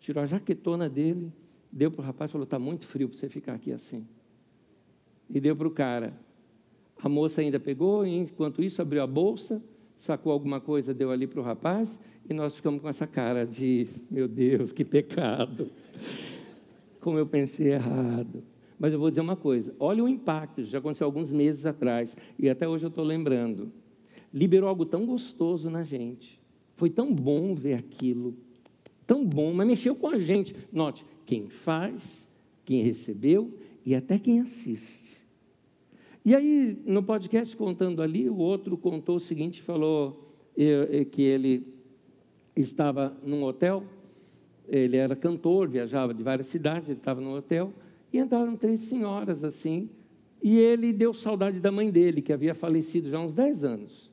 tirou 0.06 0.24
a 0.24 0.28
jaquetona 0.28 0.88
dele, 0.88 1.34
deu 1.72 1.90
para 1.90 2.02
o 2.02 2.06
rapaz 2.06 2.30
e 2.30 2.34
falou, 2.34 2.44
está 2.44 2.60
muito 2.60 2.86
frio 2.86 3.10
para 3.10 3.18
você 3.18 3.28
ficar 3.28 3.56
aqui 3.56 3.72
assim. 3.72 4.06
E 5.28 5.40
deu 5.40 5.56
para 5.56 5.68
o 5.68 5.72
cara. 5.72 6.14
A 7.02 7.10
moça 7.10 7.42
ainda 7.42 7.60
pegou, 7.60 8.06
e 8.06 8.16
enquanto 8.16 8.62
isso 8.62 8.80
abriu 8.84 9.02
a 9.02 9.08
bolsa, 9.08 9.60
sacou 9.98 10.32
alguma 10.32 10.62
coisa, 10.62 10.94
deu 10.94 11.10
ali 11.10 11.26
para 11.26 11.40
o 11.40 11.44
rapaz, 11.44 11.90
e 12.30 12.34
nós 12.36 12.56
ficamos 12.56 12.84
com 12.84 12.88
essa 12.88 13.08
cara 13.08 13.48
de, 13.48 13.88
meu 14.12 14.28
Deus, 14.28 14.72
que 14.72 14.86
pecado. 14.86 15.72
Como 17.02 17.18
eu 17.18 17.26
pensei 17.26 17.74
errado. 17.74 18.44
Mas 18.78 18.94
eu 18.94 19.00
vou 19.00 19.10
dizer 19.10 19.22
uma 19.22 19.36
coisa: 19.36 19.74
olha 19.80 20.04
o 20.04 20.08
impacto, 20.08 20.64
já 20.66 20.78
aconteceu 20.78 21.06
alguns 21.06 21.32
meses 21.32 21.66
atrás, 21.66 22.16
e 22.38 22.48
até 22.48 22.68
hoje 22.68 22.86
eu 22.86 22.90
estou 22.90 23.04
lembrando. 23.04 23.72
Liberou 24.32 24.70
algo 24.70 24.86
tão 24.86 25.04
gostoso 25.04 25.68
na 25.68 25.84
gente. 25.84 26.40
Foi 26.76 26.92
tão 26.92 27.12
bom 27.12 27.56
ver 27.56 27.74
aquilo. 27.74 28.36
Tão 29.08 29.26
bom, 29.26 29.54
mas 29.54 29.68
mexeu 29.68 29.96
com 29.96 30.08
a 30.08 30.20
gente. 30.20 30.56
Note, 30.72 31.06
quem 31.26 31.50
faz, 31.50 32.02
quem 32.64 32.82
recebeu 32.82 33.54
e 33.86 33.96
até 33.96 34.18
quem 34.18 34.40
assiste. 34.40 35.24
E 36.24 36.34
aí, 36.34 36.78
no 36.86 37.04
podcast 37.04 37.56
contando 37.56 38.02
ali, 38.02 38.28
o 38.30 38.38
outro 38.38 38.76
contou 38.78 39.18
o 39.18 39.20
seguinte: 39.20 39.62
falou 39.62 40.28
que 41.12 41.22
ele 41.22 41.68
estava 42.56 43.16
num 43.24 43.44
hotel, 43.44 43.84
ele 44.68 44.98
era 44.98 45.16
cantor, 45.16 45.68
viajava 45.68 46.14
de 46.14 46.24
várias 46.24 46.48
cidades, 46.48 46.90
ele 46.90 46.98
estava 46.98 47.22
num 47.22 47.36
hotel, 47.36 47.72
e 48.12 48.18
entraram 48.18 48.56
três 48.56 48.80
senhoras 48.82 49.44
assim, 49.44 49.90
e 50.42 50.58
ele 50.58 50.94
deu 50.94 51.14
saudade 51.14 51.60
da 51.60 51.72
mãe 51.72 51.92
dele, 51.92 52.22
que 52.22 52.34
havia 52.34 52.56
falecido 52.56 53.10
já 53.10 53.18
há 53.18 53.22
uns 53.22 53.34
dez 53.34 53.64
anos. 53.64 54.10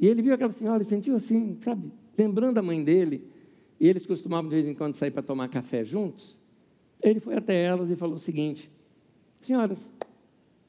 E 0.00 0.06
ele 0.06 0.22
viu 0.22 0.34
aquela 0.34 0.52
senhora 0.52 0.82
e 0.82 0.86
sentiu 0.86 1.14
assim, 1.14 1.56
sabe, 1.60 1.92
lembrando 2.16 2.58
a 2.58 2.62
mãe 2.62 2.82
dele, 2.82 3.22
e 3.80 3.86
eles 3.86 4.06
costumavam 4.06 4.48
de 4.48 4.56
vez 4.56 4.68
em 4.68 4.74
quando 4.74 4.94
sair 4.94 5.10
para 5.10 5.22
tomar 5.22 5.48
café 5.48 5.84
juntos. 5.84 6.38
Ele 7.02 7.20
foi 7.20 7.36
até 7.36 7.62
elas 7.62 7.90
e 7.90 7.96
falou 7.96 8.16
o 8.16 8.20
seguinte: 8.20 8.70
Senhoras, 9.42 9.78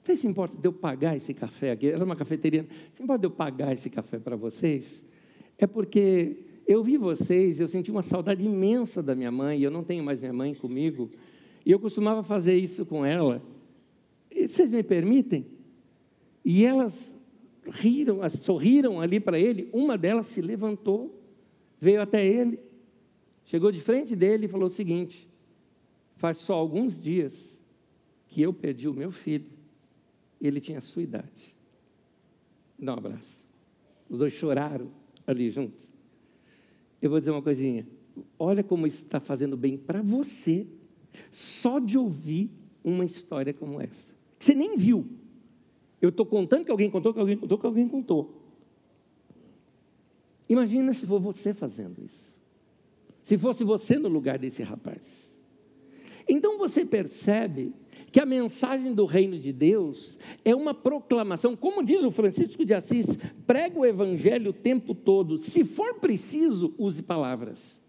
você 0.03 0.15
se 0.15 0.27
importa 0.27 0.57
de 0.57 0.67
eu 0.67 0.73
pagar 0.73 1.15
esse 1.15 1.33
café 1.33 1.71
aqui? 1.71 1.87
Era 1.87 2.03
uma 2.03 2.15
cafeteria. 2.15 2.65
Se 2.95 3.03
importa 3.03 3.19
de 3.19 3.27
eu 3.27 3.31
pagar 3.31 3.73
esse 3.73 3.89
café 3.89 4.19
para 4.19 4.35
vocês? 4.35 5.03
É 5.57 5.67
porque 5.67 6.37
eu 6.67 6.83
vi 6.83 6.97
vocês, 6.97 7.59
eu 7.59 7.67
senti 7.67 7.89
uma 7.89 8.03
saudade 8.03 8.43
imensa 8.43 9.01
da 9.01 9.15
minha 9.15 9.31
mãe, 9.31 9.61
eu 9.61 9.71
não 9.71 9.83
tenho 9.83 10.03
mais 10.03 10.19
minha 10.19 10.31
mãe 10.31 10.53
comigo, 10.53 11.09
e 11.65 11.71
eu 11.71 11.79
costumava 11.79 12.21
fazer 12.23 12.55
isso 12.55 12.85
com 12.85 13.05
ela. 13.05 13.41
E 14.31 14.47
vocês 14.47 14.71
me 14.71 14.83
permitem? 14.83 15.45
E 16.45 16.63
elas 16.63 16.93
riram, 17.71 18.27
sorriram 18.29 19.01
ali 19.01 19.19
para 19.19 19.39
ele. 19.39 19.67
Uma 19.73 19.97
delas 19.97 20.27
se 20.27 20.41
levantou, 20.41 21.19
veio 21.79 22.01
até 22.01 22.25
ele, 22.25 22.59
chegou 23.49 23.71
de 23.71 23.81
frente 23.81 24.15
dele 24.15 24.45
e 24.45 24.49
falou 24.49 24.67
o 24.67 24.71
seguinte: 24.71 25.27
Faz 26.19 26.37
só 26.37 26.53
alguns 26.53 26.99
dias 26.99 27.33
que 28.27 28.41
eu 28.41 28.53
perdi 28.53 28.87
o 28.87 28.93
meu 28.93 29.09
filho, 29.09 29.49
e 30.39 30.47
ele 30.47 30.59
tinha 30.59 30.77
a 30.77 30.81
sua 30.81 31.01
idade. 31.01 31.55
Dá 32.77 32.93
um 32.93 32.97
abraço. 32.97 33.39
Os 34.09 34.17
dois 34.17 34.33
choraram 34.33 34.91
ali 35.25 35.49
juntos. 35.49 35.83
Eu 37.01 37.09
vou 37.09 37.19
dizer 37.19 37.31
uma 37.31 37.41
coisinha. 37.41 37.87
Olha 38.37 38.63
como 38.63 38.85
isso 38.85 39.03
está 39.03 39.19
fazendo 39.19 39.55
bem 39.55 39.77
para 39.77 40.01
você, 40.01 40.67
só 41.31 41.79
de 41.79 41.97
ouvir 41.97 42.49
uma 42.83 43.05
história 43.05 43.53
como 43.53 43.81
essa. 43.81 44.13
Você 44.37 44.53
nem 44.53 44.75
viu. 44.75 45.07
Eu 46.01 46.09
estou 46.09 46.25
contando 46.25 46.65
que 46.65 46.71
alguém 46.71 46.89
contou, 46.89 47.13
que 47.13 47.19
alguém 47.19 47.37
contou, 47.37 47.57
que 47.57 47.65
alguém 47.65 47.87
contou. 47.87 48.43
Imagina 50.49 50.93
se 50.93 51.05
for 51.05 51.19
você 51.19 51.53
fazendo 51.53 52.03
isso. 52.03 52.28
Se 53.29 53.37
fosse 53.37 53.63
você 53.63 53.99
no 53.99 54.09
lugar 54.09 54.39
desse 54.39 54.63
rapaz. 54.63 55.03
Então 56.27 56.57
você 56.57 56.83
percebe 56.83 57.71
que 58.11 58.19
a 58.19 58.25
mensagem 58.25 58.91
do 58.91 59.05
reino 59.05 59.37
de 59.37 59.53
Deus 59.53 60.17
é 60.43 60.55
uma 60.55 60.73
proclamação, 60.73 61.55
como 61.55 61.83
diz 61.83 62.03
o 62.03 62.09
Francisco 62.09 62.65
de 62.65 62.73
Assis, 62.73 63.05
prega 63.45 63.77
o 63.77 63.85
evangelho 63.85 64.49
o 64.49 64.53
tempo 64.53 64.95
todo. 64.95 65.37
Se 65.37 65.63
for 65.63 65.99
preciso, 65.99 66.73
use 66.75 67.03
palavras. 67.03 67.79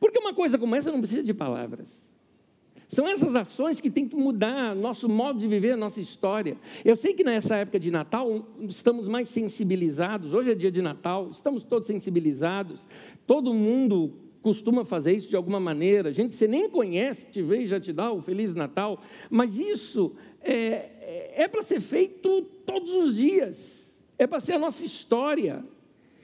Porque 0.00 0.18
uma 0.18 0.34
coisa 0.34 0.58
como 0.58 0.74
essa 0.74 0.90
não 0.90 0.98
precisa 0.98 1.22
de 1.22 1.32
palavras. 1.32 1.86
São 2.88 3.06
essas 3.06 3.36
ações 3.36 3.80
que 3.80 3.88
têm 3.88 4.08
que 4.08 4.16
mudar 4.16 4.74
nosso 4.74 5.08
modo 5.08 5.38
de 5.38 5.46
viver, 5.46 5.76
nossa 5.76 6.00
história. 6.00 6.56
Eu 6.84 6.96
sei 6.96 7.14
que 7.14 7.22
nessa 7.22 7.54
época 7.54 7.78
de 7.78 7.88
Natal 7.88 8.48
estamos 8.68 9.06
mais 9.06 9.28
sensibilizados. 9.28 10.34
Hoje 10.34 10.50
é 10.50 10.54
dia 10.56 10.72
de 10.72 10.82
Natal, 10.82 11.30
estamos 11.30 11.62
todos 11.62 11.86
sensibilizados. 11.86 12.84
Todo 13.26 13.54
mundo 13.54 14.23
costuma 14.44 14.84
fazer 14.84 15.14
isso 15.14 15.28
de 15.30 15.34
alguma 15.34 15.58
maneira. 15.58 16.12
Gente 16.12 16.32
que 16.32 16.36
você 16.36 16.46
nem 16.46 16.68
conhece, 16.68 17.26
te 17.28 17.42
vê 17.42 17.62
e 17.62 17.66
já 17.66 17.80
te 17.80 17.94
dá 17.94 18.12
o 18.12 18.20
Feliz 18.20 18.54
Natal. 18.54 19.02
Mas 19.30 19.58
isso 19.58 20.14
é, 20.42 20.54
é, 20.54 21.32
é 21.44 21.48
para 21.48 21.62
ser 21.62 21.80
feito 21.80 22.42
todos 22.66 22.94
os 22.94 23.16
dias. 23.16 23.56
É 24.18 24.26
para 24.26 24.40
ser 24.40 24.52
a 24.52 24.58
nossa 24.58 24.84
história. 24.84 25.64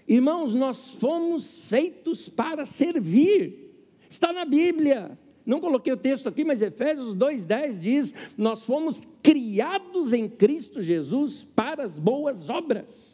Irmãos, 0.07 0.53
nós 0.53 0.91
fomos 0.91 1.61
feitos 1.61 2.29
para 2.29 2.67
servir. 2.67 3.73
Está 4.11 4.35
na 4.35 4.45
Bíblia. 4.45 5.19
Não 5.47 5.59
coloquei 5.59 5.91
o 5.91 5.97
texto 5.97 6.29
aqui, 6.29 6.45
mas 6.45 6.61
Efésios 6.61 7.17
2,10 7.17 7.79
diz: 7.79 8.15
Nós 8.37 8.63
fomos 8.67 9.01
criados 9.23 10.13
em 10.13 10.29
Cristo 10.29 10.83
Jesus 10.83 11.49
para 11.57 11.85
as 11.85 11.99
boas 11.99 12.51
obras. 12.51 13.10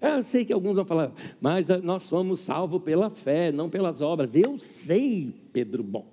Eu 0.00 0.22
sei 0.24 0.44
que 0.44 0.52
alguns 0.52 0.76
vão 0.76 0.84
falar, 0.84 1.12
mas 1.40 1.66
nós 1.82 2.02
somos 2.04 2.40
salvos 2.40 2.82
pela 2.82 3.10
fé, 3.10 3.52
não 3.52 3.68
pelas 3.68 4.00
obras. 4.00 4.34
Eu 4.34 4.56
sei, 4.56 5.34
Pedro 5.52 5.82
Bom. 5.82 6.06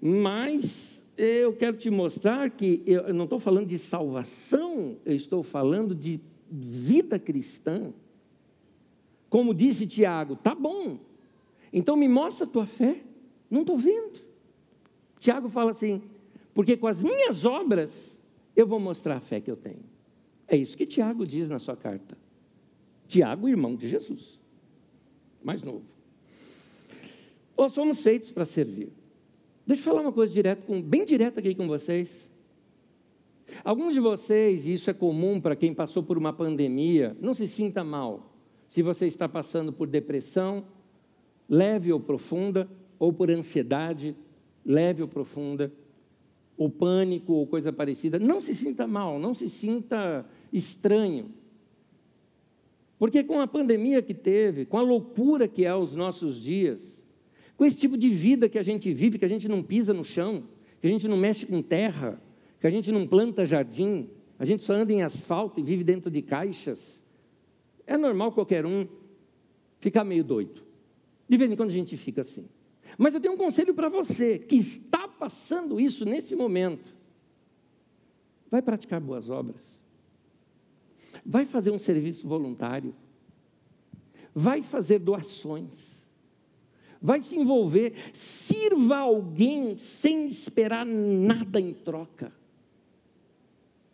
Mas 0.00 1.04
eu 1.16 1.52
quero 1.54 1.76
te 1.76 1.90
mostrar 1.90 2.48
que 2.50 2.82
eu 2.86 3.12
não 3.12 3.24
estou 3.24 3.40
falando 3.40 3.66
de 3.66 3.78
salvação, 3.78 4.96
eu 5.04 5.14
estou 5.14 5.42
falando 5.42 5.94
de 5.94 6.20
vida 6.50 7.18
cristã. 7.18 7.92
Como 9.28 9.52
disse 9.52 9.86
Tiago, 9.86 10.36
tá 10.36 10.54
bom, 10.54 10.98
então 11.72 11.96
me 11.96 12.08
mostra 12.08 12.46
a 12.46 12.48
tua 12.48 12.66
fé. 12.66 13.02
Não 13.50 13.62
estou 13.62 13.76
vendo. 13.76 14.20
Tiago 15.18 15.48
fala 15.48 15.72
assim: 15.72 16.02
porque 16.54 16.76
com 16.76 16.86
as 16.86 17.02
minhas 17.02 17.44
obras 17.44 18.16
eu 18.56 18.66
vou 18.66 18.80
mostrar 18.80 19.16
a 19.16 19.20
fé 19.20 19.40
que 19.40 19.50
eu 19.50 19.56
tenho. 19.56 19.84
É 20.48 20.56
isso 20.56 20.76
que 20.76 20.86
Tiago 20.86 21.24
diz 21.24 21.48
na 21.48 21.58
sua 21.58 21.76
carta. 21.76 22.16
Tiago, 23.10 23.48
irmão 23.48 23.74
de 23.74 23.88
Jesus, 23.88 24.38
mais 25.42 25.62
novo. 25.62 25.82
Nós 27.58 27.72
somos 27.72 28.00
feitos 28.00 28.30
para 28.30 28.44
servir. 28.44 28.88
Deixa 29.66 29.82
eu 29.82 29.84
falar 29.84 30.00
uma 30.02 30.12
coisa 30.12 30.32
direto, 30.32 30.72
bem 30.80 31.04
direta 31.04 31.40
aqui 31.40 31.54
com 31.54 31.66
vocês. 31.66 32.30
Alguns 33.64 33.94
de 33.94 34.00
vocês, 34.00 34.64
e 34.64 34.74
isso 34.74 34.88
é 34.88 34.94
comum 34.94 35.40
para 35.40 35.56
quem 35.56 35.74
passou 35.74 36.04
por 36.04 36.16
uma 36.16 36.32
pandemia, 36.32 37.16
não 37.20 37.34
se 37.34 37.48
sinta 37.48 37.82
mal. 37.82 38.32
Se 38.68 38.80
você 38.80 39.06
está 39.06 39.28
passando 39.28 39.72
por 39.72 39.88
depressão, 39.88 40.64
leve 41.48 41.92
ou 41.92 41.98
profunda, 41.98 42.70
ou 42.96 43.12
por 43.12 43.28
ansiedade 43.28 44.14
leve 44.64 45.02
ou 45.02 45.08
profunda, 45.08 45.72
ou 46.56 46.70
pânico 46.70 47.32
ou 47.32 47.46
coisa 47.46 47.72
parecida, 47.72 48.18
não 48.18 48.40
se 48.40 48.54
sinta 48.54 48.86
mal, 48.86 49.18
não 49.18 49.34
se 49.34 49.48
sinta 49.48 50.24
estranho. 50.52 51.30
Porque 53.00 53.24
com 53.24 53.40
a 53.40 53.46
pandemia 53.46 54.02
que 54.02 54.12
teve, 54.12 54.66
com 54.66 54.76
a 54.76 54.82
loucura 54.82 55.48
que 55.48 55.64
é 55.64 55.74
os 55.74 55.94
nossos 55.94 56.38
dias, 56.38 56.78
com 57.56 57.64
esse 57.64 57.74
tipo 57.74 57.96
de 57.96 58.10
vida 58.10 58.46
que 58.46 58.58
a 58.58 58.62
gente 58.62 58.92
vive, 58.92 59.18
que 59.18 59.24
a 59.24 59.28
gente 59.28 59.48
não 59.48 59.62
pisa 59.62 59.94
no 59.94 60.04
chão, 60.04 60.44
que 60.82 60.86
a 60.86 60.90
gente 60.90 61.08
não 61.08 61.16
mexe 61.16 61.46
com 61.46 61.62
terra, 61.62 62.20
que 62.60 62.66
a 62.66 62.70
gente 62.70 62.92
não 62.92 63.06
planta 63.06 63.46
jardim, 63.46 64.10
a 64.38 64.44
gente 64.44 64.64
só 64.64 64.74
anda 64.74 64.92
em 64.92 65.00
asfalto 65.00 65.58
e 65.58 65.62
vive 65.62 65.82
dentro 65.82 66.10
de 66.10 66.20
caixas, 66.20 67.02
é 67.86 67.96
normal 67.96 68.32
qualquer 68.32 68.66
um 68.66 68.86
ficar 69.78 70.04
meio 70.04 70.22
doido. 70.22 70.62
De 71.26 71.38
vez 71.38 71.50
em 71.50 71.56
quando 71.56 71.70
a 71.70 71.72
gente 71.72 71.96
fica 71.96 72.20
assim. 72.20 72.44
Mas 72.98 73.14
eu 73.14 73.20
tenho 73.20 73.32
um 73.32 73.38
conselho 73.38 73.72
para 73.72 73.88
você 73.88 74.38
que 74.38 74.56
está 74.56 75.08
passando 75.08 75.80
isso 75.80 76.04
nesse 76.04 76.36
momento. 76.36 76.94
Vai 78.50 78.60
praticar 78.60 79.00
boas 79.00 79.30
obras. 79.30 79.69
Vai 81.30 81.44
fazer 81.44 81.70
um 81.70 81.78
serviço 81.78 82.26
voluntário. 82.26 82.92
Vai 84.34 84.64
fazer 84.64 84.98
doações. 84.98 85.70
Vai 87.00 87.22
se 87.22 87.36
envolver. 87.36 87.94
Sirva 88.12 88.96
alguém 88.96 89.76
sem 89.76 90.26
esperar 90.26 90.84
nada 90.84 91.60
em 91.60 91.72
troca. 91.72 92.32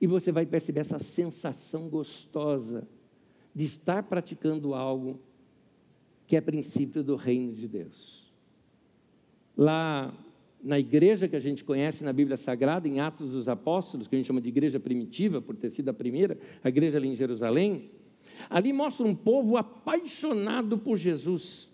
E 0.00 0.06
você 0.06 0.32
vai 0.32 0.46
perceber 0.46 0.80
essa 0.80 0.98
sensação 0.98 1.90
gostosa 1.90 2.88
de 3.54 3.64
estar 3.64 4.02
praticando 4.04 4.72
algo 4.72 5.20
que 6.26 6.36
é 6.36 6.40
princípio 6.40 7.04
do 7.04 7.16
reino 7.16 7.52
de 7.52 7.68
Deus 7.68 8.16
lá 9.56 10.12
na 10.62 10.78
igreja 10.78 11.28
que 11.28 11.36
a 11.36 11.40
gente 11.40 11.64
conhece 11.64 12.02
na 12.02 12.12
Bíblia 12.12 12.36
Sagrada, 12.36 12.88
em 12.88 13.00
Atos 13.00 13.30
dos 13.30 13.48
Apóstolos, 13.48 14.08
que 14.08 14.16
a 14.16 14.18
gente 14.18 14.26
chama 14.26 14.40
de 14.40 14.48
igreja 14.48 14.80
primitiva, 14.80 15.40
por 15.40 15.56
ter 15.56 15.70
sido 15.70 15.88
a 15.88 15.94
primeira, 15.94 16.38
a 16.62 16.68
igreja 16.68 16.98
ali 16.98 17.08
em 17.08 17.16
Jerusalém, 17.16 17.90
ali 18.50 18.72
mostra 18.72 19.06
um 19.06 19.14
povo 19.14 19.56
apaixonado 19.56 20.78
por 20.78 20.96
Jesus. 20.96 21.68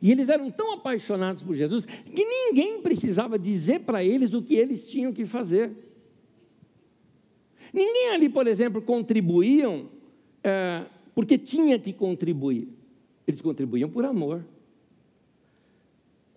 E 0.00 0.10
eles 0.10 0.28
eram 0.28 0.50
tão 0.50 0.74
apaixonados 0.74 1.42
por 1.42 1.54
Jesus 1.54 1.84
que 1.84 2.24
ninguém 2.24 2.80
precisava 2.80 3.38
dizer 3.38 3.80
para 3.80 4.04
eles 4.04 4.32
o 4.32 4.42
que 4.42 4.54
eles 4.54 4.86
tinham 4.86 5.12
que 5.12 5.24
fazer. 5.24 5.72
Ninguém 7.72 8.10
ali, 8.10 8.28
por 8.28 8.46
exemplo, 8.46 8.82
contribuíam 8.82 9.88
é, 10.42 10.86
porque 11.14 11.38
tinha 11.38 11.78
que 11.78 11.92
contribuir. 11.92 12.68
Eles 13.26 13.40
contribuíam 13.40 13.88
por 13.88 14.04
amor. 14.04 14.44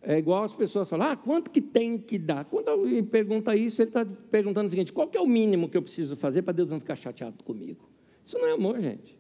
É 0.05 0.17
igual 0.17 0.43
as 0.43 0.53
pessoas 0.53 0.89
falam, 0.89 1.11
ah, 1.11 1.15
quanto 1.15 1.49
que 1.49 1.61
tem 1.61 1.97
que 1.97 2.19
dar? 2.19 2.43
Quando 2.43 2.67
alguém 2.67 3.01
pergunta 3.03 3.55
isso, 3.55 3.81
ele 3.81 3.89
está 3.89 4.05
perguntando 4.29 4.67
o 4.67 4.69
seguinte, 4.69 4.91
qual 4.91 5.09
é 5.13 5.19
o 5.19 5.25
mínimo 5.25 5.69
que 5.69 5.77
eu 5.77 5.81
preciso 5.81 6.17
fazer 6.17 6.41
para 6.41 6.51
Deus 6.51 6.69
não 6.69 6.79
ficar 6.79 6.97
chateado 6.97 7.41
comigo? 7.43 7.89
Isso 8.25 8.37
não 8.37 8.45
é 8.45 8.51
amor, 8.51 8.81
gente. 8.81 9.17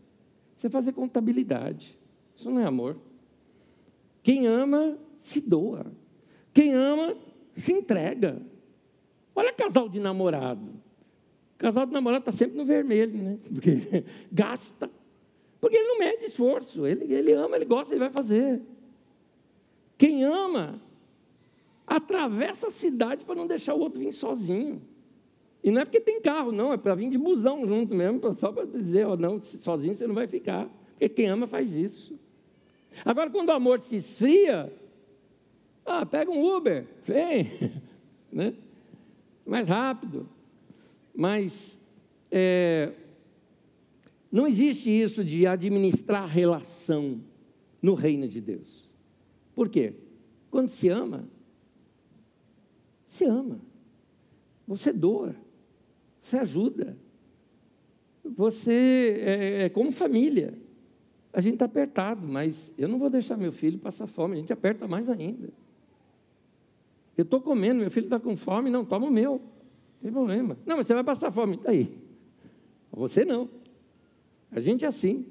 Isso 0.57 0.67
é 0.67 0.69
fazer 0.69 0.91
contabilidade. 0.91 1.97
Isso 2.35 2.51
não 2.51 2.59
é 2.59 2.65
amor. 2.65 2.97
Quem 4.21 4.45
ama, 4.45 4.97
se 5.21 5.39
doa. 5.39 5.85
Quem 6.53 6.73
ama, 6.73 7.15
se 7.55 7.71
entrega. 7.71 8.41
Olha 9.33 9.53
casal 9.53 9.87
de 9.87 10.01
namorado. 10.01 10.73
Casal 11.57 11.85
de 11.85 11.93
namorado 11.93 12.29
está 12.29 12.31
sempre 12.33 12.57
no 12.57 12.65
vermelho, 12.65 13.17
né? 13.17 13.37
Porque 13.53 14.03
gasta. 14.29 14.89
Porque 15.61 15.77
ele 15.77 15.87
não 15.87 15.99
mede 15.99 16.25
esforço. 16.25 16.85
Ele, 16.85 17.13
ele 17.13 17.31
ama, 17.31 17.55
ele 17.55 17.65
gosta, 17.65 17.93
ele 17.93 17.99
vai 17.99 18.09
fazer. 18.09 18.61
Quem 19.97 20.23
ama, 20.23 20.81
atravessa 21.85 22.67
a 22.67 22.71
cidade 22.71 23.25
para 23.25 23.35
não 23.35 23.47
deixar 23.47 23.73
o 23.73 23.79
outro 23.79 23.99
vir 23.99 24.13
sozinho. 24.13 24.81
E 25.63 25.71
não 25.71 25.81
é 25.81 25.85
porque 25.85 25.99
tem 25.99 26.21
carro, 26.21 26.51
não, 26.51 26.73
é 26.73 26.77
para 26.77 26.95
vir 26.95 27.09
de 27.09 27.17
busão 27.17 27.65
junto 27.65 27.95
mesmo, 27.95 28.33
só 28.35 28.51
para 28.51 28.65
dizer, 28.65 29.05
ó, 29.05 29.15
não, 29.15 29.39
sozinho 29.39 29.95
você 29.95 30.05
não 30.05 30.15
vai 30.15 30.27
ficar. 30.27 30.67
Porque 30.91 31.07
quem 31.09 31.27
ama 31.27 31.47
faz 31.47 31.73
isso. 31.73 32.19
Agora, 33.05 33.29
quando 33.29 33.49
o 33.49 33.53
amor 33.53 33.79
se 33.81 33.95
esfria, 33.95 34.71
Ah, 35.85 36.05
pega 36.05 36.31
um 36.31 36.55
Uber, 36.55 36.85
vem, 37.05 37.51
né? 38.31 38.53
mais 39.45 39.67
rápido. 39.67 40.27
Mas 41.13 41.77
é, 42.31 42.91
não 44.31 44.47
existe 44.47 44.89
isso 44.89 45.23
de 45.23 45.45
administrar 45.45 46.27
relação 46.27 47.19
no 47.81 47.93
reino 47.93 48.27
de 48.27 48.41
Deus. 48.41 48.82
Por 49.55 49.69
quê? 49.69 49.93
Quando 50.49 50.69
se 50.69 50.89
ama, 50.89 51.27
se 53.07 53.25
ama. 53.25 53.59
Você 54.67 54.93
doa, 54.93 55.35
você 56.21 56.37
ajuda. 56.37 56.97
Você 58.23 59.21
é, 59.21 59.63
é 59.63 59.69
como 59.69 59.91
família. 59.91 60.53
A 61.33 61.41
gente 61.41 61.53
está 61.53 61.65
apertado, 61.65 62.25
mas 62.27 62.71
eu 62.77 62.87
não 62.87 62.97
vou 62.99 63.09
deixar 63.09 63.35
meu 63.35 63.51
filho 63.51 63.79
passar 63.79 64.07
fome, 64.07 64.35
a 64.35 64.39
gente 64.39 64.53
aperta 64.53 64.87
mais 64.87 65.09
ainda. 65.09 65.49
Eu 67.17 67.23
estou 67.23 67.41
comendo, 67.41 67.81
meu 67.81 67.91
filho 67.91 68.05
está 68.05 68.19
com 68.19 68.35
fome, 68.35 68.69
não, 68.69 68.85
toma 68.85 69.07
o 69.07 69.11
meu. 69.11 69.33
Não 69.33 70.01
tem 70.01 70.11
problema. 70.11 70.57
Não, 70.65 70.77
mas 70.77 70.87
você 70.87 70.93
vai 70.93 71.03
passar 71.03 71.31
fome. 71.31 71.59
Daí. 71.63 71.89
Você 72.91 73.25
não. 73.25 73.49
A 74.51 74.59
gente 74.59 74.85
é 74.85 74.87
assim. 74.87 75.25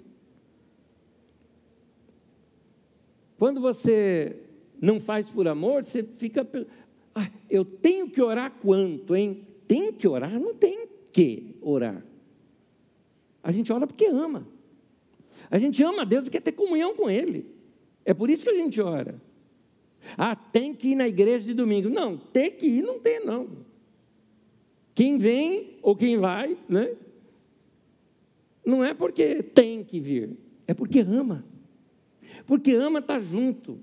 Quando 3.43 3.61
você 3.61 4.37
não 4.81 5.01
faz 5.01 5.29
por 5.29 5.49
amor, 5.49 5.85
você 5.85 6.05
fica. 6.17 6.49
Ah, 7.13 7.29
eu 7.51 7.65
tenho 7.65 8.09
que 8.09 8.23
orar 8.23 8.53
quanto, 8.63 9.17
hein? 9.17 9.45
Tem 9.67 9.93
que 9.93 10.07
orar? 10.07 10.39
Não 10.39 10.55
tem 10.55 10.87
que 11.11 11.57
orar. 11.61 12.07
A 13.43 13.51
gente 13.51 13.73
ora 13.73 13.85
porque 13.85 14.07
ama. 14.07 14.47
A 15.51 15.59
gente 15.59 15.83
ama 15.83 16.03
a 16.03 16.05
Deus 16.05 16.29
e 16.29 16.31
quer 16.31 16.41
ter 16.41 16.53
comunhão 16.53 16.95
com 16.95 17.11
Ele. 17.11 17.45
É 18.05 18.15
por 18.15 18.31
isso 18.31 18.45
que 18.45 18.51
a 18.51 18.55
gente 18.55 18.81
ora. 18.81 19.21
Ah, 20.17 20.37
tem 20.37 20.73
que 20.73 20.91
ir 20.91 20.95
na 20.95 21.09
igreja 21.09 21.45
de 21.45 21.55
domingo. 21.55 21.89
Não, 21.89 22.17
tem 22.17 22.49
que 22.49 22.67
ir, 22.67 22.83
não 22.83 23.01
tem, 23.01 23.27
não. 23.27 23.49
Quem 24.95 25.19
vem 25.19 25.79
ou 25.83 25.97
quem 25.97 26.17
vai, 26.17 26.57
né? 26.69 26.95
Não 28.65 28.85
é 28.85 28.95
porque 28.95 29.43
tem 29.43 29.83
que 29.83 29.99
vir, 29.99 30.31
é 30.65 30.73
porque 30.73 31.01
ama. 31.01 31.45
Porque 32.47 32.73
ama 32.73 32.99
estar 32.99 33.15
tá 33.15 33.21
junto. 33.21 33.79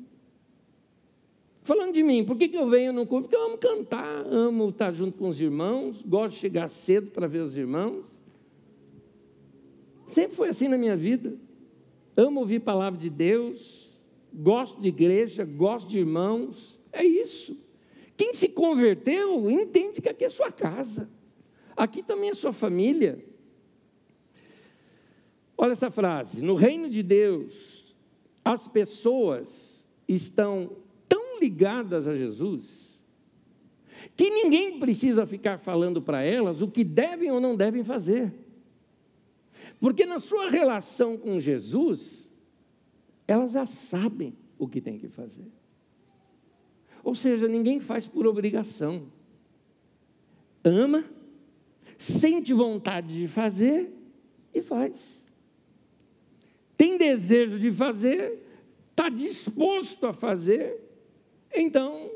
Falando 1.64 1.93
de 1.93 2.01
mim, 2.01 2.26
por 2.26 2.38
que, 2.38 2.47
que 2.47 2.57
eu 2.57 2.68
venho 2.70 2.91
no 2.91 3.05
culto? 3.05 3.30
Porque 3.30 3.36
eu 3.36 3.45
amo 3.45 3.57
cantar, 3.57 4.26
amo 4.26 4.70
estar 4.70 4.91
junto 4.91 5.18
com 5.18 5.30
os 5.30 5.39
irmãos, 5.39 6.01
gosto 6.01 6.34
de 6.34 6.39
chegar 6.39 6.70
cedo 6.70 7.12
para 7.12 7.28
ver 7.28 7.41
os 7.41 7.55
irmãos. 7.55 8.03
Sempre 10.07 10.36
foi 10.36 10.49
assim 10.49 10.68
na 10.68 10.78
minha 10.78 10.95
vida. 10.95 11.34
Amo 12.18 12.39
ouvir 12.39 12.57
a 12.57 12.62
palavra 12.62 12.99
de 12.99 13.10
Deus, 13.10 13.89
gosto 14.34 14.82
de 14.82 14.88
igreja, 14.88 15.45
gosto 15.45 15.88
de 15.88 15.99
irmãos. 15.99 16.80
É 16.91 17.03
isso. 17.05 17.55
Quem 18.18 18.34
se 18.34 18.49
converteu 18.49 19.49
entende 19.49 20.01
que 20.01 20.10
aqui 20.10 20.26
é 20.26 20.30
sua 20.30 20.51
casa. 20.51 21.07
Aqui 21.78 22.03
também 22.03 22.32
é 22.32 22.34
sua 22.34 22.51
família. 22.51 23.24
Olha 25.57 25.74
essa 25.74 25.91
frase: 25.91 26.41
no 26.41 26.55
reino 26.55 26.89
de 26.89 27.03
Deus, 27.03 27.78
as 28.43 28.67
pessoas 28.67 29.85
estão 30.07 30.77
tão 31.07 31.39
ligadas 31.39 32.07
a 32.07 32.15
Jesus 32.15 32.89
que 34.15 34.29
ninguém 34.29 34.79
precisa 34.79 35.25
ficar 35.25 35.57
falando 35.57 36.01
para 36.01 36.23
elas 36.23 36.61
o 36.61 36.67
que 36.67 36.83
devem 36.83 37.31
ou 37.31 37.39
não 37.39 37.55
devem 37.55 37.83
fazer. 37.83 38.33
Porque 39.79 40.05
na 40.05 40.19
sua 40.19 40.49
relação 40.49 41.17
com 41.17 41.39
Jesus, 41.39 42.29
elas 43.27 43.51
já 43.51 43.65
sabem 43.65 44.35
o 44.57 44.67
que 44.67 44.81
tem 44.81 44.97
que 44.97 45.07
fazer. 45.07 45.47
Ou 47.03 47.15
seja, 47.15 47.47
ninguém 47.47 47.79
faz 47.79 48.07
por 48.07 48.27
obrigação. 48.27 49.07
Ama, 50.63 51.05
sente 51.97 52.53
vontade 52.53 53.17
de 53.17 53.27
fazer 53.27 53.93
e 54.53 54.61
faz. 54.61 55.18
Tem 56.80 56.97
desejo 56.97 57.59
de 57.59 57.73
fazer, 57.73 58.39
está 58.91 59.09
disposto 59.09 60.07
a 60.07 60.13
fazer, 60.13 60.80
então 61.53 62.09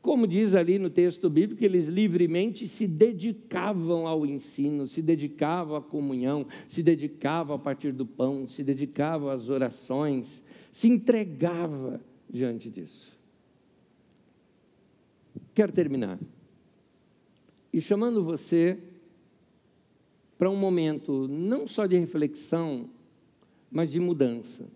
como 0.00 0.26
diz 0.26 0.54
ali 0.54 0.78
no 0.78 0.88
texto 0.88 1.28
bíblico, 1.28 1.62
eles 1.62 1.86
livremente 1.86 2.66
se 2.66 2.86
dedicavam 2.86 4.06
ao 4.06 4.24
ensino, 4.24 4.88
se 4.88 5.02
dedicavam 5.02 5.76
à 5.76 5.82
comunhão, 5.82 6.46
se 6.70 6.82
dedicavam 6.82 7.54
a 7.54 7.58
partir 7.58 7.92
do 7.92 8.06
pão, 8.06 8.48
se 8.48 8.64
dedicavam 8.64 9.28
às 9.28 9.50
orações, 9.50 10.42
se 10.72 10.88
entregava 10.88 12.00
diante 12.30 12.70
disso. 12.70 13.14
Quero 15.54 15.72
terminar. 15.72 16.18
E 17.70 17.78
chamando 17.78 18.24
você 18.24 18.78
para 20.38 20.48
um 20.48 20.56
momento 20.56 21.28
não 21.28 21.68
só 21.68 21.84
de 21.84 21.98
reflexão, 21.98 22.88
mas 23.70 23.90
de 23.90 24.00
mudança. 24.00 24.66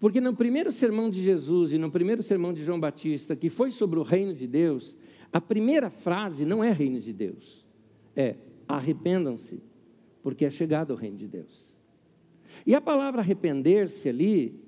Porque 0.00 0.20
no 0.20 0.34
primeiro 0.34 0.72
sermão 0.72 1.08
de 1.08 1.22
Jesus 1.22 1.72
e 1.72 1.78
no 1.78 1.90
primeiro 1.90 2.22
sermão 2.22 2.52
de 2.52 2.64
João 2.64 2.80
Batista, 2.80 3.36
que 3.36 3.48
foi 3.48 3.70
sobre 3.70 3.98
o 3.98 4.02
reino 4.02 4.34
de 4.34 4.46
Deus, 4.46 4.96
a 5.32 5.40
primeira 5.40 5.90
frase 5.90 6.44
não 6.44 6.62
é 6.62 6.72
reino 6.72 7.00
de 7.00 7.12
Deus, 7.12 7.64
é 8.16 8.34
arrependam-se, 8.66 9.62
porque 10.22 10.44
é 10.44 10.50
chegado 10.50 10.92
o 10.92 10.96
reino 10.96 11.16
de 11.16 11.28
Deus. 11.28 11.72
E 12.66 12.74
a 12.74 12.80
palavra 12.80 13.20
arrepender-se 13.20 14.08
ali 14.08 14.60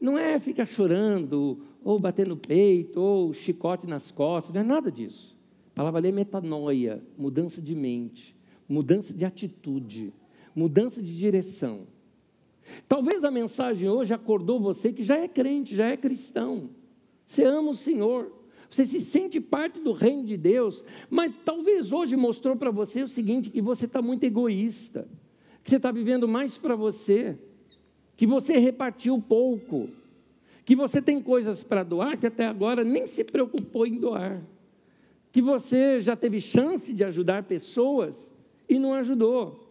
não 0.00 0.16
é 0.16 0.38
ficar 0.38 0.66
chorando, 0.66 1.60
ou 1.82 1.98
bater 1.98 2.26
no 2.26 2.36
peito, 2.36 3.00
ou 3.00 3.32
chicote 3.32 3.86
nas 3.86 4.10
costas, 4.10 4.54
não 4.54 4.60
é 4.60 4.64
nada 4.64 4.90
disso. 4.90 5.36
A 5.72 5.76
palavra 5.76 6.00
ali 6.00 6.08
é 6.08 6.12
metanoia, 6.12 7.02
mudança 7.16 7.62
de 7.62 7.74
mente, 7.74 8.34
mudança 8.68 9.12
de 9.12 9.24
atitude, 9.24 10.12
mudança 10.54 11.02
de 11.02 11.16
direção. 11.16 11.86
Talvez 12.88 13.24
a 13.24 13.30
mensagem 13.30 13.88
hoje 13.88 14.12
acordou 14.12 14.60
você 14.60 14.92
que 14.92 15.02
já 15.02 15.16
é 15.16 15.28
crente, 15.28 15.76
já 15.76 15.86
é 15.86 15.96
cristão. 15.96 16.70
Você 17.26 17.44
ama 17.44 17.70
o 17.70 17.76
Senhor, 17.76 18.32
você 18.70 18.84
se 18.84 19.00
sente 19.00 19.40
parte 19.40 19.80
do 19.80 19.92
reino 19.92 20.24
de 20.24 20.36
Deus, 20.36 20.82
mas 21.10 21.36
talvez 21.44 21.92
hoje 21.92 22.16
mostrou 22.16 22.56
para 22.56 22.70
você 22.70 23.02
o 23.02 23.08
seguinte: 23.08 23.50
que 23.50 23.60
você 23.60 23.84
está 23.84 24.00
muito 24.00 24.24
egoísta, 24.24 25.06
que 25.62 25.70
você 25.70 25.76
está 25.76 25.90
vivendo 25.90 26.26
mais 26.26 26.56
para 26.56 26.74
você, 26.74 27.38
que 28.16 28.26
você 28.26 28.58
repartiu 28.58 29.20
pouco, 29.20 29.88
que 30.64 30.74
você 30.74 31.00
tem 31.00 31.20
coisas 31.20 31.62
para 31.62 31.82
doar 31.82 32.18
que 32.18 32.26
até 32.26 32.46
agora 32.46 32.84
nem 32.84 33.06
se 33.06 33.24
preocupou 33.24 33.86
em 33.86 33.98
doar, 33.98 34.42
que 35.30 35.42
você 35.42 36.00
já 36.00 36.16
teve 36.16 36.40
chance 36.40 36.92
de 36.92 37.04
ajudar 37.04 37.42
pessoas 37.44 38.14
e 38.68 38.78
não 38.78 38.94
ajudou 38.94 39.67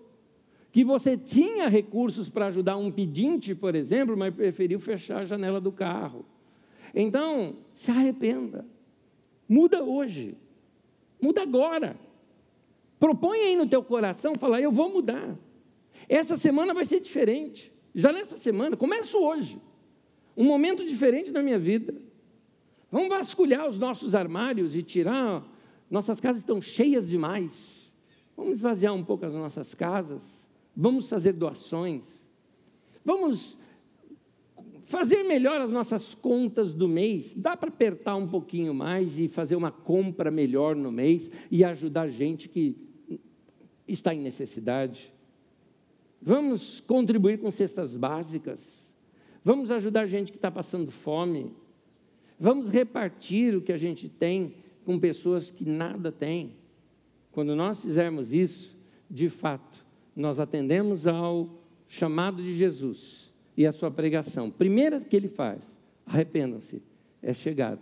que 0.78 0.84
você 0.84 1.18
tinha 1.18 1.68
recursos 1.68 2.30
para 2.30 2.46
ajudar 2.46 2.78
um 2.78 2.92
pedinte, 2.92 3.56
por 3.56 3.74
exemplo, 3.74 4.16
mas 4.16 4.32
preferiu 4.32 4.80
fechar 4.80 5.22
a 5.22 5.26
janela 5.26 5.60
do 5.60 5.72
carro. 5.72 6.24
Então, 6.94 7.56
se 7.74 7.90
arrependa. 7.90 8.64
Muda 9.50 9.84
hoje. 9.84 10.38
Muda 11.20 11.42
agora. 11.42 12.00
Propõe 13.00 13.40
aí 13.40 13.56
no 13.56 13.66
teu 13.68 13.82
coração, 13.82 14.36
fala, 14.36 14.62
eu 14.62 14.72
vou 14.72 14.88
mudar. 14.94 15.36
Essa 16.08 16.38
semana 16.38 16.76
vai 16.76 16.86
ser 16.86 17.00
diferente. 17.00 17.74
Já 17.96 18.14
nessa 18.14 18.38
semana, 18.38 18.78
começo 18.78 19.18
hoje. 19.18 19.60
Um 20.38 20.44
momento 20.44 20.86
diferente 20.86 21.32
na 21.32 21.42
minha 21.42 21.58
vida. 21.58 21.96
Vamos 22.92 23.10
vasculhar 23.10 23.68
os 23.68 23.80
nossos 23.80 24.14
armários 24.14 24.76
e 24.76 24.84
tirar. 24.84 25.44
Nossas 25.90 26.20
casas 26.20 26.44
estão 26.44 26.62
cheias 26.62 27.10
demais. 27.10 27.52
Vamos 28.38 28.58
esvaziar 28.58 28.94
um 28.94 29.04
pouco 29.04 29.26
as 29.26 29.34
nossas 29.34 29.74
casas 29.74 30.37
vamos 30.78 31.10
fazer 31.10 31.34
doações, 31.34 32.04
vamos 33.04 33.58
fazer 34.86 35.24
melhor 35.24 35.60
as 35.60 35.72
nossas 35.72 36.14
contas 36.14 36.74
do 36.74 36.88
mês. 36.88 37.34
Dá 37.36 37.58
para 37.58 37.70
apertar 37.70 38.16
um 38.16 38.28
pouquinho 38.28 38.74
mais 38.74 39.18
e 39.18 39.28
fazer 39.28 39.56
uma 39.56 39.72
compra 39.72 40.30
melhor 40.30 40.76
no 40.76 40.92
mês 40.92 41.30
e 41.50 41.64
ajudar 41.64 42.10
gente 42.10 42.48
que 42.48 42.78
está 43.88 44.14
em 44.14 44.22
necessidade. 44.22 45.12
Vamos 46.22 46.80
contribuir 46.82 47.40
com 47.40 47.50
cestas 47.50 47.98
básicas. 47.98 48.60
Vamos 49.44 49.72
ajudar 49.72 50.06
gente 50.08 50.32
que 50.32 50.38
está 50.38 50.52
passando 50.52 50.92
fome. 50.92 51.52
Vamos 52.40 52.70
repartir 52.70 53.56
o 53.56 53.62
que 53.62 53.72
a 53.72 53.78
gente 53.78 54.08
tem 54.08 54.56
com 54.86 55.00
pessoas 55.00 55.50
que 55.50 55.66
nada 55.68 56.12
têm. 56.12 56.54
Quando 57.32 57.56
nós 57.56 57.82
fizermos 57.82 58.32
isso, 58.32 58.78
de 59.10 59.30
fato, 59.30 59.67
nós 60.18 60.40
atendemos 60.40 61.06
ao 61.06 61.48
chamado 61.88 62.42
de 62.42 62.56
Jesus 62.56 63.32
e 63.56 63.68
a 63.68 63.72
sua 63.72 63.92
pregação. 63.92 64.50
Primeira 64.50 65.00
que 65.00 65.16
ele 65.16 65.28
faz, 65.28 65.62
arrependam-se, 66.06 66.82
é 67.22 67.34
chegado 67.34 67.82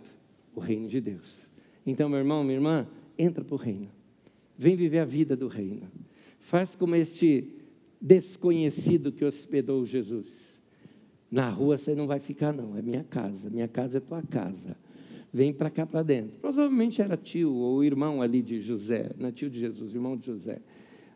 o 0.54 0.60
reino 0.60 0.86
de 0.86 1.00
Deus. 1.00 1.48
Então, 1.86 2.08
meu 2.08 2.18
irmão, 2.18 2.44
minha 2.44 2.56
irmã, 2.56 2.86
entra 3.18 3.42
para 3.42 3.54
o 3.54 3.58
reino. 3.58 3.88
Vem 4.58 4.76
viver 4.76 4.98
a 4.98 5.04
vida 5.04 5.34
do 5.34 5.48
reino. 5.48 5.90
Faz 6.40 6.76
como 6.76 6.94
este 6.94 7.48
desconhecido 8.00 9.12
que 9.12 9.24
hospedou 9.24 9.86
Jesus. 9.86 10.26
Na 11.30 11.48
rua 11.48 11.78
você 11.78 11.94
não 11.94 12.06
vai 12.06 12.18
ficar, 12.18 12.52
não. 12.52 12.76
É 12.76 12.82
minha 12.82 13.04
casa. 13.04 13.48
Minha 13.48 13.68
casa 13.68 13.96
é 13.96 14.00
tua 14.00 14.22
casa. 14.22 14.76
vem 15.32 15.52
para 15.52 15.70
cá 15.70 15.86
para 15.86 16.02
dentro. 16.02 16.38
Provavelmente 16.40 17.00
era 17.00 17.16
tio 17.16 17.52
ou 17.52 17.82
irmão 17.82 18.20
ali 18.20 18.42
de 18.42 18.60
José, 18.60 19.10
não 19.18 19.28
é 19.28 19.32
tio 19.32 19.50
de 19.50 19.58
Jesus, 19.58 19.94
irmão 19.94 20.16
de 20.16 20.26
José. 20.26 20.60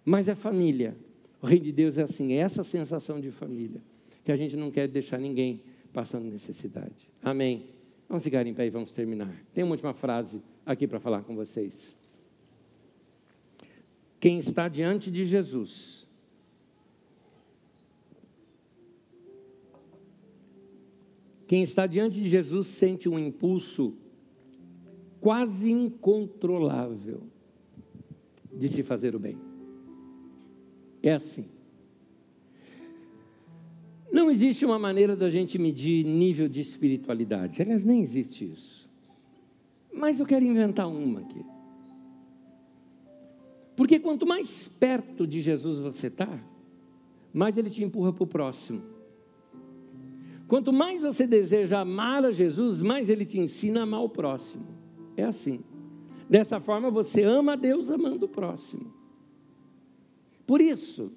Mas 0.04 0.28
é 0.28 0.34
família. 0.34 0.96
O 1.42 1.46
reino 1.46 1.64
de 1.64 1.72
Deus 1.72 1.96
é 1.96 2.02
assim, 2.02 2.32
é 2.32 2.36
essa 2.36 2.62
sensação 2.62 3.20
de 3.20 3.30
família, 3.30 3.80
que 4.24 4.30
a 4.30 4.36
gente 4.36 4.56
não 4.56 4.70
quer 4.70 4.88
deixar 4.88 5.18
ninguém 5.18 5.62
passando 5.92 6.24
necessidade. 6.24 7.10
Amém. 7.22 7.66
Vamos 8.08 8.24
ficar 8.24 8.46
em 8.46 8.52
pé 8.52 8.66
e 8.66 8.70
vamos 8.70 8.90
terminar. 8.90 9.34
Tem 9.54 9.64
uma 9.64 9.72
última 9.72 9.94
frase 9.94 10.42
aqui 10.66 10.86
para 10.86 11.00
falar 11.00 11.22
com 11.22 11.34
vocês. 11.34 11.96
Quem 14.18 14.38
está 14.38 14.68
diante 14.68 15.10
de 15.10 15.24
Jesus, 15.24 16.06
quem 21.46 21.62
está 21.62 21.86
diante 21.86 22.20
de 22.20 22.28
Jesus 22.28 22.66
sente 22.66 23.08
um 23.08 23.18
impulso 23.18 23.94
quase 25.20 25.70
incontrolável 25.70 27.22
de 28.52 28.68
se 28.68 28.82
fazer 28.82 29.14
o 29.14 29.18
bem. 29.18 29.49
É 31.02 31.12
assim. 31.12 31.46
Não 34.12 34.30
existe 34.30 34.64
uma 34.66 34.78
maneira 34.78 35.14
da 35.14 35.30
gente 35.30 35.58
medir 35.58 36.04
nível 36.04 36.48
de 36.48 36.60
espiritualidade. 36.60 37.62
Aliás, 37.62 37.84
nem 37.84 38.02
existe 38.02 38.44
isso. 38.44 38.88
Mas 39.92 40.18
eu 40.18 40.26
quero 40.26 40.44
inventar 40.44 40.88
uma 40.88 41.20
aqui. 41.20 41.44
Porque 43.76 43.98
quanto 43.98 44.26
mais 44.26 44.68
perto 44.80 45.26
de 45.26 45.40
Jesus 45.40 45.78
você 45.78 46.08
está, 46.08 46.38
mais 47.32 47.56
ele 47.56 47.70
te 47.70 47.82
empurra 47.82 48.12
para 48.12 48.24
o 48.24 48.26
próximo. 48.26 48.82
Quanto 50.48 50.72
mais 50.72 51.02
você 51.02 51.26
deseja 51.26 51.80
amar 51.80 52.24
a 52.24 52.32
Jesus, 52.32 52.82
mais 52.82 53.08
ele 53.08 53.24
te 53.24 53.38
ensina 53.38 53.80
a 53.80 53.82
amar 53.84 54.02
o 54.02 54.08
próximo. 54.08 54.66
É 55.16 55.22
assim. 55.22 55.60
Dessa 56.28 56.60
forma 56.60 56.90
você 56.90 57.22
ama 57.22 57.52
a 57.52 57.56
Deus 57.56 57.88
amando 57.88 58.26
o 58.26 58.28
próximo. 58.28 58.99
Por 60.50 60.60
isso, 60.60 61.12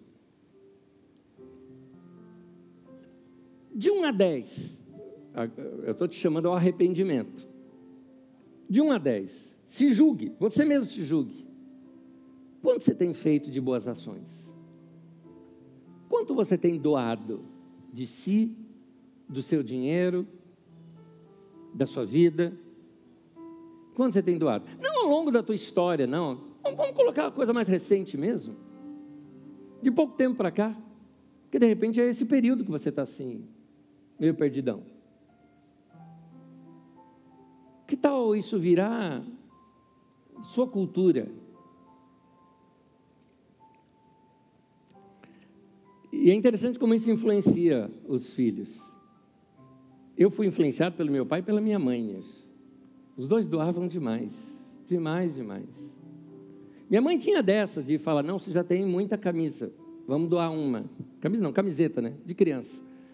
de 3.73 3.89
1 3.89 4.03
a 4.03 4.11
10, 4.11 4.77
eu 5.85 5.93
estou 5.93 6.07
te 6.07 6.19
chamando 6.19 6.49
ao 6.49 6.53
arrependimento. 6.53 7.47
De 8.69 8.79
1 8.79 8.91
a 8.91 8.99
10, 8.99 9.57
se 9.69 9.91
julgue, 9.91 10.35
você 10.39 10.63
mesmo 10.63 10.87
se 10.87 11.03
julgue. 11.03 11.47
Quanto 12.61 12.83
você 12.83 12.93
tem 12.93 13.11
feito 13.15 13.49
de 13.49 13.59
boas 13.59 13.87
ações? 13.87 14.29
Quanto 16.07 16.35
você 16.35 16.55
tem 16.55 16.77
doado 16.77 17.43
de 17.91 18.05
si, 18.05 18.55
do 19.27 19.41
seu 19.41 19.63
dinheiro, 19.63 20.27
da 21.73 21.87
sua 21.87 22.05
vida? 22.05 22.53
Quanto 23.95 24.13
você 24.13 24.21
tem 24.21 24.37
doado? 24.37 24.65
Não 24.79 25.05
ao 25.05 25.09
longo 25.09 25.31
da 25.31 25.41
tua 25.41 25.55
história, 25.55 26.05
não. 26.05 26.39
Vamos 26.63 26.95
colocar 26.95 27.23
uma 27.23 27.31
coisa 27.31 27.51
mais 27.51 27.67
recente 27.67 28.15
mesmo 28.15 28.71
de 29.83 29.91
pouco 29.91 30.15
tempo 30.15 30.35
para 30.35 30.51
cá. 30.51 30.75
Porque 31.43 31.59
de 31.59 31.67
repente 31.67 32.01
é 32.01 32.09
esse 32.09 32.25
período 32.25 32.63
que 32.63 32.71
você 32.71 32.89
está 32.89 33.03
assim, 33.03 33.45
meio 34.19 34.33
perdidão. 34.33 34.81
Que 37.85 37.95
tal 37.95 38.35
isso 38.35 38.57
virar 38.57 39.23
sua 40.41 40.67
cultura? 40.67 41.29
E 46.11 46.31
é 46.31 46.33
interessante 46.33 46.79
como 46.79 46.93
isso 46.93 47.09
influencia 47.11 47.91
os 48.07 48.33
filhos. 48.33 48.81
Eu 50.17 50.31
fui 50.31 50.47
influenciado 50.47 50.95
pelo 50.95 51.11
meu 51.11 51.25
pai 51.25 51.41
e 51.41 51.43
pela 51.43 51.59
minha 51.59 51.77
mãe. 51.77 52.19
Os 53.17 53.27
dois 53.27 53.45
doavam 53.45 53.87
demais, 53.87 54.31
demais, 54.87 55.35
demais. 55.35 55.92
Minha 56.89 57.01
mãe 57.01 57.17
tinha 57.17 57.41
dessa 57.41 57.81
de 57.81 57.97
falar: 57.97 58.23
não, 58.23 58.39
você 58.39 58.51
já 58.51 58.63
tem 58.63 58.85
muita 58.85 59.17
camisa, 59.17 59.71
vamos 60.07 60.29
doar 60.29 60.51
uma. 60.51 60.85
Camisa 61.19 61.43
não, 61.43 61.53
camiseta, 61.53 62.01
né? 62.01 62.13
De 62.25 62.33
criança. 62.33 62.71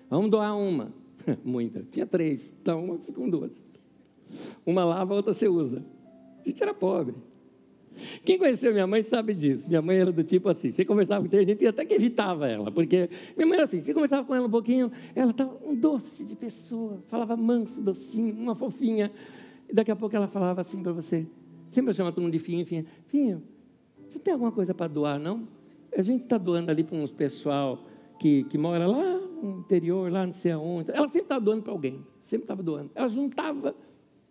Vamos 0.10 0.32
doar 0.32 0.58
uma. 0.58 0.92
muita. 1.44 1.86
Tinha 1.92 2.06
três, 2.06 2.52
então 2.62 2.86
uma 2.86 2.98
ficam 3.00 3.30
duas. 3.30 3.52
Uma 4.66 4.84
lava, 4.84 5.14
a 5.14 5.18
outra 5.18 5.34
você 5.34 5.48
usa. 5.48 5.84
A 6.46 6.50
gente 6.50 6.62
era 6.62 6.74
pobre. 6.74 7.16
Quem 8.24 8.38
conheceu 8.38 8.72
minha 8.72 8.88
mãe 8.88 9.04
sabe 9.04 9.34
disso. 9.34 9.68
Minha 9.68 9.82
mãe 9.82 9.98
era 9.98 10.12
do 10.12 10.24
tipo 10.24 10.50
assim: 10.50 10.72
você 10.72 10.86
conversava 10.86 11.28
com 11.28 11.36
a 11.36 11.44
gente 11.44 11.66
até 11.66 11.86
que 11.86 11.94
evitava 11.94 12.48
ela, 12.48 12.72
porque 12.72 13.10
minha 13.36 13.48
mãe 13.48 13.58
era 13.58 13.66
assim: 13.66 13.82
você 13.82 13.94
conversava 13.94 14.26
com 14.26 14.36
ela 14.36 14.48
um 14.48 14.52
pouquinho, 14.52 14.92
ela 15.16 15.32
estava 15.32 15.58
um 15.66 15.76
doce 15.76 16.24
de 16.24 16.36
pessoa, 16.36 17.04
falava 17.08 17.36
manso, 17.36 17.82
docinho, 17.82 18.34
uma 18.34 18.56
fofinha. 18.56 19.12
E 19.70 19.74
daqui 19.74 19.92
a 19.92 19.96
pouco 19.96 20.16
ela 20.16 20.28
falava 20.28 20.62
assim 20.62 20.82
para 20.82 20.92
você: 20.92 21.26
sempre 21.72 21.94
chama 21.94 22.12
todo 22.12 22.24
mundo 22.24 22.34
de 22.34 22.40
finho, 22.40 22.66
finho, 22.66 22.86
finho, 23.08 23.44
você 24.10 24.20
tem 24.20 24.34
alguma 24.34 24.52
coisa 24.52 24.74
para 24.74 24.88
doar, 24.88 25.20
não? 25.20 25.48
A 25.96 26.02
gente 26.02 26.24
está 26.24 26.38
doando 26.38 26.72
ali 26.72 26.84
para 26.84 26.98
uns 26.98 27.12
pessoal 27.12 27.84
que, 28.20 28.44
que 28.46 28.58
mora 28.58 28.88
lá 28.88 29.20
no 29.42 29.60
interior, 29.60 30.12
lá 30.12 30.26
não 30.26 30.34
sei 30.34 30.52
aonde. 30.52 30.92
Ela 30.92 31.08
sempre 31.08 31.22
estava 31.22 31.42
doando 31.42 31.64
para 31.64 31.72
alguém, 31.72 32.06
sempre 32.26 32.44
estava 32.44 32.62
doando. 32.62 32.92
Ela 32.96 33.10
juntava 33.10 33.76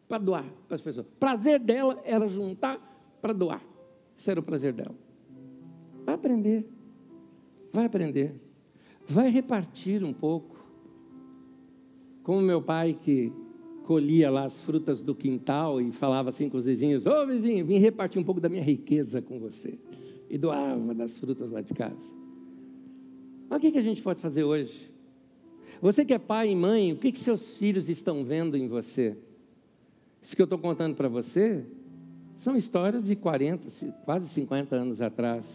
para 0.09 0.19
doar 0.19 0.45
para 0.67 0.75
as 0.75 0.83
pessoas. 0.83 1.07
Prazer 1.19 1.61
dela 1.61 2.01
era 2.05 2.27
juntar 2.29 2.79
para 3.21 3.33
doar. 3.33 3.63
Esse 4.19 4.31
era 4.31 4.41
o 4.41 4.43
prazer 4.43 4.73
dela. 4.73 4.95
Vai 6.05 6.15
aprender. 6.15 6.69
Vai 7.73 7.85
aprender. 7.85 8.41
Vai 9.07 9.31
repartir 9.31 10.03
um 10.03 10.13
pouco. 10.13 10.57
Como 12.23 12.41
meu 12.41 12.61
pai 12.61 12.99
que 13.01 13.33
colhia 13.89 14.31
lá 14.31 14.45
as 14.45 14.61
frutas 14.61 15.01
do 15.01 15.15
quintal 15.15 15.81
e 15.81 15.91
falava 15.91 16.29
assim 16.29 16.51
com 16.51 16.59
os 16.59 16.67
vizinhos: 16.67 17.07
Ô 17.07 17.27
vizinho, 17.27 17.65
vim 17.65 17.79
repartir 17.79 18.21
um 18.21 18.25
pouco 18.25 18.39
da 18.39 18.47
minha 18.47 18.63
riqueza 18.63 19.23
com 19.23 19.41
você. 19.41 19.79
E 20.29 20.37
doava 20.37 20.95
das 20.95 21.17
frutas 21.17 21.51
lá 21.51 21.63
de 21.63 21.73
casa. 21.73 21.97
Mas 23.49 23.57
o 23.57 23.61
que, 23.63 23.73
que 23.73 23.79
a 23.79 23.83
gente 23.83 24.03
pode 24.03 24.21
fazer 24.21 24.45
hoje? 24.45 24.91
Você 25.81 26.05
que 26.05 26.13
é 26.13 26.19
pai 26.19 26.51
e 26.51 26.55
mãe, 26.55 26.93
o 26.93 26.97
que, 26.97 27.11
que 27.11 27.21
seus 27.21 27.57
filhos 27.57 27.89
estão 27.89 28.23
vendo 28.25 28.59
em 28.59 28.69
você? 28.69 29.17
Isso 30.23 30.37
que 30.37 30.43
eu 30.43 30.45
estou 30.45 30.59
contando 30.59 30.95
para 30.95 31.09
você 31.09 31.65
são 32.37 32.59
histórias 32.59 33.07
de 33.07 33.17
40, 33.17 33.69
quase 34.05 34.29
50 34.29 34.77
anos 34.77 35.01
atrás 35.01 35.47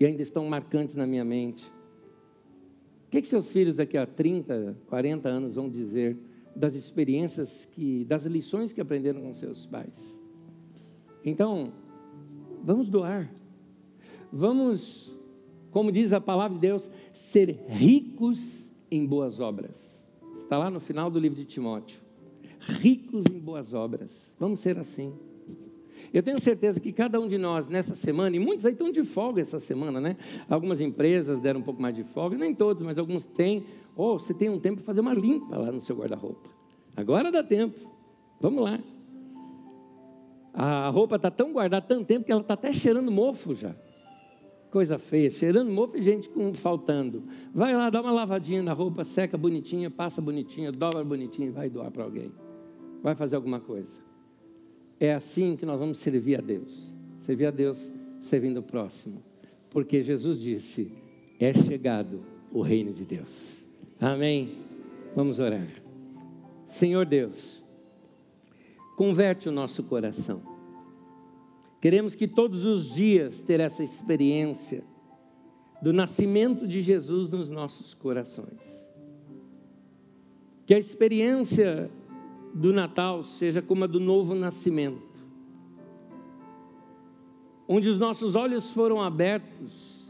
e 0.00 0.04
ainda 0.04 0.22
estão 0.22 0.44
marcantes 0.46 0.96
na 0.96 1.06
minha 1.06 1.24
mente. 1.24 1.64
O 3.06 3.10
que, 3.10 3.22
que 3.22 3.28
seus 3.28 3.52
filhos 3.52 3.76
daqui 3.76 3.96
a 3.96 4.04
30, 4.04 4.76
40 4.88 5.28
anos 5.28 5.54
vão 5.54 5.68
dizer 5.68 6.16
das 6.54 6.74
experiências 6.74 7.48
que, 7.72 8.04
das 8.04 8.24
lições 8.24 8.72
que 8.72 8.80
aprenderam 8.80 9.20
com 9.20 9.34
seus 9.34 9.66
pais. 9.66 9.94
Então, 11.24 11.72
vamos 12.64 12.88
doar. 12.88 13.30
Vamos, 14.32 15.16
como 15.70 15.90
diz 15.92 16.12
a 16.12 16.20
palavra 16.20 16.54
de 16.54 16.60
Deus, 16.60 16.88
ser 17.12 17.50
ricos 17.68 18.68
em 18.90 19.04
boas 19.06 19.40
obras. 19.40 19.76
Está 20.42 20.58
lá 20.58 20.70
no 20.70 20.80
final 20.80 21.10
do 21.10 21.18
livro 21.18 21.38
de 21.38 21.44
Timóteo. 21.44 22.00
Ricos 22.60 23.26
em 23.32 23.38
boas 23.38 23.72
obras. 23.72 24.10
Vamos 24.38 24.60
ser 24.60 24.78
assim. 24.78 25.12
Eu 26.12 26.22
tenho 26.22 26.40
certeza 26.40 26.80
que 26.80 26.92
cada 26.92 27.20
um 27.20 27.28
de 27.28 27.36
nós 27.36 27.68
nessa 27.68 27.94
semana, 27.94 28.34
e 28.34 28.38
muitos 28.38 28.64
aí 28.64 28.72
estão 28.72 28.90
de 28.90 29.04
folga 29.04 29.42
essa 29.42 29.60
semana, 29.60 30.00
né? 30.00 30.16
Algumas 30.48 30.80
empresas 30.80 31.40
deram 31.40 31.60
um 31.60 31.62
pouco 31.62 31.82
mais 31.82 31.94
de 31.94 32.02
folga, 32.02 32.36
nem 32.36 32.54
todos, 32.54 32.82
mas 32.82 32.96
alguns 32.98 33.24
têm. 33.24 33.64
Ou 33.98 34.20
você 34.20 34.32
tem 34.32 34.48
um 34.48 34.60
tempo 34.60 34.76
para 34.76 34.84
fazer 34.84 35.00
uma 35.00 35.12
limpa 35.12 35.58
lá 35.58 35.72
no 35.72 35.82
seu 35.82 35.96
guarda-roupa. 35.96 36.48
Agora 36.96 37.32
dá 37.32 37.42
tempo. 37.42 37.76
Vamos 38.40 38.62
lá. 38.62 38.78
A 40.54 40.88
roupa 40.88 41.16
está 41.16 41.32
tão 41.32 41.52
guardada 41.52 41.84
tanto 41.84 42.06
tempo 42.06 42.24
que 42.24 42.30
ela 42.30 42.40
está 42.40 42.54
até 42.54 42.72
cheirando 42.72 43.10
mofo 43.10 43.56
já. 43.56 43.74
Coisa 44.70 45.00
feia, 45.00 45.30
cheirando 45.30 45.72
mofo 45.72 45.96
e 45.96 46.02
gente 46.02 46.28
com, 46.28 46.54
faltando. 46.54 47.24
Vai 47.52 47.74
lá, 47.74 47.90
dá 47.90 48.00
uma 48.00 48.12
lavadinha 48.12 48.62
na 48.62 48.72
roupa, 48.72 49.02
seca 49.02 49.36
bonitinha, 49.36 49.90
passa 49.90 50.22
bonitinha, 50.22 50.70
dobra 50.70 51.02
bonitinha 51.02 51.48
e 51.48 51.50
vai 51.50 51.68
doar 51.68 51.90
para 51.90 52.04
alguém. 52.04 52.30
Vai 53.02 53.16
fazer 53.16 53.34
alguma 53.34 53.58
coisa. 53.58 53.90
É 55.00 55.12
assim 55.12 55.56
que 55.56 55.66
nós 55.66 55.78
vamos 55.78 55.98
servir 55.98 56.38
a 56.38 56.40
Deus. 56.40 56.92
Servir 57.22 57.46
a 57.46 57.50
Deus 57.50 57.78
servindo 58.22 58.58
o 58.58 58.62
próximo. 58.62 59.24
Porque 59.70 60.04
Jesus 60.04 60.38
disse: 60.40 60.92
é 61.40 61.52
chegado 61.52 62.22
o 62.52 62.62
reino 62.62 62.92
de 62.92 63.04
Deus. 63.04 63.57
Amém? 64.00 64.58
Vamos 65.16 65.40
orar. 65.40 65.68
Senhor 66.68 67.04
Deus, 67.04 67.64
converte 68.96 69.48
o 69.48 69.52
nosso 69.52 69.82
coração. 69.82 70.40
Queremos 71.80 72.14
que 72.14 72.28
todos 72.28 72.64
os 72.64 72.92
dias 72.92 73.42
ter 73.42 73.58
essa 73.58 73.82
experiência 73.82 74.84
do 75.82 75.92
nascimento 75.92 76.66
de 76.66 76.80
Jesus 76.82 77.28
nos 77.28 77.48
nossos 77.48 77.94
corações. 77.94 78.62
Que 80.64 80.74
a 80.74 80.78
experiência 80.78 81.90
do 82.54 82.72
Natal 82.72 83.24
seja 83.24 83.60
como 83.60 83.84
a 83.84 83.86
do 83.86 83.98
novo 83.98 84.34
nascimento, 84.34 85.26
onde 87.66 87.88
os 87.88 87.98
nossos 87.98 88.34
olhos 88.34 88.70
foram 88.70 89.02
abertos 89.02 90.06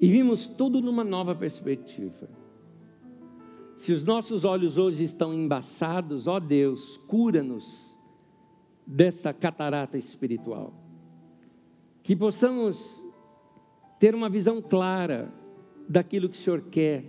e 0.00 0.10
vimos 0.10 0.46
tudo 0.46 0.80
numa 0.80 1.04
nova 1.04 1.34
perspectiva. 1.34 2.37
Se 3.78 3.92
os 3.92 4.02
nossos 4.02 4.44
olhos 4.44 4.76
hoje 4.76 5.04
estão 5.04 5.32
embaçados, 5.32 6.26
ó 6.26 6.40
Deus, 6.40 6.96
cura-nos 7.06 7.96
dessa 8.84 9.32
catarata 9.32 9.96
espiritual. 9.96 10.72
Que 12.02 12.16
possamos 12.16 13.00
ter 14.00 14.14
uma 14.16 14.28
visão 14.28 14.60
clara 14.60 15.32
daquilo 15.88 16.28
que 16.28 16.36
o 16.36 16.40
Senhor 16.40 16.62
quer 16.62 17.04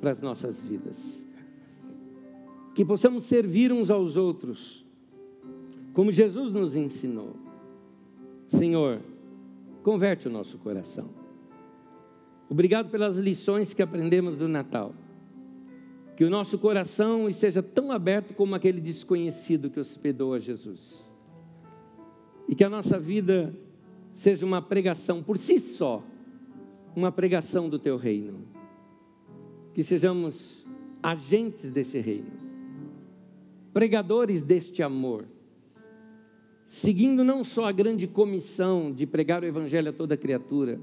para 0.00 0.12
as 0.12 0.20
nossas 0.20 0.62
vidas. 0.62 0.96
Que 2.72 2.84
possamos 2.84 3.24
servir 3.24 3.72
uns 3.72 3.90
aos 3.90 4.16
outros, 4.16 4.86
como 5.92 6.12
Jesus 6.12 6.52
nos 6.52 6.76
ensinou. 6.76 7.34
Senhor, 8.48 9.00
converte 9.82 10.28
o 10.28 10.30
nosso 10.30 10.56
coração. 10.58 11.08
Obrigado 12.48 12.90
pelas 12.90 13.16
lições 13.16 13.74
que 13.74 13.82
aprendemos 13.82 14.36
do 14.36 14.46
Natal. 14.46 14.94
Que 16.22 16.26
o 16.26 16.30
nosso 16.30 16.56
coração 16.56 17.28
esteja 17.28 17.60
tão 17.60 17.90
aberto 17.90 18.32
como 18.32 18.54
aquele 18.54 18.80
desconhecido 18.80 19.68
que 19.68 19.80
hospedou 19.80 20.34
a 20.34 20.38
Jesus. 20.38 21.04
E 22.48 22.54
que 22.54 22.62
a 22.62 22.70
nossa 22.70 22.96
vida 22.96 23.52
seja 24.14 24.46
uma 24.46 24.62
pregação 24.62 25.20
por 25.20 25.36
si 25.36 25.58
só, 25.58 26.00
uma 26.94 27.10
pregação 27.10 27.68
do 27.68 27.76
teu 27.76 27.96
reino. 27.96 28.38
Que 29.74 29.82
sejamos 29.82 30.64
agentes 31.02 31.72
desse 31.72 31.98
reino, 31.98 32.30
pregadores 33.72 34.44
deste 34.44 34.80
amor, 34.80 35.24
seguindo 36.68 37.24
não 37.24 37.42
só 37.42 37.64
a 37.64 37.72
grande 37.72 38.06
comissão 38.06 38.92
de 38.92 39.08
pregar 39.08 39.42
o 39.42 39.46
evangelho 39.46 39.90
a 39.90 39.92
toda 39.92 40.16
criatura, 40.16 40.78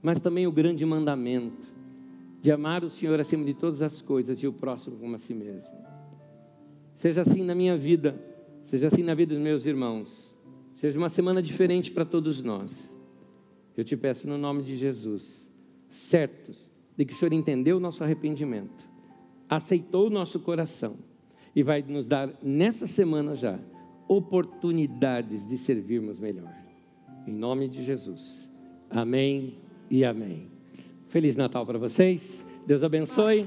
mas 0.00 0.20
também 0.20 0.46
o 0.46 0.52
grande 0.52 0.86
mandamento 0.86 1.75
de 2.40 2.50
amar 2.50 2.84
o 2.84 2.90
Senhor 2.90 3.18
acima 3.20 3.44
de 3.44 3.54
todas 3.54 3.82
as 3.82 4.00
coisas 4.00 4.38
e 4.42 4.46
o 4.46 4.52
próximo 4.52 4.96
como 4.96 5.14
a 5.14 5.18
si 5.18 5.34
mesmo. 5.34 5.74
Seja 6.94 7.22
assim 7.22 7.42
na 7.42 7.54
minha 7.54 7.76
vida, 7.76 8.18
seja 8.64 8.88
assim 8.88 9.02
na 9.02 9.14
vida 9.14 9.34
dos 9.34 9.42
meus 9.42 9.66
irmãos. 9.66 10.34
Seja 10.74 10.98
uma 10.98 11.08
semana 11.08 11.42
diferente 11.42 11.90
para 11.90 12.04
todos 12.04 12.42
nós. 12.42 12.96
Eu 13.76 13.84
te 13.84 13.96
peço 13.96 14.26
no 14.26 14.38
nome 14.38 14.62
de 14.62 14.76
Jesus, 14.76 15.46
certos 15.90 16.70
de 16.96 17.04
que 17.04 17.12
o 17.12 17.16
Senhor 17.16 17.32
entendeu 17.32 17.76
o 17.76 17.80
nosso 17.80 18.02
arrependimento, 18.02 18.88
aceitou 19.48 20.06
o 20.06 20.10
nosso 20.10 20.40
coração 20.40 20.96
e 21.54 21.62
vai 21.62 21.82
nos 21.82 22.06
dar 22.06 22.32
nessa 22.42 22.86
semana 22.86 23.36
já 23.36 23.58
oportunidades 24.08 25.46
de 25.46 25.58
servirmos 25.58 26.18
melhor. 26.18 26.54
Em 27.26 27.32
nome 27.32 27.68
de 27.68 27.82
Jesus. 27.82 28.48
Amém 28.88 29.58
e 29.90 30.04
amém. 30.04 30.55
Feliz 31.08 31.36
Natal 31.36 31.64
para 31.64 31.78
vocês. 31.78 32.44
Deus 32.66 32.82
abençoe. 32.82 33.46